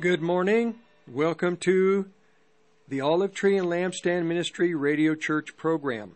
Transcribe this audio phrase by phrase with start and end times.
[0.00, 0.76] Good morning.
[1.06, 2.06] Welcome to
[2.88, 6.12] the Olive Tree and Lampstand Ministry Radio Church program.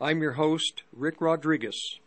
[0.00, 1.98] I'm your host, Rick Rodriguez.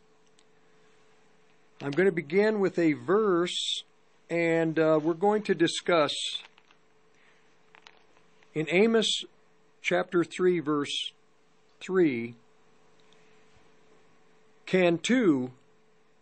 [1.82, 3.84] I'm going to begin with a verse,
[4.30, 6.14] and uh, we're going to discuss
[8.54, 9.26] in Amos
[9.82, 11.12] chapter 3, verse
[11.82, 12.36] 3
[14.66, 15.52] Can two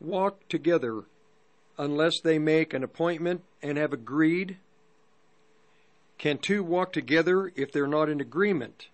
[0.01, 1.03] walk together
[1.77, 4.57] unless they make an appointment and have agreed?
[6.19, 8.89] Can two walk together if they're not in agreement?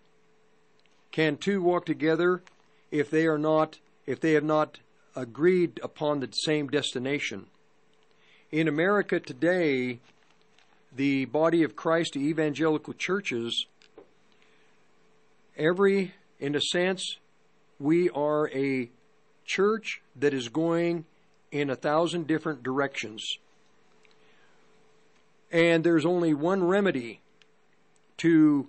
[1.11, 2.41] Can two walk together
[2.89, 4.79] if they are not if they have not
[5.13, 7.47] agreed upon the same destination?
[8.49, 9.99] In America today,
[10.95, 13.65] the body of Christ, the evangelical churches,
[15.57, 17.17] every in a sense,
[17.77, 18.89] we are a
[19.43, 21.03] church that is going
[21.51, 23.37] in a thousand different directions.
[25.51, 27.21] And there's only one remedy
[28.17, 28.67] to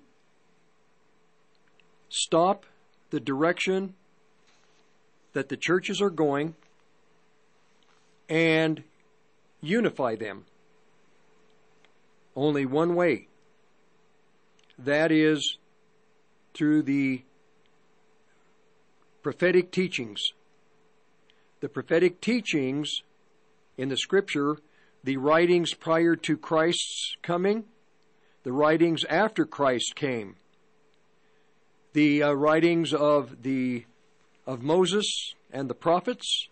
[2.08, 2.66] stop
[3.10, 3.94] the direction
[5.32, 6.54] that the churches are going
[8.28, 8.82] and
[9.60, 10.44] unify them.
[12.34, 13.28] Only one way.
[14.78, 15.58] That is
[16.54, 17.22] through the
[19.22, 20.32] prophetic teachings.
[21.60, 23.02] The prophetic teachings
[23.78, 24.56] in the scripture,
[25.04, 27.64] the writings prior to Christ's coming,
[28.44, 30.36] the writings after Christ came,
[31.92, 33.84] the uh, writings of the
[34.46, 36.48] of Moses and the prophets,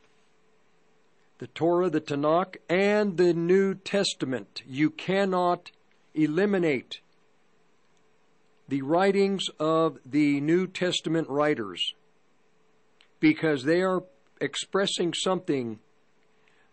[1.39, 4.63] the Torah, the Tanakh, and the New Testament.
[4.67, 5.71] You cannot
[6.15, 7.01] eliminate
[8.69, 11.95] the writings of the New Testament writers
[13.19, 14.05] because they are
[14.41, 15.81] expressing something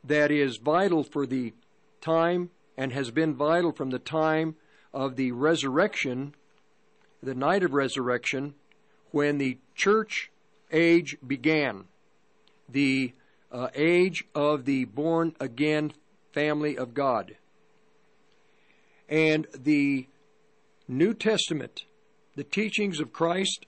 [0.03, 1.53] that is vital for the
[2.01, 4.55] time and has been vital from the time
[4.93, 6.35] of the resurrection,
[7.21, 8.53] the night of resurrection,
[9.11, 10.31] when the church
[10.71, 11.85] age began,
[12.69, 13.13] the
[13.51, 15.91] uh, age of the born again
[16.33, 17.35] family of God.
[19.09, 20.07] And the
[20.87, 21.85] New Testament,
[22.35, 23.65] the teachings of Christ,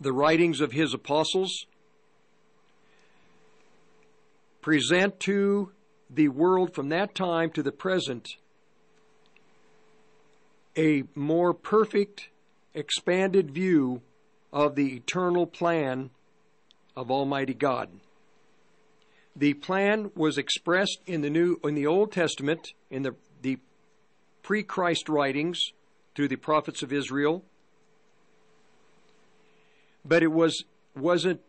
[0.00, 1.66] the writings of his apostles,
[4.60, 5.72] present to
[6.10, 8.36] the world from that time to the present
[10.78, 12.28] a more perfect,
[12.72, 14.00] expanded view
[14.52, 16.10] of the eternal plan
[16.96, 17.90] of Almighty God.
[19.34, 23.58] The plan was expressed in the New in the Old Testament in the the
[24.42, 25.72] pre-Christ writings
[26.14, 27.44] through the prophets of Israel,
[30.04, 30.64] but it was
[30.96, 31.40] wasn't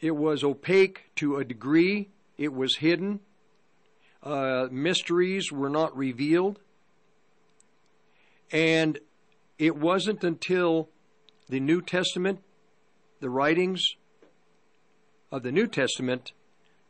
[0.00, 2.08] it was opaque to a degree.
[2.38, 3.20] It was hidden.
[4.22, 6.58] Uh, mysteries were not revealed.
[8.50, 8.98] And
[9.58, 10.88] it wasn't until
[11.48, 12.40] the New Testament,
[13.20, 13.84] the writings
[15.30, 16.32] of the New Testament,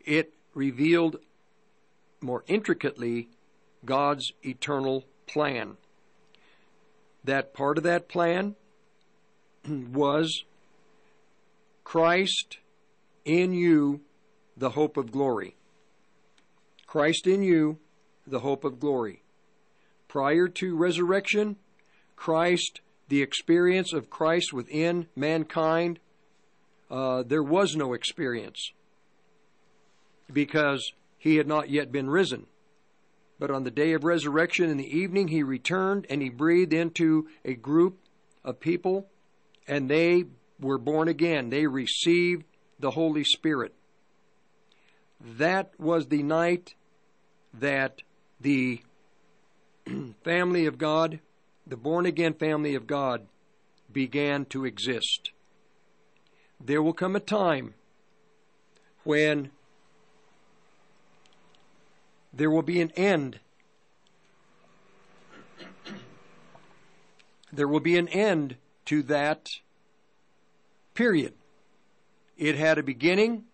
[0.04, 1.16] it revealed
[2.20, 3.28] more intricately
[3.84, 5.76] God's eternal plan.
[7.24, 8.54] That part of that plan
[9.68, 10.44] was
[11.84, 12.58] Christ
[13.30, 14.00] in you,
[14.56, 15.54] the hope of glory.
[16.86, 17.78] Christ in you,
[18.26, 19.22] the hope of glory.
[20.08, 21.56] Prior to resurrection,
[22.16, 26.00] Christ, the experience of Christ within mankind,
[26.90, 28.72] uh, there was no experience
[30.32, 32.46] because he had not yet been risen.
[33.38, 37.28] But on the day of resurrection in the evening, he returned and he breathed into
[37.44, 37.98] a group
[38.44, 39.06] of people,
[39.68, 40.24] and they
[40.58, 41.50] were born again.
[41.50, 42.44] They received
[42.80, 43.74] the Holy Spirit.
[45.20, 46.74] That was the night
[47.54, 48.02] that
[48.40, 48.80] the
[50.24, 51.20] family of God,
[51.66, 53.26] the born again family of God,
[53.92, 55.30] began to exist.
[56.58, 57.74] There will come a time
[59.04, 59.50] when
[62.32, 63.40] there will be an end.
[67.52, 68.56] There will be an end
[68.86, 69.50] to that
[70.94, 71.34] period.
[72.40, 73.44] It had a beginning.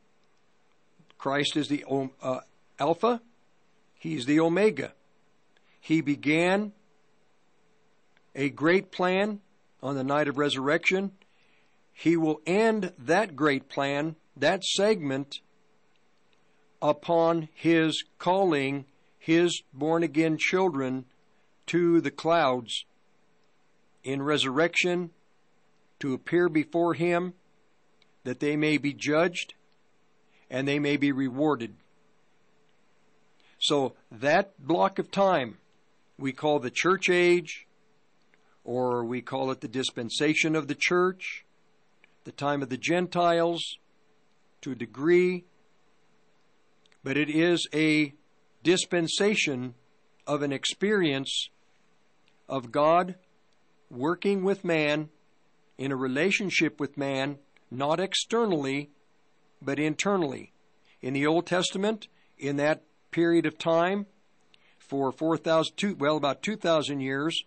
[1.18, 1.84] Christ is the
[2.22, 2.38] uh,
[2.78, 3.20] Alpha,
[3.94, 4.92] He's the Omega.
[5.80, 6.70] He began
[8.36, 9.40] a great plan
[9.82, 11.10] on the night of resurrection.
[11.92, 15.40] He will end that great plan, that segment,
[16.80, 18.84] upon His calling
[19.18, 21.06] His born again children
[21.66, 22.84] to the clouds
[24.04, 25.10] in resurrection
[25.98, 27.34] to appear before Him
[28.26, 29.54] that they may be judged
[30.50, 31.76] and they may be rewarded.
[33.60, 35.58] So that block of time
[36.18, 37.66] we call the church age,
[38.64, 41.44] or we call it the dispensation of the church,
[42.24, 43.78] the time of the Gentiles
[44.62, 45.44] to a degree,
[47.04, 48.12] but it is a
[48.64, 49.74] dispensation
[50.26, 51.48] of an experience
[52.48, 53.14] of God
[53.88, 55.10] working with man
[55.78, 57.38] in a relationship with man,
[57.70, 58.90] not externally,
[59.60, 60.52] but internally.
[61.02, 62.08] In the Old Testament,
[62.38, 64.06] in that period of time,
[64.78, 67.44] for 4,000, well, about 2,000 years,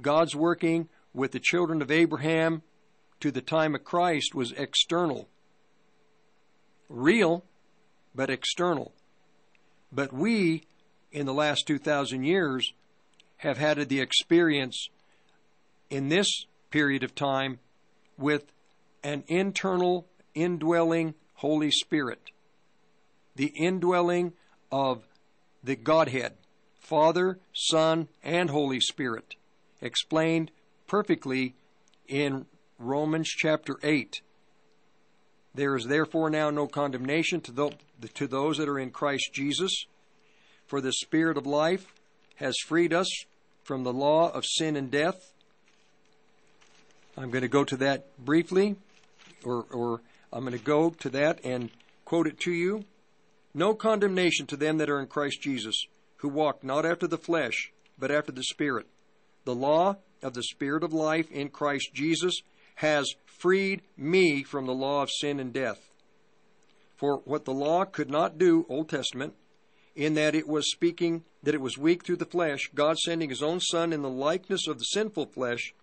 [0.00, 2.62] God's working with the children of Abraham
[3.20, 5.28] to the time of Christ was external.
[6.88, 7.44] Real,
[8.14, 8.92] but external.
[9.90, 10.64] But we,
[11.10, 12.72] in the last 2,000 years,
[13.38, 14.88] have had the experience
[15.90, 17.58] in this period of time
[18.16, 18.51] with
[19.02, 22.30] an internal, indwelling Holy Spirit.
[23.36, 24.32] The indwelling
[24.70, 25.04] of
[25.64, 26.34] the Godhead,
[26.80, 29.34] Father, Son, and Holy Spirit,
[29.80, 30.50] explained
[30.86, 31.54] perfectly
[32.08, 32.46] in
[32.78, 34.20] Romans chapter 8.
[35.54, 37.70] There is therefore now no condemnation to, the,
[38.14, 39.86] to those that are in Christ Jesus,
[40.66, 41.86] for the Spirit of life
[42.36, 43.08] has freed us
[43.62, 45.32] from the law of sin and death
[47.16, 48.76] I'm going to go to that briefly,
[49.44, 50.00] or, or
[50.32, 51.70] I'm going to go to that and
[52.04, 52.84] quote it to you.
[53.54, 55.86] No condemnation to them that are in Christ Jesus,
[56.16, 58.86] who walk not after the flesh, but after the Spirit.
[59.44, 62.40] The law of the Spirit of life in Christ Jesus
[62.76, 65.90] has freed me from the law of sin and death.
[66.96, 69.34] For what the law could not do, Old Testament,
[69.94, 73.42] in that it was speaking that it was weak through the flesh, God sending his
[73.42, 75.74] own Son in the likeness of the sinful flesh,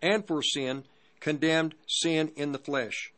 [0.00, 0.84] and for sin,
[1.22, 3.12] condemned sin in the flesh,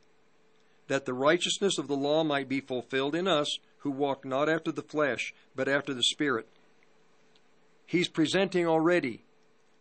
[0.88, 4.70] that the righteousness of the law might be fulfilled in us who walk not after
[4.70, 6.46] the flesh, but after the Spirit.
[7.86, 9.22] He's presenting already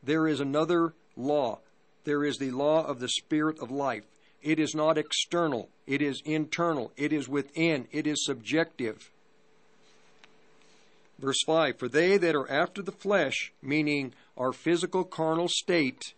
[0.02, 1.60] there is another law.
[2.06, 4.04] There is the law of the Spirit of life.
[4.42, 9.10] It is not external, it is internal, it is within, it is subjective.
[11.20, 16.14] Verse 5 For they that are after the flesh, meaning our physical carnal state,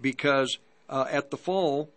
[0.00, 0.58] because
[0.88, 1.90] uh, at the fall,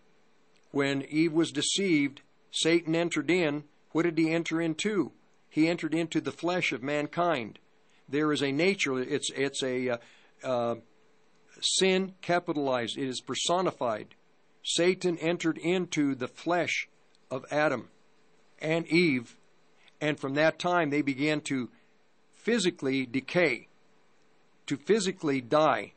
[0.71, 2.21] when Eve was deceived,
[2.51, 3.63] Satan entered in.
[3.91, 5.11] What did he enter into?
[5.49, 7.59] He entered into the flesh of mankind.
[8.09, 8.99] There is a nature.
[8.99, 9.97] It's it's a uh,
[10.43, 10.75] uh,
[11.61, 12.97] sin capitalized.
[12.97, 14.15] It is personified.
[14.63, 16.87] Satan entered into the flesh
[17.29, 17.89] of Adam
[18.59, 19.37] and Eve,
[19.99, 21.69] and from that time they began to
[22.31, 23.67] physically decay,
[24.67, 25.93] to physically die.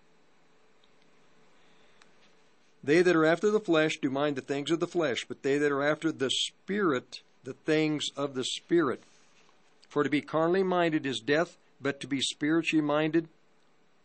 [2.86, 5.58] They that are after the flesh do mind the things of the flesh, but they
[5.58, 9.02] that are after the Spirit, the things of the Spirit.
[9.88, 13.26] For to be carnally minded is death, but to be spiritually minded,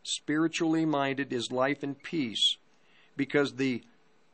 [0.02, 2.58] spiritually minded is life and peace.
[3.16, 3.84] Because the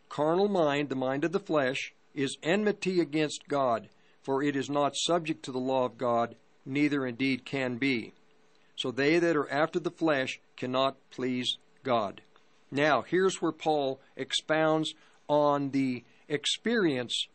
[0.08, 3.90] carnal mind, the mind of the flesh, is enmity against God,
[4.24, 8.14] for it is not subject to the law of God, neither indeed can be.
[8.78, 12.22] So they that are after the flesh cannot please God.
[12.72, 14.94] Now, here's where Paul expounds
[15.28, 17.28] on the experience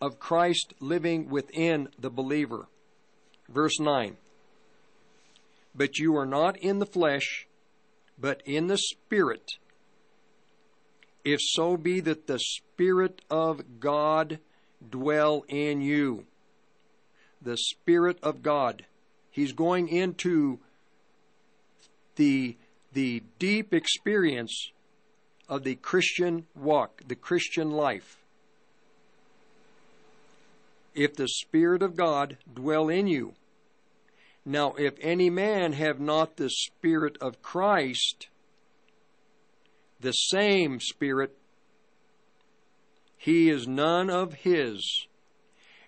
[0.00, 2.68] of Christ living within the believer.
[3.48, 4.16] Verse 9
[5.74, 7.46] But you are not in the flesh,
[8.18, 9.52] but in the Spirit.
[11.24, 14.38] If so be that the Spirit of God
[14.88, 16.24] dwell in you.
[17.42, 18.86] The Spirit of God.
[19.30, 20.58] He's going into
[22.16, 22.56] the
[22.92, 24.70] the deep experience
[25.48, 28.18] of the Christian walk, the Christian life.
[30.94, 33.34] If the Spirit of God dwell in you.
[34.44, 38.28] Now, if any man have not the Spirit of Christ,
[40.00, 41.36] the same Spirit,
[43.16, 45.06] he is none of his.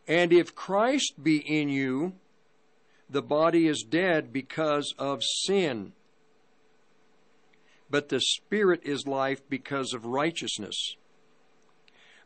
[0.07, 2.13] And if Christ be in you,
[3.09, 5.93] the body is dead because of sin,
[7.93, 10.97] but the Spirit is life because of righteousness.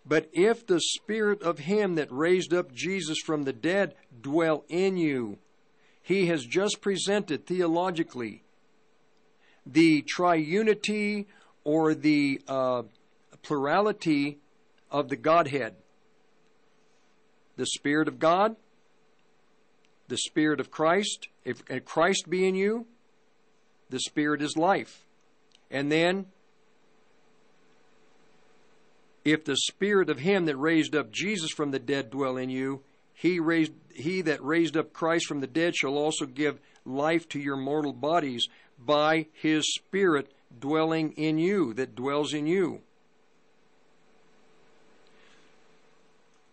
[0.06, 4.96] But if the Spirit of Him that raised up Jesus from the dead dwell in
[4.96, 5.38] you,
[6.00, 8.44] He has just presented theologically
[9.66, 11.26] the triunity
[11.64, 12.82] or the uh,
[13.42, 14.38] plurality
[14.88, 15.74] of the Godhead
[17.56, 18.54] the Spirit of God,
[20.08, 21.28] the Spirit of Christ.
[21.44, 22.86] If Christ be in you,
[23.88, 25.05] the Spirit is life.
[25.70, 26.26] And then,
[29.24, 32.82] if the Spirit of Him that raised up Jesus from the dead dwell in you,
[33.12, 37.40] he, raised, he that raised up Christ from the dead shall also give life to
[37.40, 38.46] your mortal bodies
[38.78, 40.30] by His Spirit
[40.60, 42.80] dwelling in you, that dwells in you.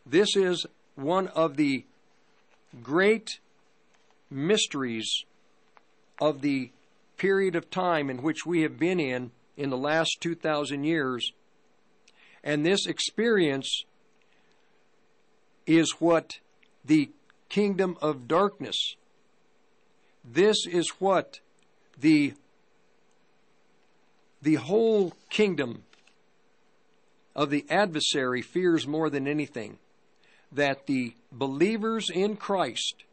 [0.06, 0.66] This is
[0.96, 1.86] one of the
[2.82, 3.40] great
[4.30, 5.24] mysteries
[6.20, 6.72] of the
[7.18, 11.32] period of time in which we have been in in the last 2,000 years.
[12.44, 13.86] And this experience
[15.66, 16.40] is what
[16.84, 17.10] the
[17.50, 18.96] kingdom of darkness,
[20.26, 21.40] this is what
[22.00, 22.34] the,
[24.42, 25.84] the whole kingdom
[27.36, 29.78] of the adversary fears more than anything
[30.52, 33.04] that the believers in Christ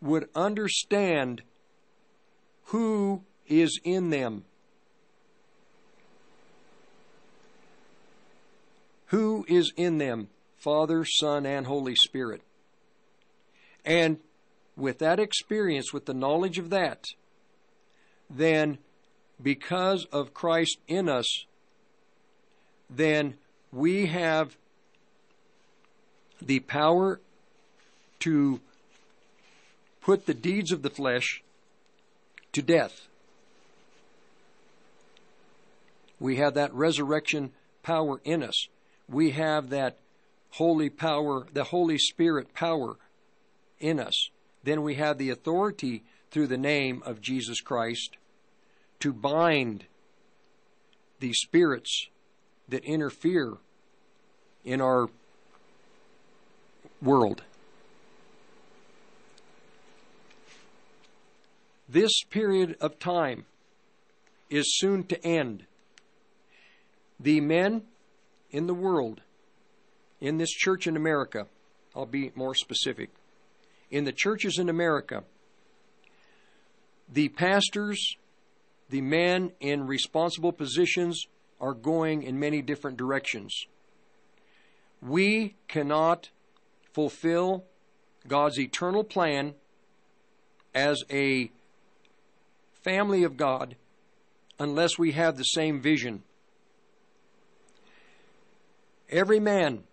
[0.00, 1.42] would understand
[2.68, 4.44] who is in them.
[9.06, 10.28] Who is in them?
[10.56, 12.42] Father, Son, and Holy Spirit.
[13.86, 14.18] And
[14.76, 17.04] with that experience, with the knowledge of that,
[18.28, 18.76] then
[19.42, 21.46] because of Christ in us,
[22.90, 23.38] then
[23.72, 24.56] we have
[26.42, 27.20] the power
[28.20, 28.60] to
[30.02, 31.42] put the deeds of the flesh
[32.52, 33.08] to death.
[36.20, 37.52] We have that resurrection
[37.82, 38.68] power in us.
[39.08, 39.98] We have that
[40.50, 42.96] holy power, the Holy Spirit power
[43.78, 44.30] in us.
[44.64, 48.16] Then we have the authority through the name of Jesus Christ
[49.00, 49.84] to bind
[51.20, 52.08] the spirits
[52.68, 53.54] that interfere
[54.64, 55.08] in our
[57.00, 57.42] world.
[61.88, 63.46] This period of time
[64.50, 65.64] is soon to end.
[67.18, 67.82] The men
[68.50, 69.22] in the world,
[70.20, 71.46] in this church in America,
[71.96, 73.10] I'll be more specific,
[73.90, 75.24] in the churches in America,
[77.08, 78.16] the pastors,
[78.90, 81.26] the men in responsible positions
[81.58, 83.66] are going in many different directions.
[85.00, 86.28] We cannot
[86.92, 87.64] fulfill
[88.26, 89.54] God's eternal plan
[90.74, 91.50] as a
[92.82, 93.76] family of God
[94.58, 96.22] unless we have the same vision.
[99.10, 99.84] Every man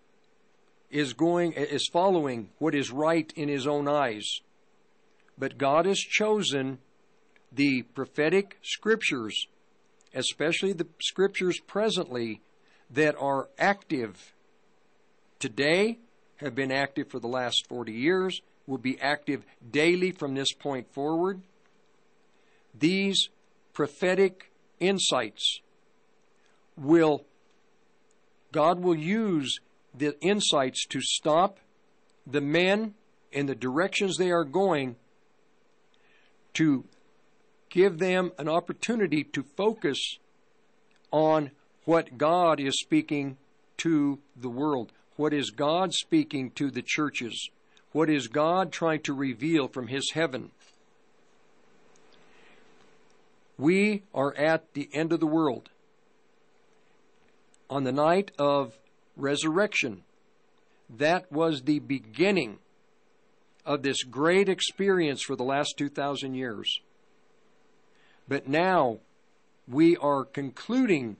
[0.90, 4.40] is going is following what is right in his own eyes.
[5.38, 6.78] But God has chosen
[7.52, 9.46] the prophetic scriptures,
[10.14, 12.40] especially the scriptures presently
[12.90, 14.34] that are active
[15.38, 15.98] today
[16.36, 20.92] have been active for the last 40 years, will be active daily from this point
[20.92, 21.40] forward.
[22.78, 23.28] These
[23.72, 25.60] prophetic insights
[26.76, 27.24] will,
[28.52, 29.58] God will use
[29.94, 31.58] the insights to stop
[32.26, 32.94] the men
[33.32, 34.96] in the directions they are going
[36.54, 36.84] to
[37.70, 40.18] give them an opportunity to focus
[41.10, 41.50] on
[41.84, 43.36] what God is speaking
[43.78, 44.92] to the world.
[45.16, 47.50] What is God speaking to the churches?
[47.92, 50.50] What is God trying to reveal from His heaven?
[53.58, 55.70] We are at the end of the world.
[57.70, 58.78] On the night of
[59.16, 60.02] resurrection,
[60.90, 62.58] that was the beginning
[63.64, 66.80] of this great experience for the last 2,000 years.
[68.28, 68.98] But now
[69.66, 71.16] we are concluding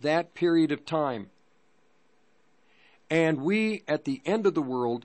[0.00, 1.30] that period of time.
[3.10, 5.04] And we, at the end of the world,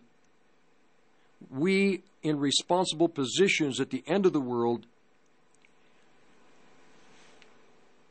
[1.50, 4.86] we in responsible positions at the end of the world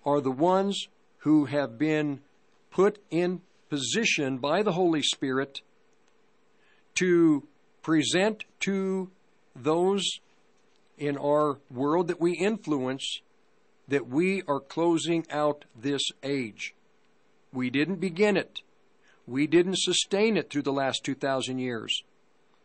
[0.06, 0.86] are the ones
[1.18, 2.20] who have been
[2.70, 5.60] put in position by the Holy Spirit
[6.94, 7.42] to
[7.82, 9.10] present to
[9.54, 10.20] those
[10.96, 13.20] in our world that we influence
[13.88, 16.75] that we are closing out this age.
[17.52, 18.60] We didn't begin it.
[19.26, 22.02] We didn't sustain it through the last 2,000 years.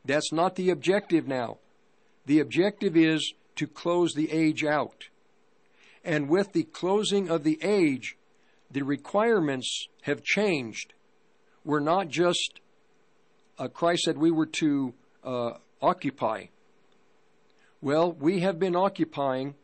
[0.05, 1.57] That's not the objective now.
[2.25, 5.05] The objective is to close the age out.
[6.03, 8.17] And with the closing of the age,
[8.71, 10.93] the requirements have changed.
[11.63, 12.59] We're not just,
[13.59, 14.93] uh, Christ said we were to
[15.23, 16.45] uh, occupy.
[17.81, 19.55] Well, we have been occupying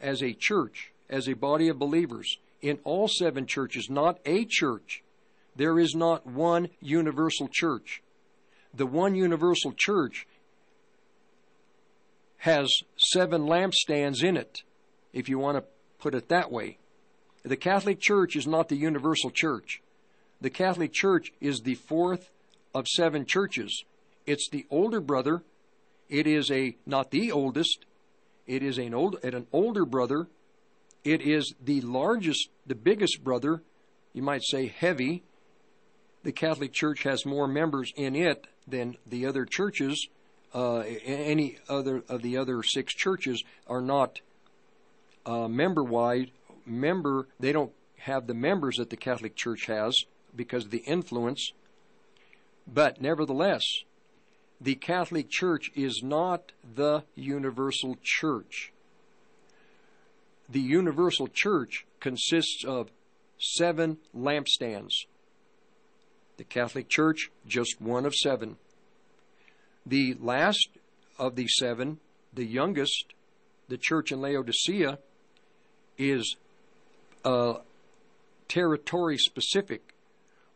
[0.00, 5.02] as a church, as a body of believers, in all seven churches, not a church.
[5.56, 8.02] There is not one universal church.
[8.74, 10.26] The one universal church
[12.38, 14.62] has seven lampstands in it,
[15.12, 15.64] if you want to
[16.02, 16.78] put it that way.
[17.44, 19.80] The Catholic Church is not the universal church.
[20.40, 22.30] The Catholic Church is the fourth
[22.74, 23.84] of seven churches.
[24.26, 25.42] It's the older brother.
[26.08, 27.84] It is a not the oldest.
[28.46, 30.26] It is an old an older brother.
[31.04, 33.62] It is the largest, the biggest brother.
[34.12, 35.22] You might say heavy.
[36.22, 40.08] The Catholic Church has more members in it than the other churches.
[40.54, 44.20] Uh, any other of the other six churches are not
[45.26, 46.30] uh, member wide.
[46.64, 49.96] Member, they don't have the members that the Catholic Church has
[50.34, 51.52] because of the influence.
[52.66, 53.62] But nevertheless,
[54.60, 58.72] the Catholic Church is not the universal church.
[60.48, 62.90] The universal church consists of
[63.38, 64.92] seven lampstands.
[66.36, 68.56] The Catholic Church, just one of seven.
[69.84, 70.68] The last
[71.18, 71.98] of the seven,
[72.32, 73.14] the youngest,
[73.68, 74.98] the church in Laodicea,
[75.98, 76.36] is
[77.24, 77.54] uh,
[78.48, 79.94] territory specific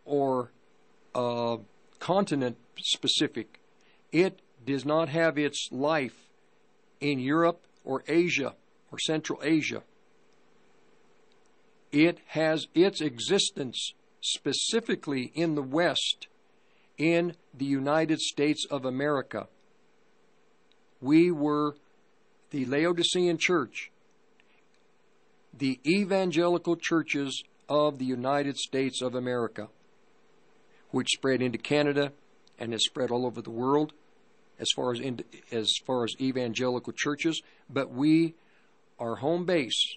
[0.04, 0.50] or
[1.14, 1.56] uh,
[1.98, 3.60] continent specific.
[4.12, 6.28] It does not have its life
[7.00, 8.54] in Europe or Asia
[8.90, 9.82] or Central Asia.
[11.92, 16.26] It has its existence specifically in the West,
[16.98, 19.46] in the United States of America.
[21.00, 21.76] We were
[22.50, 23.90] the Laodicean church,
[25.58, 29.68] the evangelical churches of the United States of America,
[30.90, 32.12] which spread into Canada
[32.58, 33.92] and has spread all over the world
[34.58, 35.00] as far as
[35.52, 38.34] as far as evangelical churches, but we
[38.98, 39.96] our home base,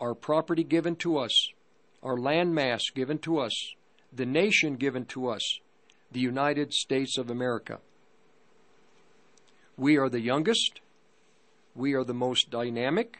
[0.00, 1.50] our property given to us,
[2.02, 3.74] our land mass given to us,
[4.12, 5.58] the nation given to us,
[6.10, 7.78] the United States of America.
[9.76, 10.80] We are the youngest.
[11.74, 13.18] We are the most dynamic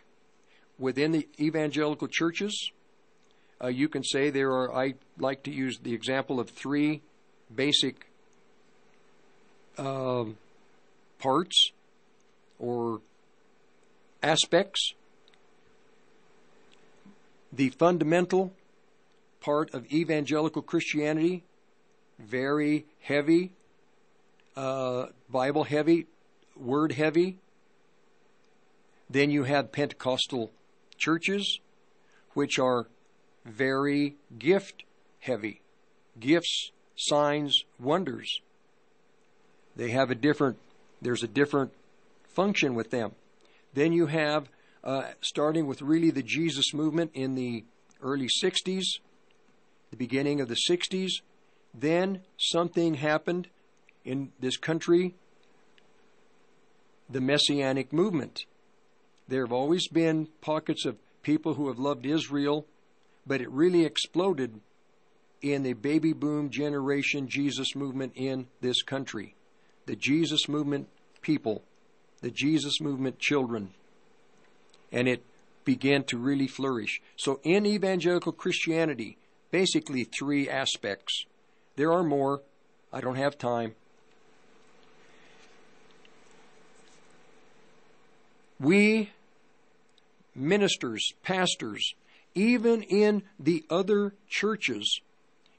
[0.79, 2.71] within the evangelical churches.
[3.63, 7.03] Uh, you can say there are, I like to use the example of three
[7.55, 8.07] basic
[9.79, 10.25] uh,
[11.19, 11.71] parts
[12.59, 13.01] or
[14.23, 14.93] aspects.
[17.53, 18.53] The fundamental
[19.41, 21.45] part of evangelical Christianity,
[22.19, 23.53] very heavy,
[24.57, 26.07] uh, Bible heavy,
[26.57, 27.39] word heavy.
[29.09, 30.51] Then you have Pentecostal
[30.97, 31.61] churches,
[32.35, 32.87] which are
[33.45, 34.85] very gift
[35.21, 35.61] heavy.
[36.19, 38.41] Gifts, signs, wonders.
[39.75, 40.59] They have a different,
[41.03, 41.73] there's a different
[42.35, 43.13] function with them.
[43.75, 44.49] Then you have,
[44.83, 47.65] uh, starting with really the Jesus movement in the
[48.03, 48.85] early 60s,
[49.91, 51.11] the beginning of the 60s,
[51.75, 53.49] then something happened
[54.05, 55.15] in this country
[57.09, 58.47] the Messianic movement.
[59.29, 62.67] There have always been pockets of people who have loved Israel,
[63.27, 64.61] but it really exploded
[65.43, 69.35] in the baby boom generation Jesus movement in this country.
[69.87, 70.89] The Jesus movement
[71.23, 71.63] people,
[72.21, 73.71] the Jesus movement children.
[74.93, 75.23] And it
[75.65, 77.03] began to really flourish.
[77.17, 79.19] So in evangelical Christianity,
[79.51, 81.27] basically three aspects.
[81.77, 82.43] There are more.
[82.93, 83.75] I don't have time.
[88.59, 89.11] We,
[90.37, 91.95] ministers, pastors,
[92.35, 95.01] even in the other churches,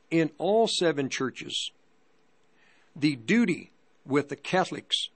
[0.09, 1.71] in all seven churches,
[2.95, 3.71] the duty
[4.05, 5.09] with the Catholics,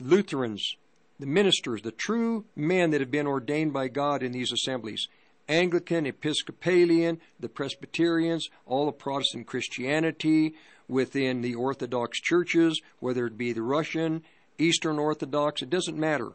[0.00, 0.76] Lutherans,
[1.18, 5.08] the ministers, the true men that have been ordained by God in these assemblies,
[5.48, 10.54] Anglican, Episcopalian, the Presbyterians, all of Protestant Christianity
[10.88, 14.22] within the Orthodox churches, whether it be the Russian,
[14.58, 16.32] Eastern Orthodox, it doesn't matter.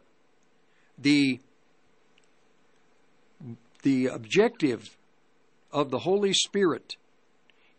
[0.98, 1.40] The,
[3.84, 4.96] the objective
[5.70, 6.96] of the Holy Spirit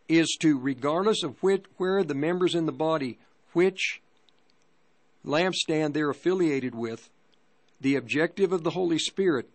[0.07, 3.17] is to, regardless of which, where the members in the body,
[3.53, 4.01] which
[5.25, 7.09] lampstand they're affiliated with,
[7.81, 9.49] The objective of the Holy Spirit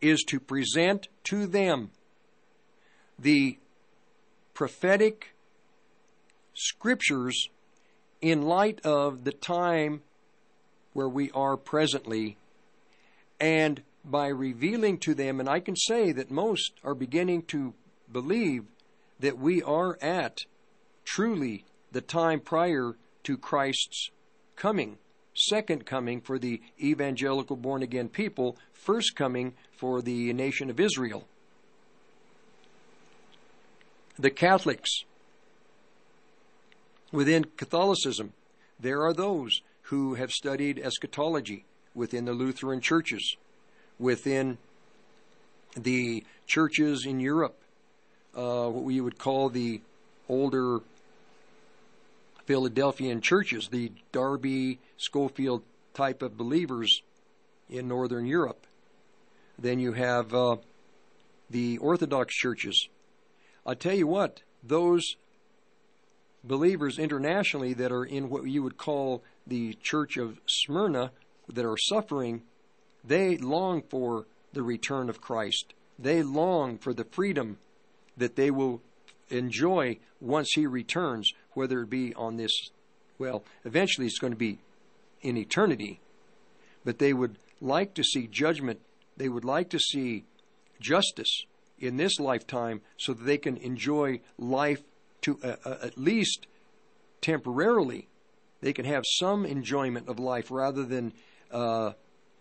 [0.00, 1.90] is to present to them
[3.18, 3.58] the
[4.52, 5.34] prophetic
[6.52, 7.48] scriptures
[8.20, 10.02] in light of the time
[10.92, 12.36] where we are presently
[13.40, 17.74] and by revealing to them, and I can say that most are beginning to
[18.12, 18.64] believe
[19.20, 20.40] that we are at
[21.04, 24.10] truly the time prior to Christ's
[24.56, 24.98] coming,
[25.34, 31.26] second coming for the evangelical born again people, first coming for the nation of Israel.
[34.18, 35.04] The Catholics
[37.10, 38.32] within Catholicism,
[38.78, 41.64] there are those who have studied eschatology
[41.94, 43.36] within the Lutheran churches,
[43.98, 44.58] within
[45.76, 47.58] the churches in Europe,
[48.36, 49.80] uh, what we would call the
[50.28, 50.80] older
[52.44, 55.62] Philadelphian churches, the Darby Scofield
[55.94, 57.02] type of believers
[57.70, 58.66] in Northern Europe.
[59.58, 60.56] Then you have uh,
[61.48, 62.88] the Orthodox churches.
[63.66, 65.16] I'll tell you what, those
[66.42, 71.12] believers internationally that are in what you would call the Church of Smyrna
[71.48, 72.42] that are suffering,
[73.06, 75.74] they long for the return of Christ.
[75.98, 77.58] They long for the freedom
[78.16, 78.80] that they will
[79.28, 82.70] enjoy once He returns, whether it be on this,
[83.18, 84.58] well, eventually it's going to be
[85.22, 86.00] in eternity.
[86.84, 88.80] But they would like to see judgment,
[89.16, 90.24] they would like to see
[90.80, 91.44] justice
[91.78, 94.82] in this lifetime so that they can enjoy life
[95.22, 96.46] to uh, uh, at least
[97.20, 98.08] temporarily.
[98.60, 101.12] They can have some enjoyment of life rather than
[101.50, 101.92] uh,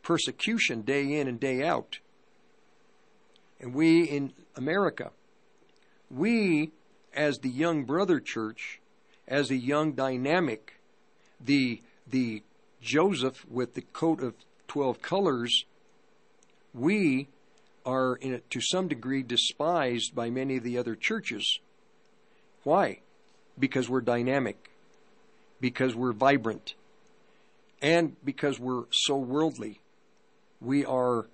[0.03, 1.99] persecution day in and day out.
[3.59, 5.11] And we in America,
[6.11, 6.71] we
[7.15, 8.79] as the young brother church,
[9.27, 10.73] as a young dynamic,
[11.39, 12.43] the the
[12.81, 14.33] Joseph with the coat of
[14.67, 15.63] twelve colors,
[16.73, 17.29] we
[17.85, 21.59] are a, to some degree despised by many of the other churches.
[22.63, 22.99] Why?
[23.57, 24.71] Because we're dynamic,
[25.61, 26.73] because we're vibrant,
[27.81, 29.79] and because we're so worldly.
[30.63, 31.27] We are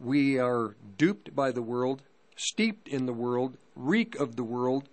[0.00, 2.02] we are duped by the world,
[2.36, 4.88] steeped in the world, reek of the world.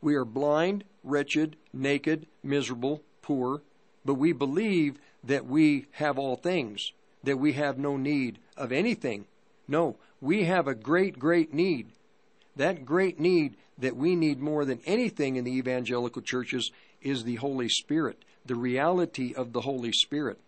[0.00, 3.60] We are blind, wretched, naked, miserable, poor,
[4.06, 6.92] but we believe that we have all things,
[7.24, 9.26] that we have no need of anything.
[9.66, 11.88] No, we have a great, great need.
[12.56, 16.70] That great need that we need more than anything in the evangelical churches
[17.02, 20.38] is the Holy Spirit, the reality of the Holy Spirit.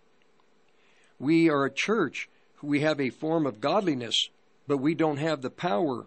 [1.21, 2.29] We are a church,
[2.61, 4.29] we have a form of godliness,
[4.67, 6.07] but we don't have the power.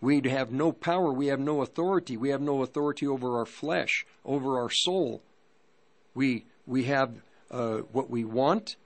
[0.00, 4.06] We have no power, we have no authority, we have no authority over our flesh,
[4.24, 5.20] over our soul.
[6.14, 7.10] We, we have
[7.50, 8.76] uh, what we want,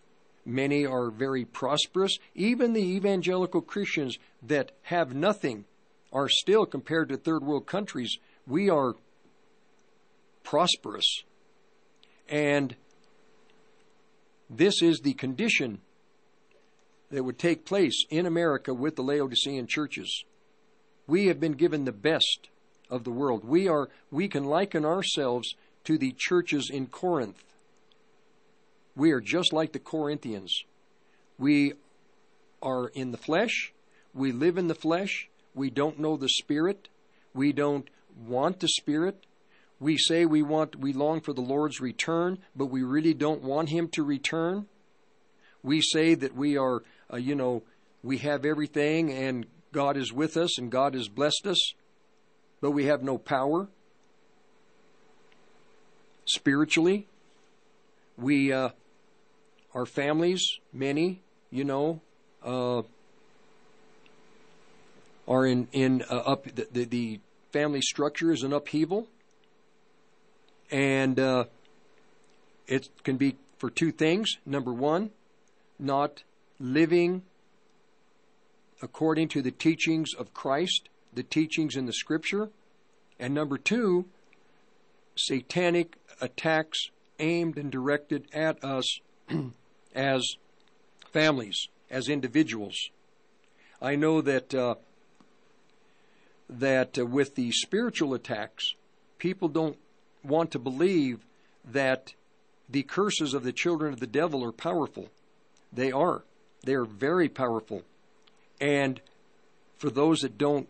[0.46, 2.18] Many are very prosperous.
[2.34, 5.64] Even the evangelical Christians that have nothing
[6.12, 8.94] are still, compared to third world countries, we are
[10.42, 11.24] prosperous.
[12.28, 12.76] And
[14.58, 15.80] this is the condition
[17.10, 20.24] that would take place in America with the Laodicean churches.
[21.06, 22.48] We have been given the best
[22.90, 23.44] of the world.
[23.44, 27.44] We are we can liken ourselves to the churches in Corinth.
[28.96, 30.64] We are just like the Corinthians.
[31.38, 31.74] We
[32.62, 33.72] are in the flesh.
[34.14, 35.28] We live in the flesh.
[35.54, 36.88] We don't know the Spirit.
[37.34, 37.88] We don't
[38.26, 39.26] want the Spirit.
[39.84, 43.68] We say we want, we long for the Lord's return, but we really don't want
[43.68, 44.64] Him to return.
[45.62, 47.64] We say that we are, uh, you know,
[48.02, 51.74] we have everything and God is with us and God has blessed us,
[52.62, 53.68] but we have no power.
[56.24, 57.06] Spiritually,
[58.16, 58.70] we uh,
[59.74, 61.20] our families, many,
[61.50, 62.00] you know,
[62.42, 62.80] uh,
[65.28, 67.20] are in in uh, up the, the, the
[67.52, 69.08] family structure is an upheaval,
[70.70, 71.44] and uh,
[72.66, 74.36] it can be for two things.
[74.44, 75.10] Number one,
[75.78, 76.22] not
[76.58, 77.22] living
[78.82, 82.50] according to the teachings of Christ, the teachings in the Scripture,
[83.18, 84.06] and number two,
[85.16, 89.00] satanic attacks aimed and directed at us
[89.94, 90.36] as
[91.12, 92.90] families, as individuals.
[93.80, 94.74] I know that uh,
[96.48, 98.74] that uh, with the spiritual attacks,
[99.18, 99.78] people don't
[100.24, 101.24] want to believe
[101.64, 102.14] that
[102.68, 105.08] the curses of the children of the devil are powerful.
[105.72, 106.22] They are.
[106.64, 107.82] They are very powerful.
[108.60, 109.00] And
[109.76, 110.68] for those that don't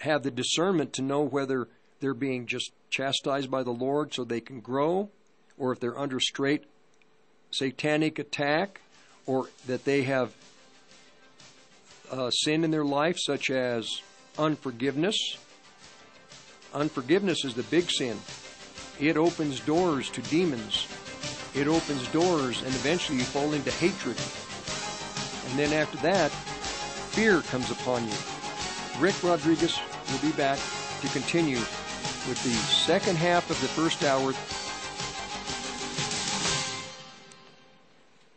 [0.00, 1.68] have the discernment to know whether
[2.00, 5.10] they're being just chastised by the Lord so they can grow,
[5.56, 6.64] or if they're under straight
[7.52, 8.80] satanic attack
[9.26, 10.34] or that they have
[12.10, 13.88] uh, sin in their life, such as
[14.38, 15.16] unforgiveness.
[16.74, 18.18] Unforgiveness is the big sin.
[18.98, 20.86] It opens doors to demons.
[21.54, 24.16] It opens doors, and eventually you fall into hatred.
[25.50, 28.14] And then after that, fear comes upon you.
[28.98, 29.78] Rick Rodriguez
[30.10, 30.58] will be back
[31.02, 34.32] to continue with the second half of the first hour.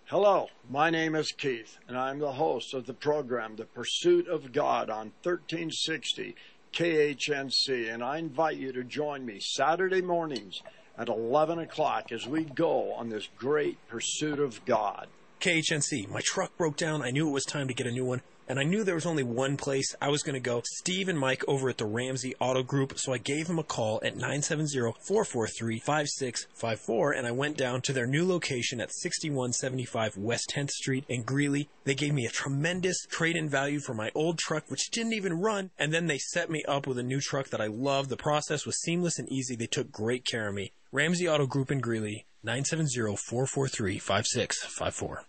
[0.08, 4.52] Hello, my name is Keith, and I'm the host of the program The Pursuit of
[4.52, 6.36] God on 1360
[6.76, 10.62] KHNC, and I invite you to join me Saturday mornings
[10.98, 15.08] at 11 o'clock as we go on this great pursuit of God.
[15.40, 17.02] KHNC, my truck broke down.
[17.02, 19.06] I knew it was time to get a new one and I knew there was
[19.06, 20.62] only one place I was going to go.
[20.66, 22.98] Steve and Mike over at the Ramsey Auto Group.
[22.98, 28.28] So I gave them a call at 970-443-5654 and I went down to their new
[28.28, 31.68] location at 6175 West 10th Street in Greeley.
[31.84, 35.72] They gave me a tremendous trade-in value for my old truck, which didn't even run.
[35.78, 38.10] And then they set me up with a new truck that I love.
[38.10, 39.56] The process was seamless and easy.
[39.56, 40.72] They took great care of me.
[40.92, 45.26] Ramsey Auto Group in Greeley, 970-443-5654.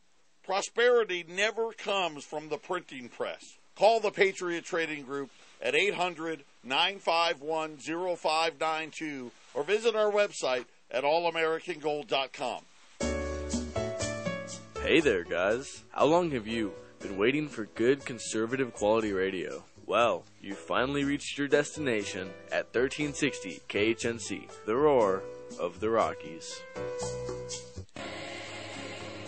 [0.43, 3.59] Prosperity never comes from the printing press.
[3.77, 5.31] Call the Patriot Trading Group
[5.63, 12.65] at 800 951 0592 or visit our website at allamericangold.com.
[14.83, 15.85] Hey there, guys.
[15.91, 19.63] How long have you been waiting for good conservative quality radio?
[19.87, 25.23] Well, you finally reached your destination at 1360 KHNC, the roar
[25.61, 26.61] of the Rockies.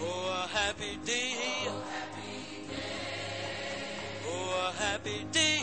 [0.00, 1.36] Oh, a happy day.
[4.26, 5.60] Oh, a happy day.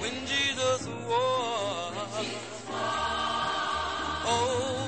[0.00, 2.26] When Jesus was.
[4.32, 4.79] Oh,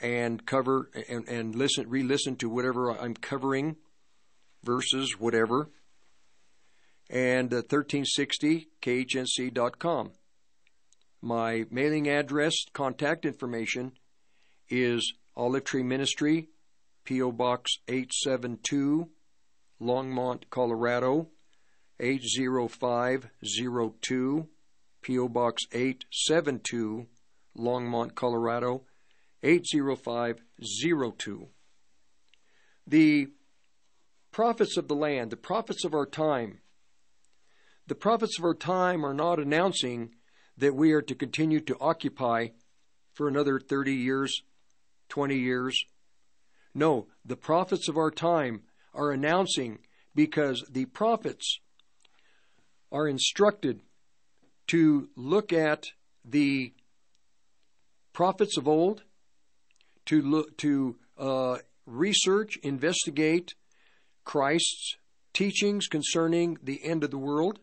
[0.00, 3.76] and cover and, and listen, re-listen to whatever I'm covering
[4.62, 5.70] versus whatever,
[7.08, 10.10] and uh, 1360khnc.com.
[11.22, 13.92] My mailing address, contact information
[14.68, 16.50] is Olive Tree Ministry,
[17.04, 17.32] P.O.
[17.32, 19.08] Box 872,
[19.80, 21.28] Longmont, Colorado
[22.00, 24.48] 80502,
[25.06, 25.28] P.O.
[25.28, 27.06] Box 872,
[27.56, 28.82] Longmont, Colorado
[29.44, 31.48] 80502.
[32.88, 33.28] The
[34.32, 36.58] prophets of the land, the prophets of our time,
[37.86, 40.10] the prophets of our time are not announcing
[40.58, 42.48] that we are to continue to occupy
[43.14, 44.42] for another 30 years,
[45.08, 45.84] 20 years.
[46.74, 49.78] No, the prophets of our time are announcing
[50.16, 51.60] because the prophets
[52.90, 53.82] are instructed
[54.68, 55.86] to look at
[56.24, 56.72] the
[58.12, 59.02] prophets of old,
[60.06, 63.54] to look to uh, research, investigate
[64.24, 64.96] Christ's
[65.32, 67.60] teachings concerning the end of the world,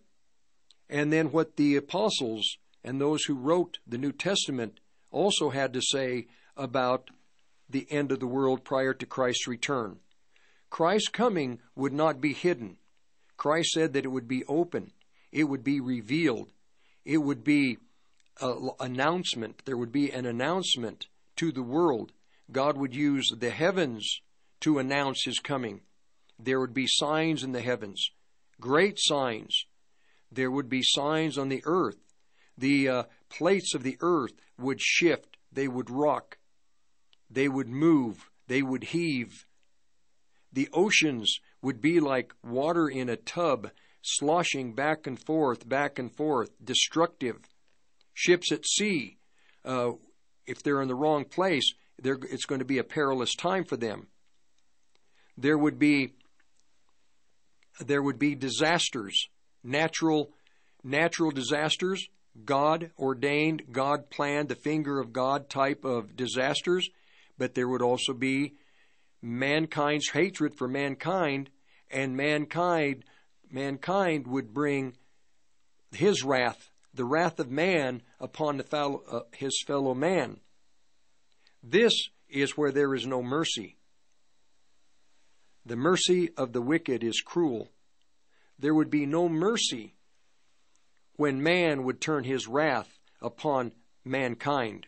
[0.89, 4.79] and then what the apostles and those who wrote the New Testament
[5.11, 7.09] also had to say about
[7.69, 9.97] the end of the world prior to Christ's return.
[10.69, 12.77] Christ's coming would not be hidden.
[13.37, 14.91] Christ said that it would be open,
[15.31, 16.51] it would be revealed,
[17.05, 17.77] it would be
[18.41, 19.63] an announcement.
[19.65, 22.11] There would be an announcement to the world.
[22.51, 24.21] God would use the heavens
[24.61, 25.81] to announce his coming.
[26.39, 28.09] There would be signs in the heavens,
[28.59, 29.65] great signs.
[30.31, 31.97] There would be signs on the earth.
[32.57, 36.37] The uh, plates of the earth would shift, they would rock,
[37.29, 39.45] they would move, they would heave.
[40.51, 43.71] The oceans would be like water in a tub,
[44.03, 47.37] sloshing back and forth, back and forth, destructive.
[48.13, 49.17] Ships at sea,
[49.65, 49.91] uh,
[50.45, 54.07] if they're in the wrong place, it's going to be a perilous time for them.
[55.37, 56.13] There would be
[57.79, 59.29] there would be disasters,
[59.63, 60.29] natural
[60.83, 62.07] natural disasters,
[62.45, 66.89] God ordained, God planned, the finger of God type of disasters,
[67.37, 68.53] but there would also be
[69.21, 71.49] mankind's hatred for mankind,
[71.89, 73.05] and mankind
[73.53, 74.95] mankind would bring
[75.91, 80.39] his wrath, the wrath of man upon fellow, uh, his fellow man.
[81.61, 81.93] This
[82.27, 83.77] is where there is no mercy.
[85.65, 87.69] The mercy of the wicked is cruel.
[88.59, 89.95] There would be no mercy
[91.15, 93.71] when man would turn his wrath upon
[94.03, 94.87] mankind.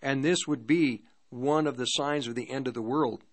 [0.00, 3.24] And this would be one of the signs of the end of the world.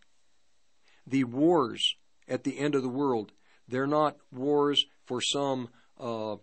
[1.06, 1.96] The wars
[2.28, 3.32] at the end of the world,
[3.68, 6.36] they're not wars for some uh,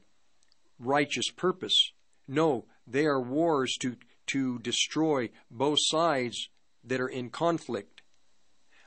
[0.78, 1.92] righteous purpose.
[2.26, 3.96] No, they are wars to,
[4.28, 6.48] to destroy both sides
[6.84, 8.02] that are in conflict.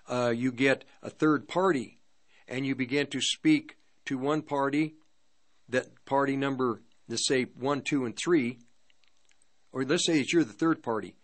[0.08, 2.00] Uh, you get a third party,
[2.48, 4.96] and you begin to speak to one party,
[5.70, 8.60] that party number, let's say one, two, and three,
[9.74, 11.16] or let's say that you're the third party,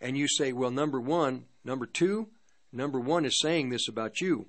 [0.00, 2.28] and you say, well, number one, number two,
[2.72, 4.46] number one is saying this about you.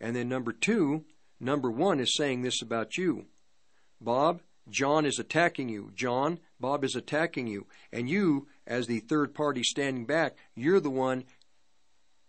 [0.00, 1.04] And then number two,
[1.40, 3.26] number one is saying this about you.
[4.00, 5.90] Bob, John is attacking you.
[5.94, 7.66] John, Bob is attacking you.
[7.92, 11.24] And you, as the third party standing back, you're the one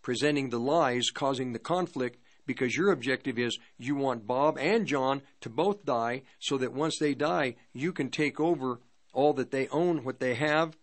[0.02, 5.21] presenting the lies, causing the conflict, because your objective is you want Bob and John
[5.41, 8.80] to both die so that once they die, you can take over
[9.13, 10.76] all that they own, what they have.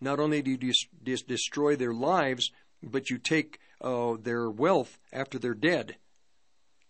[0.00, 2.50] Not only do you dis- dis- destroy their lives,
[2.82, 5.96] but you take uh, their wealth after they're dead.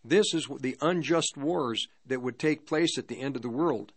[0.05, 3.93] This is the unjust wars that would take place at the end of the world.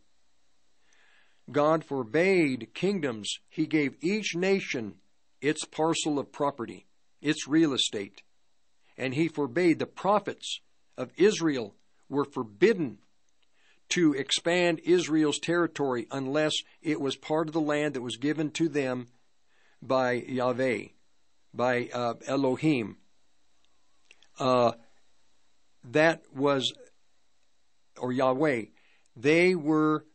[1.52, 3.38] God forbade kingdoms.
[3.50, 4.96] He gave each nation
[5.42, 6.86] its parcel of property,
[7.22, 8.22] its real estate.
[8.98, 10.60] And he forbade the prophets
[10.98, 11.76] of Israel
[12.10, 13.00] were forbidden
[13.90, 18.68] to expand Israel's territory unless it was part of the land that was given to
[18.68, 19.08] them
[19.82, 20.86] by Yahweh,
[21.54, 22.98] by uh, Elohim.
[24.40, 24.74] Uh,
[25.92, 26.74] that was,
[27.98, 28.66] or Yahweh,
[29.16, 30.06] they were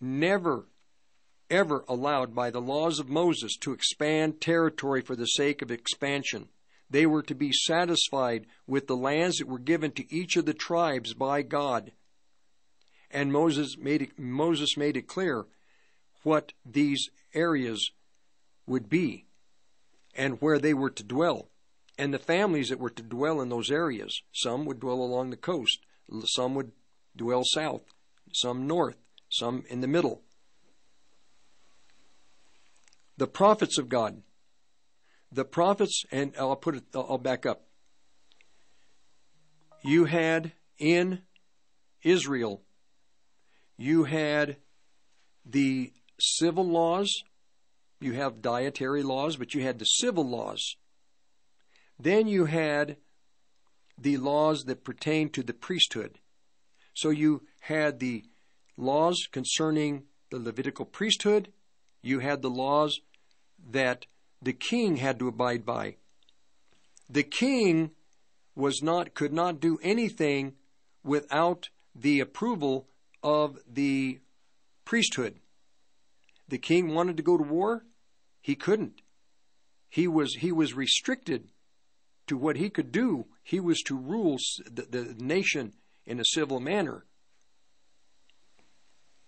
[0.00, 0.66] never,
[1.50, 6.48] ever allowed by the laws of Moses to expand territory for the sake of expansion.
[6.88, 10.54] They were to be satisfied with the lands that were given to each of the
[10.54, 11.92] tribes by God.
[13.10, 15.46] And Moses made it, Moses made it clear
[16.22, 17.90] what these areas
[18.66, 19.26] would be
[20.14, 21.48] and where they were to dwell
[22.00, 24.22] and the families that were to dwell in those areas.
[24.32, 25.80] Some would dwell along the coast,
[26.24, 26.72] some would
[27.14, 27.82] dwell south,
[28.32, 28.96] some north,
[29.28, 30.22] some in the middle.
[33.18, 34.22] The prophets of God.
[35.30, 37.66] The prophets, and I'll put it, I'll back up.
[39.84, 41.20] You had in
[42.02, 42.62] Israel,
[43.76, 44.56] you had
[45.44, 47.12] the civil laws,
[48.00, 50.76] you have dietary laws, but you had the civil laws
[52.02, 52.96] then you had
[53.98, 56.18] the laws that pertain to the priesthood.
[56.94, 58.24] So you had the
[58.76, 61.52] laws concerning the Levitical priesthood,
[62.02, 63.00] you had the laws
[63.70, 64.06] that
[64.40, 65.96] the king had to abide by.
[67.08, 67.90] The king
[68.54, 70.54] was not could not do anything
[71.04, 72.88] without the approval
[73.22, 74.20] of the
[74.84, 75.40] priesthood.
[76.48, 77.84] The king wanted to go to war,
[78.40, 79.02] he couldn't.
[79.88, 81.48] He was he was restricted
[82.30, 83.26] to what he could do.
[83.42, 85.72] He was to rule the, the nation
[86.06, 87.04] in a civil manner.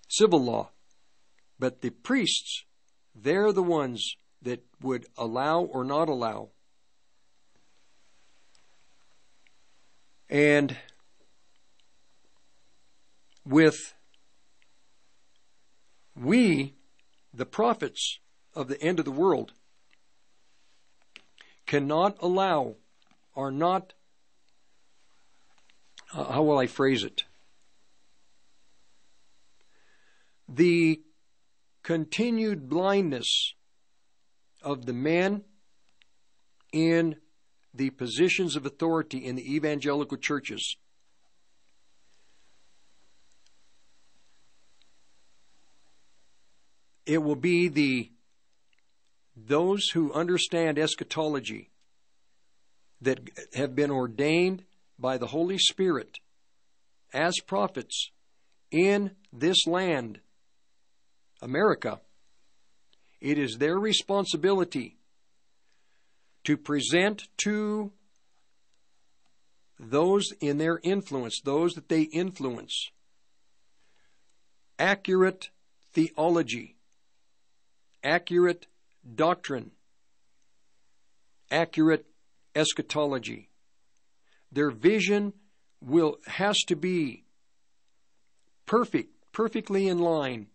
[0.09, 0.71] Civil law.
[1.59, 2.65] But the priests,
[3.13, 6.51] they're the ones that would allow or not allow.
[10.31, 10.77] And
[13.45, 13.95] with
[16.15, 16.75] we,
[17.35, 18.21] the prophets
[18.55, 19.55] of the end of the world,
[21.67, 22.77] cannot allow,
[23.35, 23.95] are not,
[26.13, 27.25] uh, how will I phrase it?
[30.49, 31.01] The
[31.83, 33.55] continued blindness
[34.63, 35.45] of the men
[36.73, 37.17] in
[37.75, 40.77] the positions of authority in the evangelical churches.
[47.07, 48.13] It will be the
[49.35, 51.72] those who understand eschatology
[53.03, 53.21] that
[53.55, 54.65] have been ordained
[54.99, 56.19] by the Holy Spirit
[57.13, 58.11] as prophets
[58.71, 60.21] in this land,
[61.43, 62.01] America,
[63.21, 64.97] it is their responsibility
[66.45, 67.93] to present to
[69.79, 72.91] those in their influence, those that they influence,
[74.79, 75.51] accurate
[75.93, 76.77] theology,
[78.03, 78.67] accurate
[79.15, 79.73] doctrine,
[81.51, 82.07] accurate
[82.55, 83.49] eschatology.
[84.51, 85.33] Their vision
[85.81, 87.25] will has to be
[88.67, 90.49] perfect, perfectly in line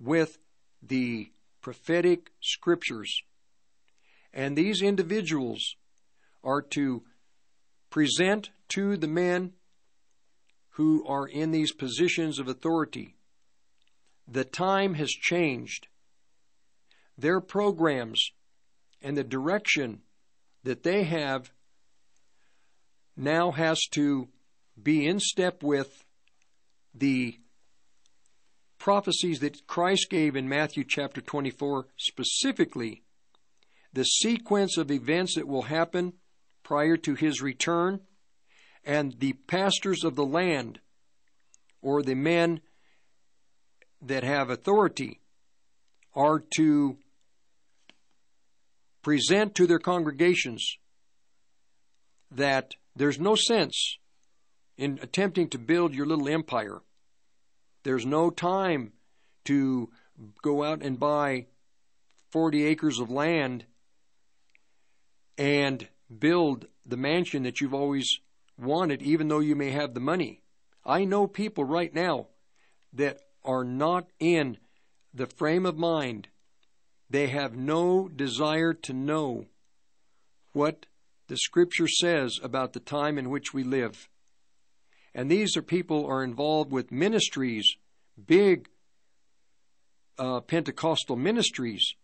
[0.00, 0.38] with
[0.82, 1.30] the
[1.60, 3.22] prophetic scriptures.
[4.32, 5.76] And these individuals
[6.42, 7.04] are to
[7.90, 9.52] present to the men
[10.70, 13.16] who are in these positions of authority.
[14.26, 15.86] The time has changed
[17.16, 18.30] their programs
[19.00, 20.00] and the direction
[20.64, 21.52] that they have
[23.16, 24.28] now has to
[24.82, 26.04] be in step with
[26.94, 27.38] the
[28.78, 33.02] prophecies that Christ gave in Matthew chapter 24, specifically
[33.92, 36.14] the sequence of events that will happen
[36.62, 38.00] prior to his return,
[38.84, 40.80] and the pastors of the land,
[41.80, 42.60] or the men
[44.02, 45.20] that have authority,
[46.14, 46.98] are to
[49.04, 50.78] present to their congregations
[52.30, 53.98] that there's no sense
[54.76, 56.80] in attempting to build your little empire.
[57.84, 58.92] There's no time
[59.44, 59.90] to
[60.42, 61.46] go out and buy
[62.30, 63.66] 40 acres of land
[65.36, 65.86] and
[66.18, 68.18] build the mansion that you've always
[68.58, 70.40] wanted, even though you may have the money.
[70.84, 72.28] I know people right now
[72.94, 74.56] that are not in
[75.12, 76.28] the frame of mind
[77.14, 79.46] they have no desire to know
[80.52, 80.86] what
[81.28, 84.08] the scripture says about the time in which we live.
[85.14, 87.76] And these are people are involved with ministries,
[88.26, 88.68] big
[90.18, 91.94] uh, Pentecostal ministries.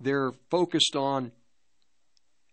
[0.00, 1.30] They're focused on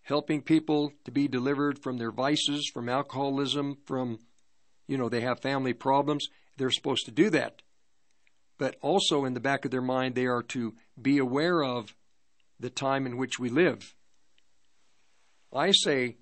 [0.04, 4.20] helping people to be delivered from their vices, from alcoholism, from,
[4.86, 6.28] you know, they have family problems.
[6.58, 7.64] They're supposed to do that
[8.64, 11.94] but also in the back of their mind, they are to be aware of
[12.62, 13.94] the time in which we live.
[15.54, 16.16] I say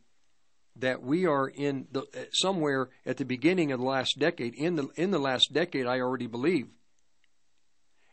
[0.77, 4.55] that we are in the, uh, somewhere at the beginning of the last decade.
[4.55, 6.69] In the in the last decade, I already believe,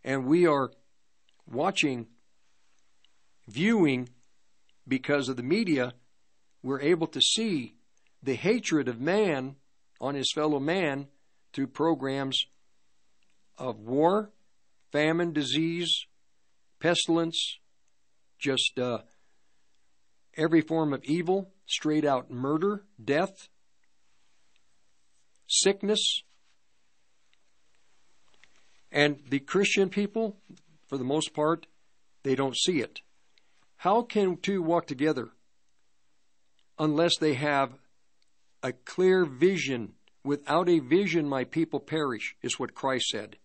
[0.04, 0.72] and we are
[1.50, 2.08] watching,
[3.46, 4.10] viewing,
[4.86, 5.94] because of the media,
[6.62, 7.76] we're able to see
[8.22, 9.56] the hatred of man
[10.02, 11.08] on his fellow man
[11.54, 12.44] through programs
[13.58, 14.30] of war,
[14.92, 16.06] famine, disease,
[16.80, 17.58] pestilence,
[18.38, 18.98] just uh,
[20.36, 23.48] every form of evil, straight out murder, death,
[25.46, 26.22] sickness.
[28.90, 30.36] And the Christian people,
[30.86, 31.66] for the most part,
[32.22, 33.00] they don't see it.
[33.76, 35.28] How can two walk together
[36.78, 37.72] unless they have
[38.62, 39.92] a clear vision?
[40.24, 43.36] Without a vision, my people perish, is what Christ said.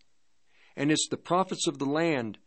[0.76, 2.38] And it's the prophets of the land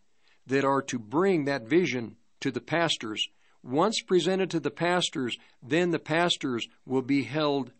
[0.45, 3.27] that are to bring that vision to the pastors.
[3.63, 7.71] Once presented to the pastors, then the pastors will be held,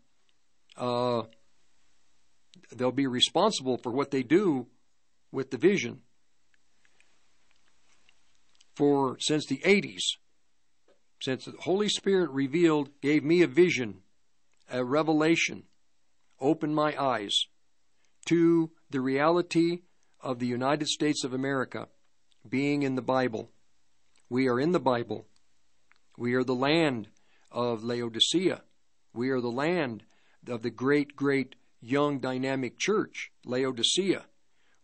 [0.76, 1.22] uh,
[2.74, 4.66] they'll be responsible for what they do
[5.32, 6.02] with the vision.
[8.78, 10.04] for since the 80s,
[11.20, 14.02] since the Holy Spirit revealed, gave me a vision,
[14.70, 15.64] a revelation,
[16.40, 17.46] opened my eyes
[18.26, 19.80] to the reality
[20.20, 21.88] of the United States of America
[22.48, 23.50] being in the Bible.
[24.28, 25.26] We are in the Bible.
[26.16, 27.08] We are the land
[27.50, 28.62] of Laodicea.
[29.12, 30.04] We are the land
[30.48, 34.24] of the great, great, young, dynamic church, Laodicea.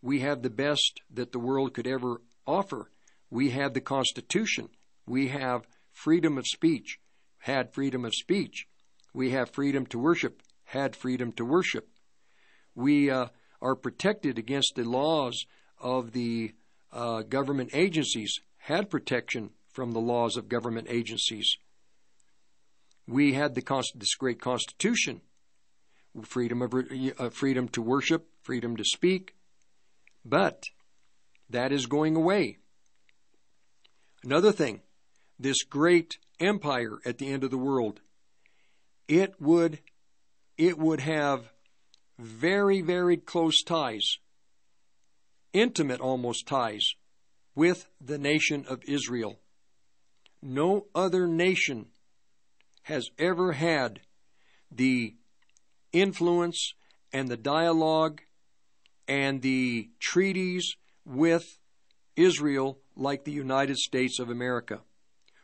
[0.01, 2.91] We have the best that the world could ever offer.
[3.29, 4.69] We have the Constitution.
[5.05, 6.99] We have freedom of speech,
[7.39, 8.67] had freedom of speech.
[9.13, 11.89] We have freedom to worship, had freedom to worship.
[12.75, 13.27] We uh,
[13.61, 15.45] are protected against the laws
[15.79, 16.53] of the
[16.91, 21.57] uh, government agencies, had protection from the laws of government agencies.
[23.07, 25.21] We had the this great Constitution,
[26.23, 29.35] freedom of uh, freedom to worship, freedom to speak,
[30.23, 30.63] but
[31.49, 32.57] that is going away.
[34.23, 34.81] Another thing,
[35.37, 37.99] this great empire at the end of the world,
[39.07, 39.79] it would
[40.57, 41.51] it would have
[42.17, 44.17] very, very close ties,
[45.53, 46.93] intimate almost ties,
[47.55, 49.39] with the nation of Israel.
[50.41, 51.87] No other nation
[52.83, 54.01] has ever had
[54.71, 55.15] the
[55.91, 56.73] influence
[57.11, 58.21] and the dialogue
[59.07, 61.59] and the treaties with
[62.15, 64.81] Israel like the United States of America.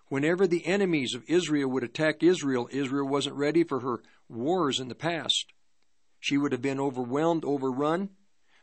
[0.09, 4.89] Whenever the enemies of Israel would attack Israel, Israel wasn't ready for her wars in
[4.89, 5.53] the past.
[6.21, 8.09] She would have been overwhelmed, overrun,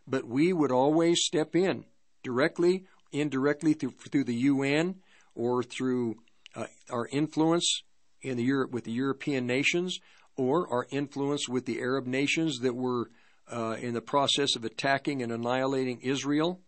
[0.06, 1.84] but we would always step in
[2.22, 4.94] directly, indirectly through, through the UN
[5.34, 6.16] or through
[6.54, 7.82] uh, our influence
[8.22, 9.98] in the Europe with the European nations
[10.36, 13.11] or our influence with the Arab nations that were
[13.50, 16.61] uh, in the process of attacking and annihilating Israel.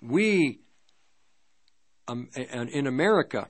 [0.00, 0.60] We,
[2.06, 3.48] um, in America,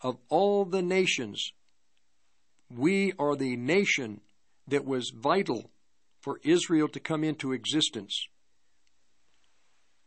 [0.00, 1.52] of all the nations,
[2.70, 4.20] we are the nation
[4.66, 5.70] that was vital
[6.20, 8.28] for Israel to come into existence.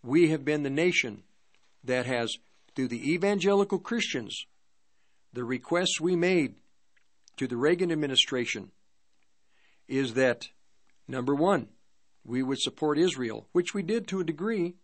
[0.03, 1.23] We have been the nation
[1.83, 2.37] that has,
[2.75, 4.45] through the evangelical Christians,
[5.33, 6.55] the requests we made
[7.37, 8.71] to the Reagan administration
[9.87, 10.49] is that,
[11.07, 11.67] number one,
[12.25, 14.75] we would support Israel, which we did to a degree,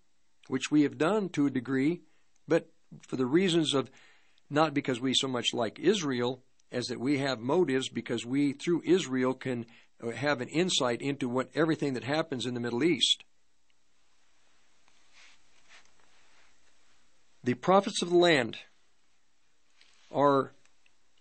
[0.48, 2.02] which we have done to a degree,
[2.48, 2.70] but
[3.02, 3.90] for the reasons of
[4.50, 6.44] not because we so much like Israel,
[6.74, 9.66] as that we have motives because we, through Israel, can
[10.04, 13.24] uh, have an insight into what everything that happens in the Middle East.
[17.44, 18.58] The prophets of the land
[20.12, 20.54] are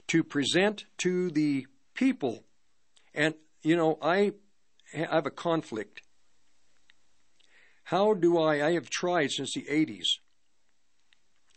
[0.09, 2.45] to present to the people,
[3.15, 4.33] and you know, I
[4.93, 6.03] have a conflict.
[7.85, 8.67] How do I?
[8.67, 10.19] I have tried since the 80s.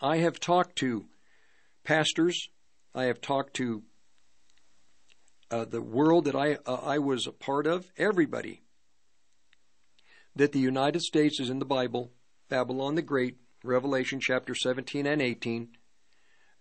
[0.02, 1.06] I have talked to
[1.84, 2.50] pastors,
[2.96, 3.84] I have talked to
[5.52, 8.62] uh, the world that I uh, I was a part of, everybody.
[10.34, 12.14] That the United States is in the Bible,
[12.50, 15.70] Babylon the Great, Revelation chapter 17 and 18.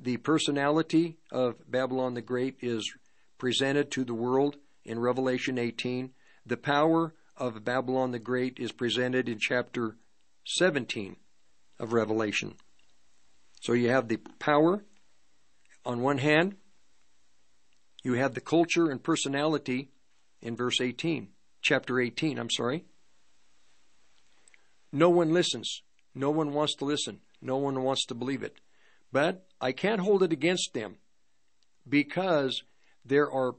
[0.01, 2.93] The personality of Babylon the Great is
[3.39, 6.11] presented to the world in Revelation 18.
[6.45, 9.97] The power of Babylon the Great is presented in chapter
[10.47, 11.17] 17
[11.79, 12.55] of Revelation.
[13.61, 14.85] So you have the power
[15.85, 16.57] on one hand,
[18.03, 19.91] you have the culture and personality
[20.43, 21.29] in verse 18,
[21.63, 22.85] chapter 18, I'm sorry.
[24.93, 25.83] No one listens.
[26.15, 27.21] No one wants to listen.
[27.41, 28.61] No one wants to believe it.
[29.11, 30.97] But I can't hold it against them
[31.89, 32.63] because
[33.05, 33.57] there are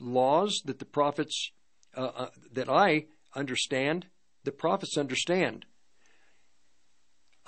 [0.00, 1.52] laws that the prophets,
[1.96, 4.06] uh, uh, that I understand,
[4.44, 5.66] the prophets understand.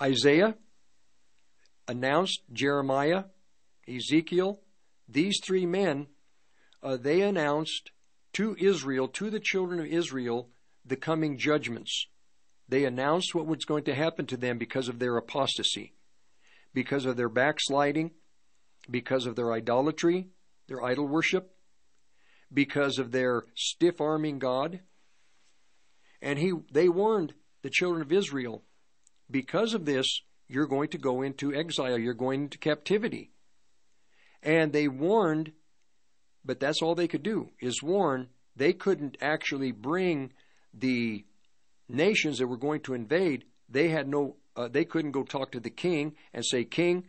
[0.01, 0.57] Isaiah
[1.89, 3.25] announced, Jeremiah
[3.89, 4.61] Ezekiel,
[5.09, 6.07] these three men,
[6.83, 7.91] uh, they announced
[8.35, 10.49] to Israel, to the children of Israel,
[10.85, 12.07] the coming judgments.
[12.69, 15.95] They announced what was going to happen to them because of their apostasy,
[16.73, 18.13] because of their backsliding,
[18.91, 20.29] because of their idolatry,
[20.69, 21.55] their idol worship,
[22.53, 24.81] because of their stiff arming God.
[26.21, 28.63] And he, they warned the children of Israel,
[29.31, 33.31] because of this, you're going to go into exile, you're going into captivity.
[34.43, 35.53] And they warned,
[36.45, 38.29] but that's all they could do, is warn.
[38.57, 40.33] They couldn't actually bring
[40.75, 41.25] the
[41.89, 43.45] nations that were going to invade.
[43.69, 47.05] They had no, uh, they couldn't go talk to the king and say, King,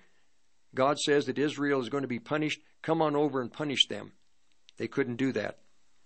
[0.75, 2.61] God says that Israel is going to be punished.
[2.81, 4.11] Come on over and punish them.
[4.77, 5.59] They couldn't do that.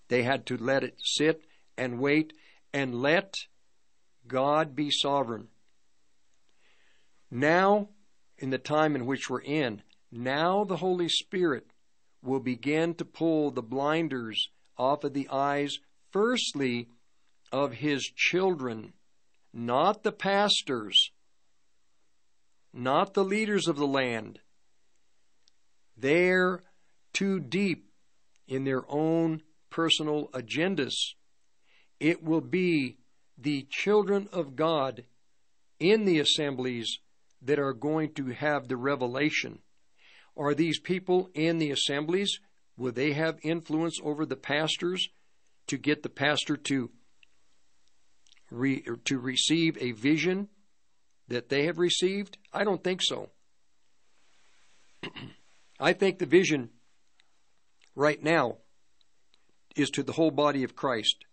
[0.07, 1.43] They had to let it sit
[1.77, 2.33] and wait
[2.73, 3.33] and let
[4.27, 5.47] God be sovereign.
[7.29, 7.89] Now
[8.37, 9.81] in the time in which we're in.
[10.11, 11.67] Now the Holy Spirit
[12.21, 15.77] will begin to pull the blinders off of the eyes,
[16.11, 16.89] firstly,
[17.51, 18.93] of His children,
[19.53, 21.11] not the pastors,
[22.73, 24.39] not the leaders of the land.
[25.97, 26.63] They're
[27.13, 27.89] too deep
[28.47, 31.15] in their own personal agendas.
[31.99, 32.97] It will be
[33.37, 35.05] the children of God
[35.79, 36.99] in the assemblies
[37.41, 39.59] that are going to have the revelation.
[40.37, 42.39] Are these people in the assemblies?
[42.77, 45.09] Will they have influence over the pastors
[45.67, 46.91] to get the pastor to
[48.51, 50.49] re, to receive a vision
[51.27, 52.37] that they have received?
[52.53, 53.29] I don't think so.
[55.79, 56.69] I think the vision
[57.95, 58.57] right now
[59.75, 61.25] is to the whole body of Christ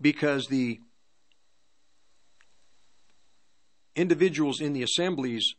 [0.00, 0.80] because the
[3.94, 5.54] individuals in the assemblies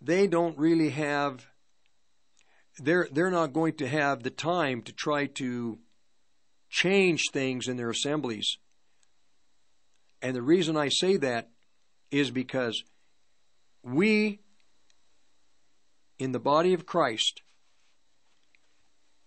[0.00, 1.46] they don't really have
[2.78, 5.78] they're they're not going to have the time to try to
[6.68, 8.58] change things in their assemblies.
[10.20, 11.48] And the reason I say that
[12.10, 12.82] is because
[13.82, 14.40] we
[16.18, 17.42] in the body of Christ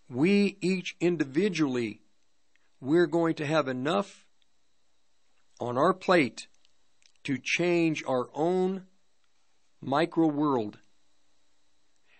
[0.09, 2.01] we each individually
[2.81, 4.25] we're going to have enough
[5.59, 6.47] on our plate
[7.23, 8.85] to change our own
[9.81, 10.77] micro world.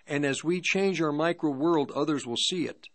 [0.08, 2.88] And as we change our micro world, others will see it.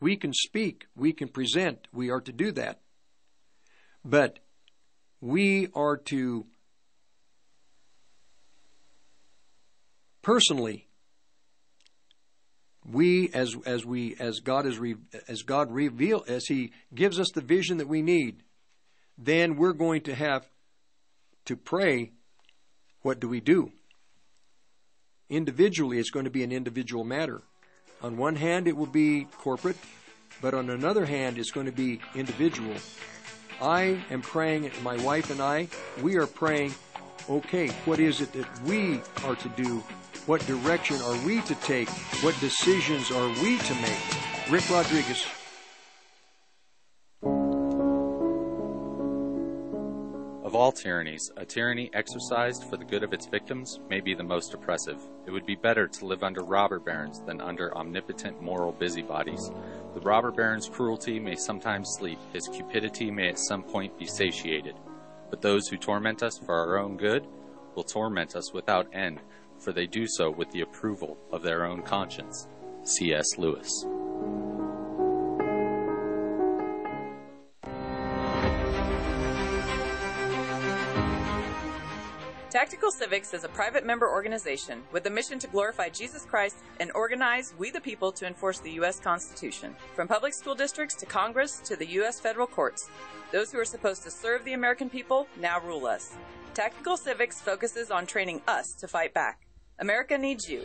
[0.00, 2.80] We can speak, we can present, we are to do that.
[4.04, 4.38] But
[5.20, 6.46] we are to
[10.22, 10.86] personally
[12.90, 14.96] we as as we as God re,
[15.28, 18.42] as God reveal as he gives us the vision that we need
[19.18, 20.46] then we're going to have
[21.44, 22.12] to pray
[23.02, 23.72] what do we do
[25.28, 27.42] individually it's going to be an individual matter
[28.02, 29.76] on one hand it will be corporate
[30.40, 32.74] but on another hand it's going to be individual
[33.60, 35.68] i am praying my wife and i
[36.02, 36.74] we are praying
[37.28, 39.82] okay what is it that we are to do
[40.26, 41.88] what direction are we to take?
[42.22, 44.50] What decisions are we to make?
[44.50, 45.26] Rick Rodriguez.
[50.50, 54.24] Of all tyrannies, a tyranny exercised for the good of its victims may be the
[54.24, 55.00] most oppressive.
[55.24, 59.52] It would be better to live under robber barons than under omnipotent moral busybodies.
[59.94, 64.74] The robber baron's cruelty may sometimes sleep, his cupidity may at some point be satiated.
[65.30, 67.28] But those who torment us for our own good
[67.76, 69.20] will torment us without end,
[69.56, 72.48] for they do so with the approval of their own conscience.
[72.82, 73.38] C.S.
[73.38, 73.86] Lewis.
[82.50, 86.90] Tactical Civics is a private member organization with a mission to glorify Jesus Christ and
[86.96, 88.98] organize we the people to enforce the U.S.
[88.98, 89.76] Constitution.
[89.94, 92.18] From public school districts to Congress to the U.S.
[92.18, 92.90] federal courts,
[93.30, 96.16] those who are supposed to serve the American people now rule us.
[96.52, 99.46] Tactical Civics focuses on training us to fight back.
[99.78, 100.62] America needs you.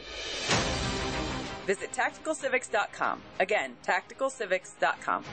[1.67, 3.21] Visit tacticalcivics.com.
[3.39, 5.23] Again, tacticalcivics.com.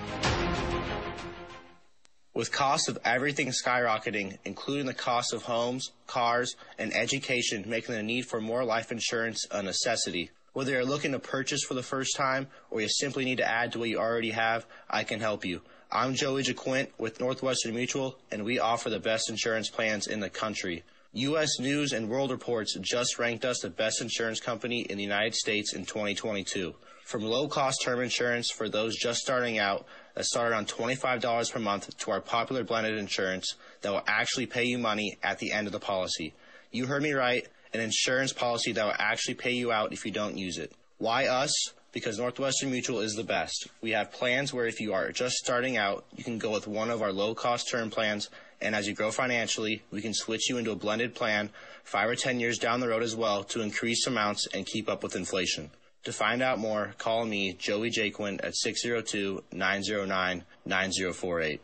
[2.34, 8.02] With costs of everything skyrocketing, including the cost of homes, cars, and education, making the
[8.02, 10.30] need for more life insurance a necessity.
[10.54, 13.72] Whether you're looking to purchase for the first time or you simply need to add
[13.72, 15.60] to what you already have, I can help you.
[15.90, 20.30] I'm Joey Jaquint with Northwestern Mutual, and we offer the best insurance plans in the
[20.30, 20.84] country.
[21.12, 21.58] U.S.
[21.58, 25.74] News and World Reports just ranked us the best insurance company in the United States
[25.74, 26.74] in 2022.
[27.04, 31.58] From low cost term insurance for those just starting out that start around $25 per
[31.58, 35.66] month to our popular blended insurance that will actually pay you money at the end
[35.66, 36.34] of the policy.
[36.70, 40.12] You heard me right, an insurance policy that will actually pay you out if you
[40.12, 40.72] don't use it.
[40.98, 41.52] Why us?
[41.92, 43.68] Because Northwestern Mutual is the best.
[43.82, 46.90] We have plans where if you are just starting out, you can go with one
[46.90, 48.30] of our low cost term plans
[48.62, 51.50] and as you grow financially, we can switch you into a blended plan
[51.82, 55.02] five or 10 years down the road as well to increase amounts and keep up
[55.02, 55.70] with inflation.
[56.04, 61.60] To find out more, call me, Joey Jaquin, at 602 909 9048.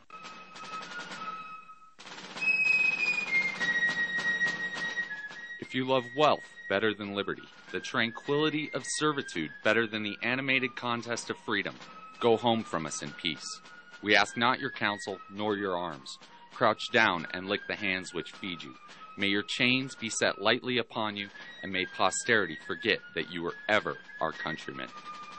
[5.61, 10.76] If you love wealth better than liberty, the tranquility of servitude better than the animated
[10.76, 11.74] contest of freedom,
[12.20, 13.61] go home from us in peace.
[14.03, 16.18] We ask not your counsel nor your arms
[16.59, 18.74] Crouch down and lick the hands which feed you.
[19.19, 21.29] May your chains be set lightly upon you,
[21.64, 24.89] and may posterity forget that you were ever our countrymen.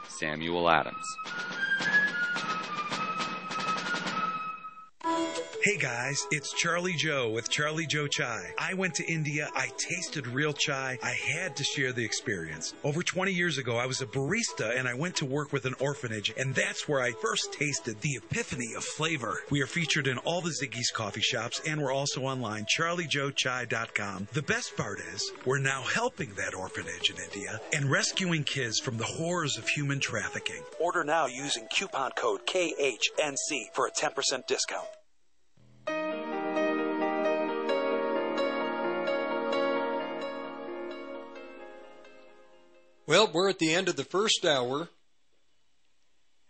[0.06, 1.06] Samuel Adams.
[5.62, 8.54] Hey guys, it's Charlie Joe with Charlie Joe Chai.
[8.56, 12.72] I went to India, I tasted real chai, I had to share the experience.
[12.82, 15.74] Over 20 years ago, I was a barista and I went to work with an
[15.78, 19.42] orphanage, and that's where I first tasted the epiphany of flavor.
[19.50, 24.28] We are featured in all the Ziggi's coffee shops and we're also online, charliejoechai.com.
[24.32, 28.96] The best part is, we're now helping that orphanage in India and rescuing kids from
[28.96, 30.62] the horrors of human trafficking.
[30.78, 34.86] Order now using coupon code KHNC for a 10% discount.
[43.10, 44.88] Well, we're at the end of the first hour,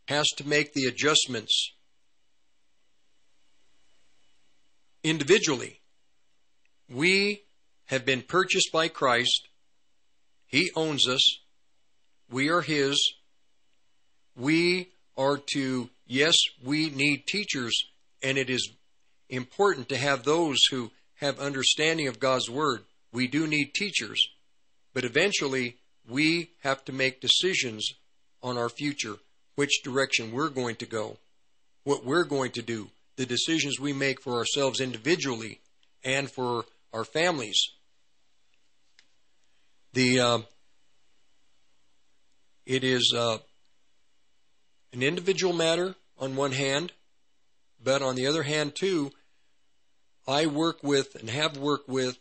[0.08, 1.72] has to make the adjustments
[5.04, 5.80] individually.
[6.90, 7.44] We
[7.86, 9.48] have been purchased by Christ.
[10.46, 11.40] He owns us.
[12.30, 13.14] We are His.
[14.36, 17.74] We are to, yes, we need teachers,
[18.22, 18.70] and it is
[19.30, 22.84] important to have those who have understanding of God's Word.
[23.12, 24.28] We do need teachers,
[24.94, 25.78] but eventually
[26.08, 27.94] we have to make decisions
[28.42, 29.16] on our future,
[29.56, 31.18] which direction we're going to go,
[31.84, 35.60] what we're going to do, the decisions we make for ourselves individually
[36.04, 37.62] and for our families.
[39.94, 40.40] The uh,
[42.66, 43.38] it is uh,
[44.92, 46.92] an individual matter on one hand,
[47.84, 49.12] but on the other hand too,
[50.28, 52.18] I work with and have worked with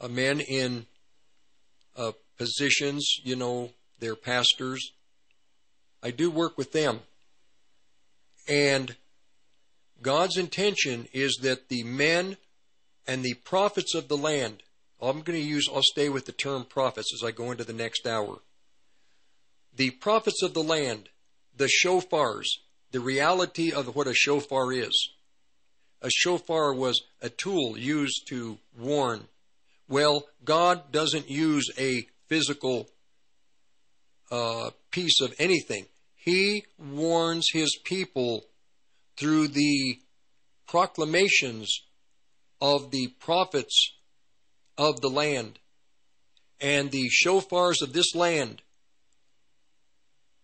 [0.00, 0.86] uh, men in
[1.96, 4.92] uh, positions, you know, they're pastors.
[6.02, 7.00] I do work with them.
[8.48, 8.96] And
[10.00, 12.36] God's intention is that the men
[13.06, 14.62] and the prophets of the land,
[15.00, 17.72] I'm going to use, I'll stay with the term prophets as I go into the
[17.72, 18.38] next hour.
[19.74, 21.08] The prophets of the land,
[21.56, 22.46] the shofars,
[22.90, 25.10] the reality of what a shofar is.
[26.02, 29.28] A shofar was a tool used to warn.
[29.88, 32.88] Well, God doesn't use a physical
[34.30, 35.84] uh, piece of anything.
[36.14, 38.44] He warns his people
[39.18, 39.98] through the
[40.66, 41.70] proclamations
[42.58, 43.76] of the prophets
[44.78, 45.58] of the land.
[46.58, 48.62] And the shofars of this land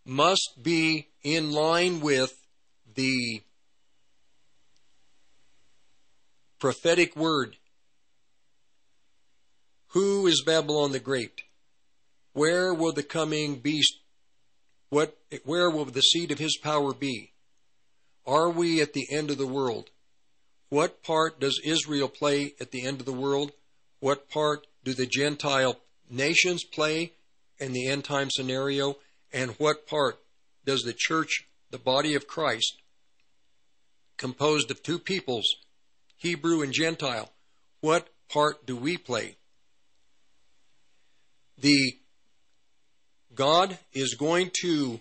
[0.05, 2.35] must be in line with
[2.95, 3.41] the
[6.59, 7.57] prophetic word.
[9.93, 11.45] Who is Babylon the Great?
[12.39, 13.99] Where will the coming beast,
[14.91, 17.33] what, where will the seed of his power be?
[18.25, 19.91] Are we at the end of the world?
[20.69, 23.51] What part does Israel play at the end of the world?
[23.99, 27.15] What part do the Gentile nations play
[27.59, 28.99] in the end time scenario?
[29.33, 30.21] And what part
[30.65, 32.77] does the church, the body of Christ,
[34.17, 35.57] composed of two peoples,
[36.17, 37.33] Hebrew and Gentile,
[37.81, 39.39] what part do we play?
[41.61, 41.99] The
[43.39, 44.99] God is going to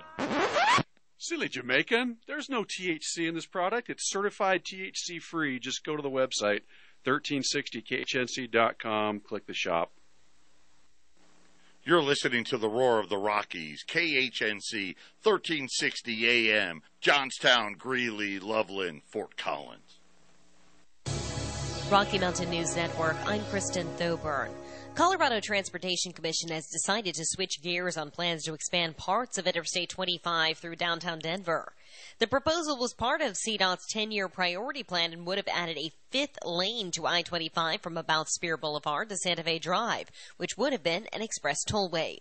[1.16, 2.16] Silly Jamaican.
[2.26, 3.89] There's no THC in this product.
[3.89, 5.61] It's certified THC free.
[5.61, 6.62] Just go to the website
[7.07, 9.93] 1360khnc.com, click the shop.
[11.91, 19.36] You're listening to the Roar of the Rockies, KHNC, 1360 AM, Johnstown, Greeley, Loveland, Fort
[19.36, 19.99] Collins.
[21.91, 24.53] Rocky Mountain News Network, I'm Kristen Thoburn.
[24.95, 29.88] Colorado Transportation Commission has decided to switch gears on plans to expand parts of Interstate
[29.88, 31.72] 25 through downtown Denver.
[32.18, 35.93] The proposal was part of CDOT's 10 year priority plan and would have added a
[36.11, 40.72] fifth lane to I 25 from about Speer Boulevard to Santa Fe Drive, which would
[40.72, 42.18] have been an express tollway.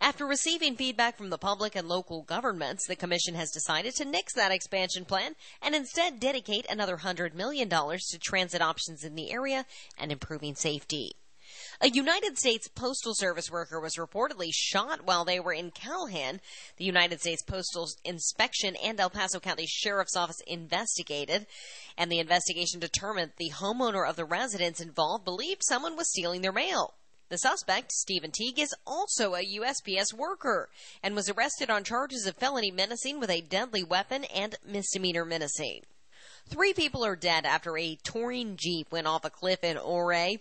[0.00, 4.34] After receiving feedback from the public and local governments, the Commission has decided to nix
[4.34, 9.64] that expansion plan and instead dedicate another $100 million to transit options in the area
[9.98, 11.12] and improving safety.
[11.82, 16.40] A United States Postal Service worker was reportedly shot while they were in Calhan.
[16.76, 21.46] The United States Postal Inspection and El Paso County Sheriff's Office investigated,
[21.96, 26.52] and the investigation determined the homeowner of the residence involved believed someone was stealing their
[26.52, 26.92] mail.
[27.30, 30.68] The suspect, Stephen Teague, is also a USPS worker
[31.02, 35.84] and was arrested on charges of felony menacing with a deadly weapon and misdemeanor menacing.
[36.50, 40.40] Three people are dead after a touring Jeep went off a cliff in Ouray.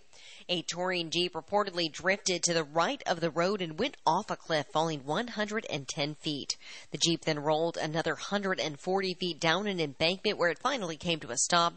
[0.51, 4.35] A touring Jeep reportedly drifted to the right of the road and went off a
[4.35, 6.57] cliff, falling 110 feet.
[6.89, 11.29] The Jeep then rolled another 140 feet down an embankment where it finally came to
[11.29, 11.75] a stop.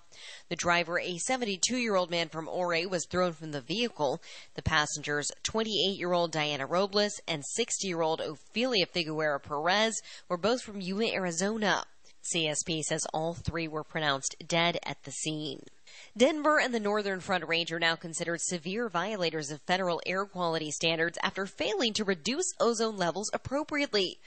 [0.49, 4.23] The driver, a 72 year old man from Ouray, was thrown from the vehicle.
[4.55, 10.01] The passengers, 28 year old Diana Robles and 60 year old Ophelia Figueroa Perez,
[10.31, 11.85] were both from Yuma, Arizona.
[12.23, 15.61] CSP says all three were pronounced dead at the scene.
[16.17, 20.71] Denver and the Northern Front Range are now considered severe violators of federal air quality
[20.71, 24.19] standards after failing to reduce ozone levels appropriately.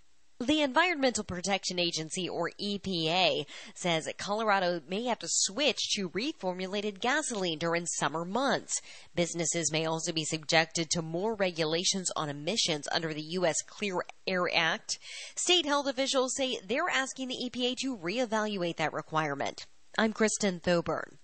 [0.42, 7.58] The Environmental Protection Agency, or EPA, says Colorado may have to switch to reformulated gasoline
[7.58, 8.82] during summer months.
[9.16, 13.62] Businesses may also be subjected to more regulations on emissions under the U.S.
[13.62, 15.00] Clear Air Act.
[15.38, 19.66] State health officials say they're asking the EPA to reevaluate that requirement.
[19.98, 21.18] I'm Kristen Thoburn.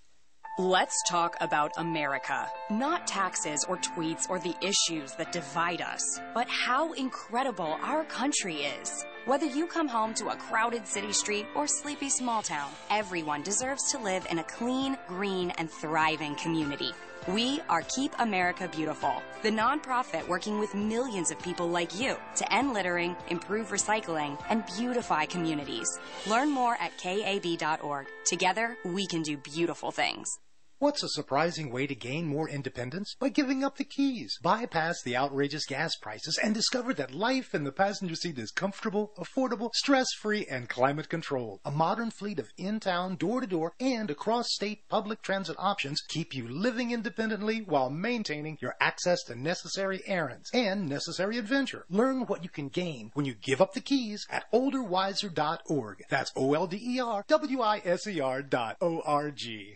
[0.58, 2.52] Let's talk about America.
[2.70, 8.64] Not taxes or tweets or the issues that divide us, but how incredible our country
[8.64, 9.06] is.
[9.24, 13.90] Whether you come home to a crowded city street or sleepy small town, everyone deserves
[13.92, 16.92] to live in a clean, green, and thriving community.
[17.28, 22.52] We are Keep America Beautiful, the nonprofit working with millions of people like you to
[22.52, 25.88] end littering, improve recycling, and beautify communities.
[26.26, 28.08] Learn more at kab.org.
[28.26, 30.40] Together, we can do beautiful things.
[30.82, 33.16] What's a surprising way to gain more independence?
[33.20, 34.40] By giving up the keys.
[34.42, 39.12] Bypass the outrageous gas prices and discover that life in the passenger seat is comfortable,
[39.16, 41.60] affordable, stress-free, and climate controlled.
[41.64, 47.62] A modern fleet of in-town, door-to-door, and across-state public transit options keep you living independently
[47.62, 51.86] while maintaining your access to necessary errands and necessary adventure.
[51.92, 56.06] Learn what you can gain when you give up the keys at olderwiser.org.
[56.10, 59.76] That's O-L-D-E-R-W-I-S-E-R dot O-R-G.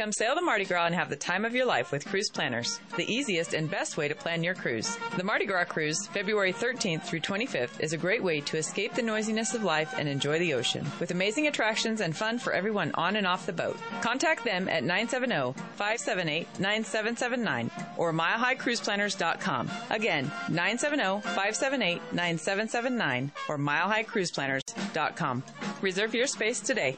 [0.00, 2.80] Come sail the Mardi Gras and have the time of your life with Cruise Planners,
[2.96, 4.96] the easiest and best way to plan your cruise.
[5.18, 9.02] The Mardi Gras Cruise, February 13th through 25th, is a great way to escape the
[9.02, 13.16] noisiness of life and enjoy the ocean, with amazing attractions and fun for everyone on
[13.16, 13.76] and off the boat.
[14.00, 19.70] Contact them at 970-578-9779 or milehighcruiseplanners.com.
[19.90, 25.44] Again, 970-578-9779 or milehighcruiseplanners.com.
[25.82, 26.96] Reserve your space today.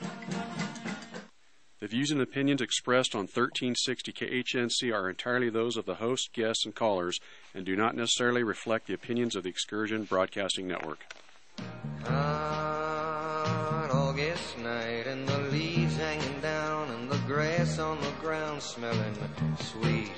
[1.83, 6.65] The views and opinions expressed on 1360 KHNC are entirely those of the host, guests,
[6.65, 7.19] and callers
[7.57, 11.05] and do not necessarily reflect the opinions of the Excursion Broadcasting Network.
[12.05, 19.17] Hot August night and the leaves hanging down and the grass on the ground smelling
[19.59, 20.13] sweet.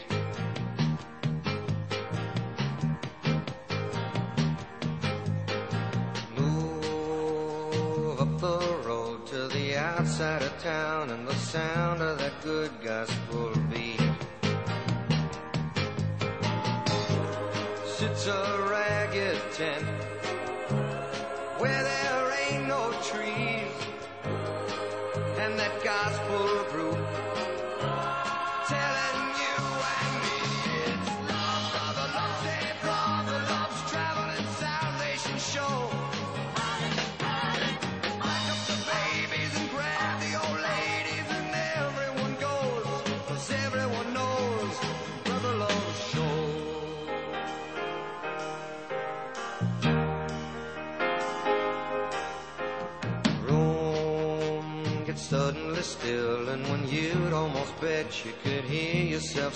[10.15, 14.01] Outside of town and the sound of that good gospel beat.
[17.85, 18.64] Sits a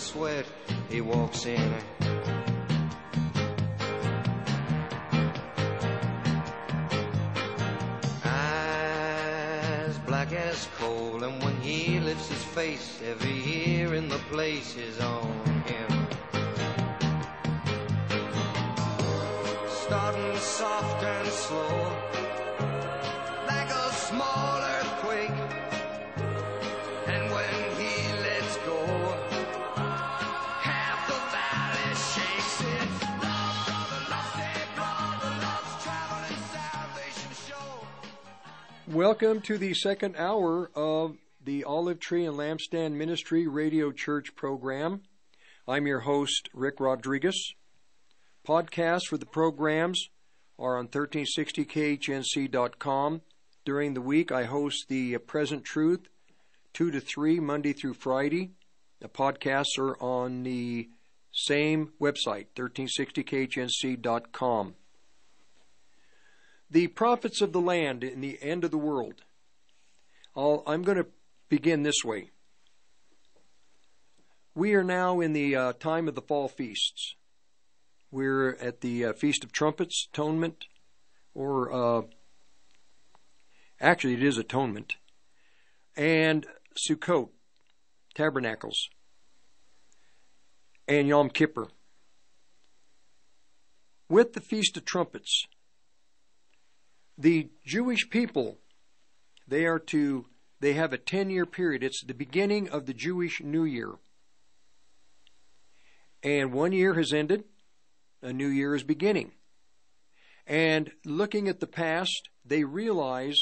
[0.08, 0.46] sweat,
[0.88, 1.74] he walks in.
[8.24, 14.76] Eyes black as coal, and when he lifts his face, every ear in the place
[14.76, 15.17] is on
[38.98, 45.02] Welcome to the second hour of the Olive Tree and Lampstand Ministry Radio Church program.
[45.68, 47.54] I'm your host, Rick Rodriguez.
[48.44, 50.08] Podcasts for the programs
[50.58, 53.22] are on 1360khnc.com.
[53.64, 56.08] During the week, I host the uh, Present Truth,
[56.72, 58.50] 2 to 3, Monday through Friday.
[58.98, 60.88] The podcasts are on the
[61.30, 64.74] same website, 1360khnc.com.
[66.70, 69.22] The prophets of the land in the end of the world.
[70.36, 71.06] I'll, I'm going to
[71.48, 72.30] begin this way.
[74.54, 77.14] We are now in the uh, time of the fall feasts.
[78.10, 80.64] We're at the uh, Feast of Trumpets, Atonement,
[81.34, 82.02] or uh,
[83.80, 84.96] actually it is Atonement,
[85.96, 86.46] and
[86.76, 87.28] Sukkot,
[88.14, 88.88] Tabernacles,
[90.86, 91.68] and Yom Kippur.
[94.08, 95.46] With the Feast of Trumpets,
[97.18, 98.58] the Jewish people,
[99.46, 100.26] they are to,
[100.60, 101.82] they have a 10 year period.
[101.82, 103.94] It's the beginning of the Jewish New Year.
[106.22, 107.44] And one year has ended,
[108.22, 109.32] a new year is beginning.
[110.46, 113.38] And looking at the past, they realize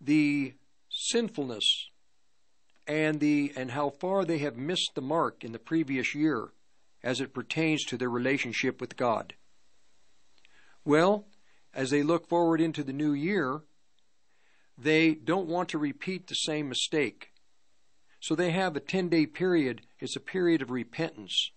[0.00, 0.54] the
[0.90, 1.88] sinfulness
[2.86, 6.48] and the and how far they have missed the mark in the previous year
[7.02, 9.34] as it pertains to their relationship with God.
[10.84, 11.26] Well,
[11.74, 13.62] as they look forward into the new year,
[14.76, 17.32] they don't want to repeat the same mistake.
[18.20, 19.82] So they have a 10 day period.
[19.98, 21.50] It's a period of repentance.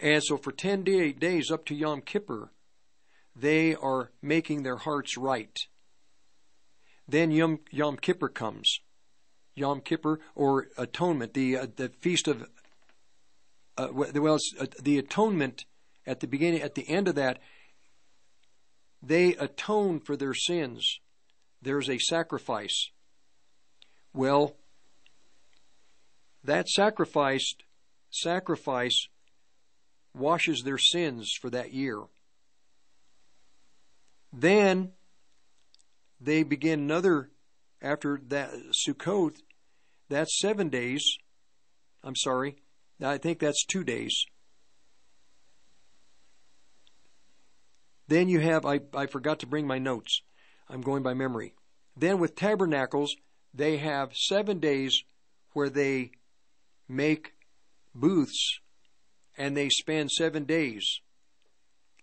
[0.00, 2.50] And so for 10 day, days up to Yom Kippur,
[3.36, 5.56] they are making their hearts right.
[7.06, 8.78] Then Yom, Yom Kippur comes.
[9.54, 12.48] Yom Kippur or atonement, the uh, the feast of
[13.76, 15.64] uh, well, uh, the atonement
[16.06, 17.38] at the beginning, at the end of that,
[19.02, 21.00] they atone for their sins.
[21.60, 22.90] There's a sacrifice.
[24.14, 24.56] Well,
[26.44, 27.64] that sacrificed
[28.10, 29.08] sacrifice
[30.14, 32.00] washes their sins for that year.
[34.32, 34.92] Then
[36.20, 37.30] they begin another
[37.80, 38.50] after that
[38.86, 39.36] Sukkot.
[40.08, 41.04] That's seven days.
[42.04, 42.56] I'm sorry.
[43.02, 44.24] I think that's two days.
[48.12, 50.20] Then you have, I, I forgot to bring my notes.
[50.68, 51.54] I'm going by memory.
[51.96, 53.16] Then with tabernacles,
[53.54, 55.02] they have seven days
[55.54, 56.10] where they
[56.86, 57.32] make
[57.94, 58.58] booths
[59.38, 61.00] and they spend seven days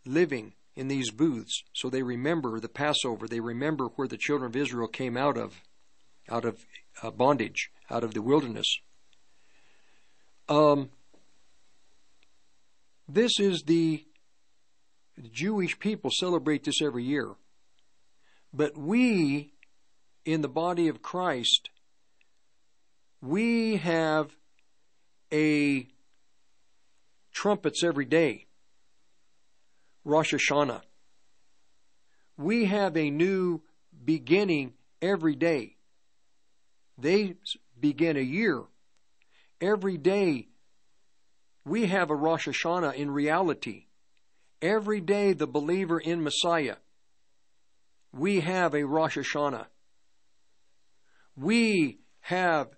[0.04, 1.62] living in these booths.
[1.76, 3.28] So they remember the Passover.
[3.28, 5.62] They remember where the children of Israel came out of,
[6.28, 6.58] out of
[7.04, 8.80] uh, bondage, out of the wilderness.
[10.48, 10.90] Um,
[13.08, 14.06] this is the
[15.28, 17.36] Jewish people celebrate this every year.
[18.54, 19.54] But we,
[20.26, 21.70] in the body of Christ,
[23.22, 24.32] we have
[25.32, 25.88] a
[27.32, 28.46] trumpets every day.
[30.06, 30.82] Rosh Hashanah.
[32.38, 33.62] We have a new
[34.06, 35.76] beginning every day.
[36.98, 37.36] They
[37.80, 38.64] begin a year.
[39.62, 40.48] Every day
[41.66, 43.86] we have a Rosh Hashanah in reality.
[44.62, 46.76] Every day the believer in Messiah,
[48.12, 49.68] we have a Rosh Hashanah.
[51.36, 52.70] We have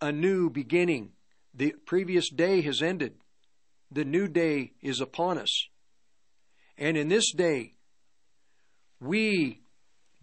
[0.00, 1.12] a new beginning.
[1.52, 3.14] The previous day has ended.
[3.90, 5.68] The new day is upon us.
[6.78, 7.74] And in this day,
[9.00, 9.62] we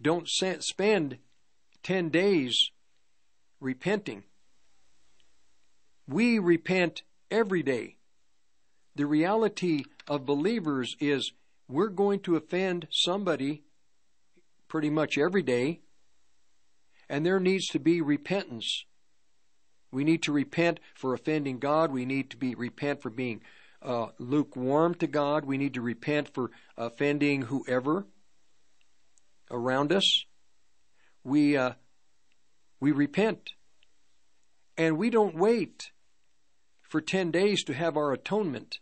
[0.00, 1.18] don't spend
[1.82, 2.70] 10 days
[3.60, 4.24] repenting.
[6.08, 7.96] We repent every day.
[8.94, 11.32] The reality of believers is
[11.68, 13.62] we're going to offend somebody
[14.68, 15.80] pretty much every day,
[17.08, 18.84] and there needs to be repentance.
[19.90, 21.92] We need to repent for offending God.
[21.92, 23.42] We need to be repent for being
[23.82, 25.44] uh, lukewarm to God.
[25.44, 28.06] We need to repent for offending whoever
[29.50, 30.24] around us.
[31.24, 31.72] We uh,
[32.80, 33.50] we repent,
[34.76, 35.90] and we don't wait
[36.88, 38.78] for ten days to have our atonement.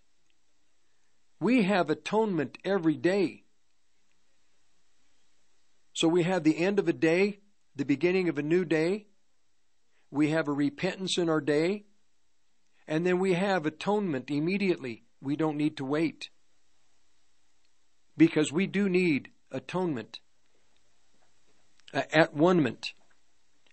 [1.41, 3.45] We have atonement every day.
[5.95, 7.41] So we have the end of a day,
[7.75, 9.07] the beginning of a new day.
[10.11, 11.87] We have a repentance in our day.
[12.87, 15.05] And then we have atonement immediately.
[15.23, 16.29] We don't need to wait.
[18.17, 20.21] Because we do need atonement.
[21.95, 22.93] At one-ment.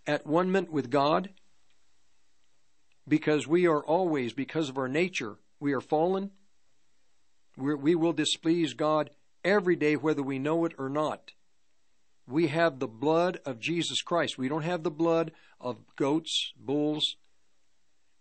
[0.06, 1.32] At one-ment with God.
[3.08, 6.32] Because we are always, because of our nature, we are fallen.
[7.58, 9.10] We're, we will displease God
[9.44, 11.32] every day, whether we know it or not.
[12.28, 14.38] We have the blood of Jesus Christ.
[14.38, 17.16] We don't have the blood of goats, bulls,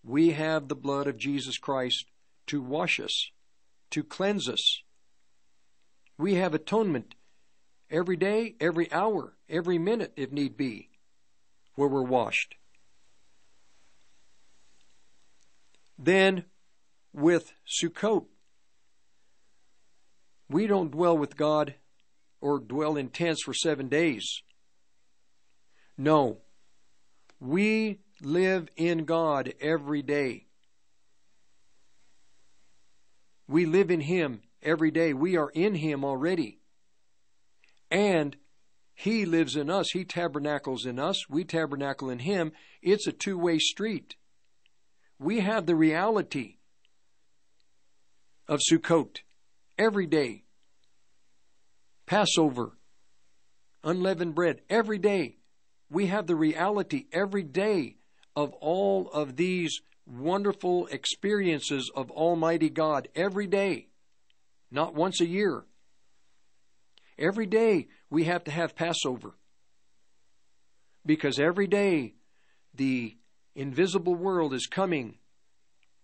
[0.07, 2.07] we have the blood of Jesus Christ
[2.47, 3.30] to wash us,
[3.91, 4.82] to cleanse us.
[6.16, 7.16] We have atonement
[7.91, 10.91] every day, every hour, every minute, if need be,
[11.74, 12.55] where we're washed.
[15.99, 16.45] Then,
[17.12, 18.26] with Sukkot,
[20.49, 21.75] we don't dwell with God
[22.41, 24.43] or dwell in tents for seven days.
[25.99, 26.39] No.
[27.41, 30.47] We live in God every day.
[33.49, 35.13] We live in Him every day.
[35.13, 36.61] We are in Him already.
[37.91, 38.37] And
[38.95, 39.91] He lives in us.
[39.91, 41.29] He tabernacles in us.
[41.29, 42.53] We tabernacle in Him.
[42.83, 44.17] It's a two way street.
[45.19, 46.57] We have the reality
[48.49, 49.19] of Sukkot
[49.79, 50.45] every day.
[52.07, 52.77] Passover,
[53.83, 55.37] unleavened bread, every day.
[55.91, 57.97] We have the reality every day
[58.35, 63.89] of all of these wonderful experiences of Almighty God every day,
[64.70, 65.64] not once a year.
[67.18, 69.34] Every day we have to have Passover.
[71.05, 72.14] Because every day
[72.75, 73.17] the
[73.55, 75.18] invisible world is coming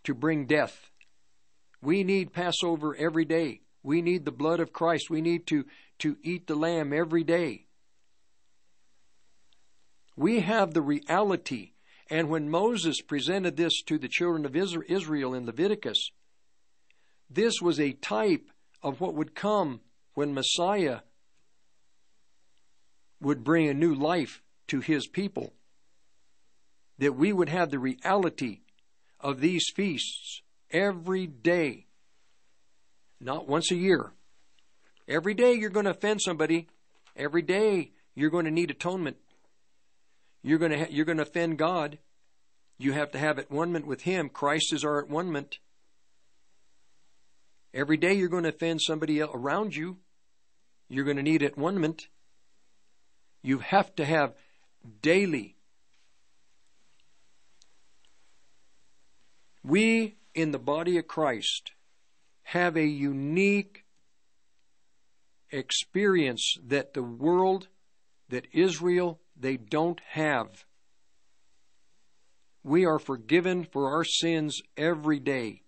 [0.04, 0.91] to bring death.
[1.82, 3.60] We need Passover every day.
[3.82, 5.10] We need the blood of Christ.
[5.10, 5.66] We need to,
[5.98, 7.66] to eat the lamb every day.
[10.16, 11.72] We have the reality
[12.12, 16.10] and when Moses presented this to the children of Israel in Leviticus,
[17.30, 18.50] this was a type
[18.82, 19.80] of what would come
[20.12, 20.98] when Messiah
[23.18, 25.54] would bring a new life to his people.
[26.98, 28.60] That we would have the reality
[29.18, 30.41] of these feasts
[30.72, 31.86] every day,
[33.20, 34.12] not once a year.
[35.08, 36.68] Every day you're going to offend somebody.
[37.16, 39.16] Every day you're going to need atonement.
[40.42, 41.98] You're going to ha- you're going to offend God.
[42.78, 44.28] You have to have at one with Him.
[44.28, 45.30] Christ is our at one
[47.74, 49.98] Every day you're going to offend somebody around you.
[50.88, 51.80] You're going to need at one
[53.42, 54.34] You have to have
[55.00, 55.56] daily.
[59.64, 61.72] We in the body of Christ
[62.44, 63.84] have a unique
[65.50, 67.68] experience that the world,
[68.28, 70.64] that Israel, they don't have.
[72.64, 75.62] We are forgiven for our sins every day.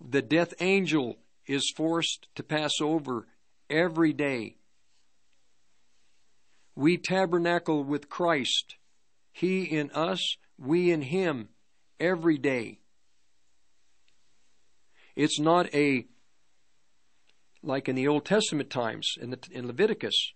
[0.00, 1.16] The death angel
[1.46, 3.26] is forced to pass over
[3.70, 4.56] every day.
[6.74, 8.76] We tabernacle with Christ,
[9.32, 11.50] He in us, we in Him,
[12.00, 12.81] every day.
[15.16, 16.06] It's not a
[17.62, 20.32] like in the Old Testament times in, the, in Leviticus.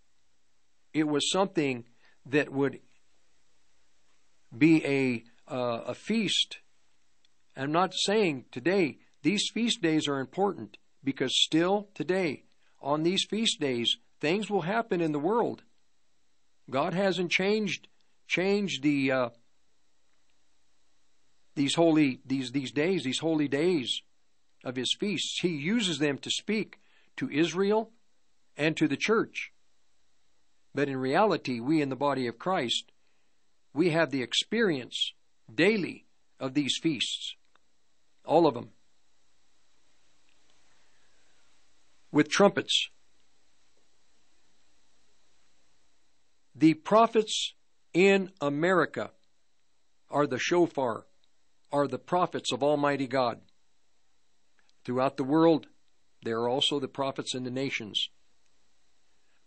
[0.94, 1.84] It was something
[2.24, 2.80] that would
[4.56, 6.58] be a uh, a feast.
[7.56, 12.44] I'm not saying today these feast days are important because still today
[12.80, 15.62] on these feast days things will happen in the world.
[16.70, 17.88] God hasn't changed
[18.28, 19.28] changed the uh,
[21.54, 24.02] these holy these these days these holy days
[24.64, 25.40] of his feasts.
[25.40, 26.78] He uses them to speak
[27.16, 27.90] to Israel
[28.56, 29.52] and to the church.
[30.74, 32.92] But in reality, we in the body of Christ,
[33.72, 35.12] we have the experience
[35.52, 36.06] daily
[36.38, 37.34] of these feasts.
[38.24, 38.70] All of them.
[42.12, 42.88] With trumpets.
[46.54, 47.54] The prophets
[47.92, 49.10] in America
[50.10, 51.06] are the shofar,
[51.72, 53.40] are the prophets of Almighty God.
[54.86, 55.66] Throughout the world,
[56.22, 58.08] there are also the prophets in the nations.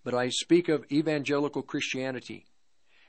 [0.03, 2.45] But I speak of evangelical Christianity.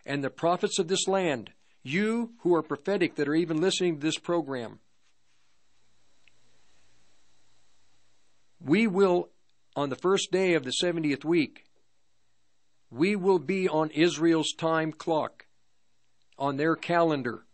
[0.06, 1.50] And the prophets of this land,
[1.82, 4.78] you who are prophetic that are even listening to this program,
[8.64, 9.30] we will,
[9.74, 11.64] on the first day of the 70th week,
[12.92, 15.46] we will be on Israel's time clock,
[16.38, 17.44] on their calendar.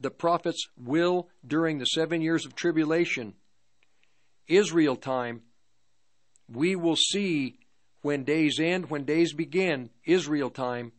[0.00, 3.34] The prophets will, during the seven years of tribulation,
[4.48, 5.42] Israel time,
[6.50, 7.58] we will see
[8.02, 10.92] when days end, when days begin, Israel time.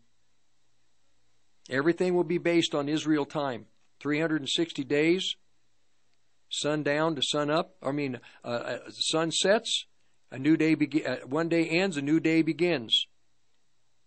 [1.69, 3.65] Everything will be based on Israel time.
[3.99, 5.35] 360 days,
[6.49, 7.76] sundown to sun up.
[7.84, 9.85] I mean, uh, uh, sun sets,
[10.31, 11.05] a new day begin.
[11.05, 13.07] Uh, one day ends, a new day begins.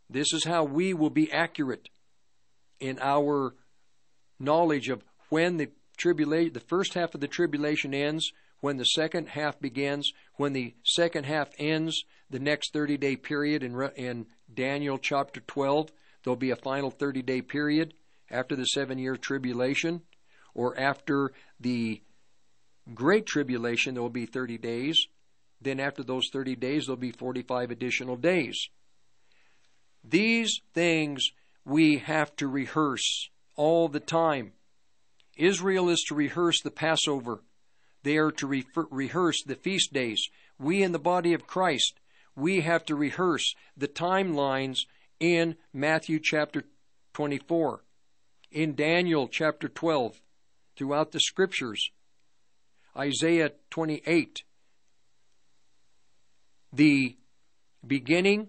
[0.08, 1.88] This is how we will be accurate
[2.80, 3.54] in our
[4.38, 8.32] knowledge of when the tribulation, the first half of the tribulation ends,
[8.62, 13.64] when the second half begins, when the second half ends, the next 30 day period
[13.64, 15.90] in, in Daniel chapter 12,
[16.22, 17.92] there'll be a final 30 day period
[18.30, 20.00] after the seven year tribulation,
[20.54, 22.00] or after the
[22.94, 25.06] great tribulation, there will be 30 days.
[25.60, 28.68] Then, after those 30 days, there'll be 45 additional days.
[30.04, 31.30] These things
[31.64, 34.52] we have to rehearse all the time.
[35.36, 37.42] Israel is to rehearse the Passover.
[38.02, 40.28] They are to refer, rehearse the feast days.
[40.58, 42.00] We in the body of Christ,
[42.34, 44.80] we have to rehearse the timelines
[45.20, 46.64] in Matthew chapter
[47.14, 47.84] 24,
[48.50, 50.20] in Daniel chapter 12,
[50.76, 51.90] throughout the scriptures,
[52.96, 54.42] Isaiah 28,
[56.72, 57.16] the
[57.86, 58.48] beginning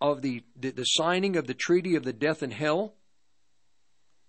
[0.00, 2.94] of the, the, the signing of the treaty of the death and hell,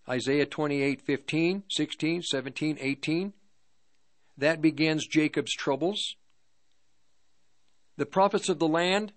[0.07, 3.34] Isaiah 28, 15, 16, 17, 18,
[4.38, 6.15] that begins Jacob's troubles.
[7.97, 9.14] The prophets of the land,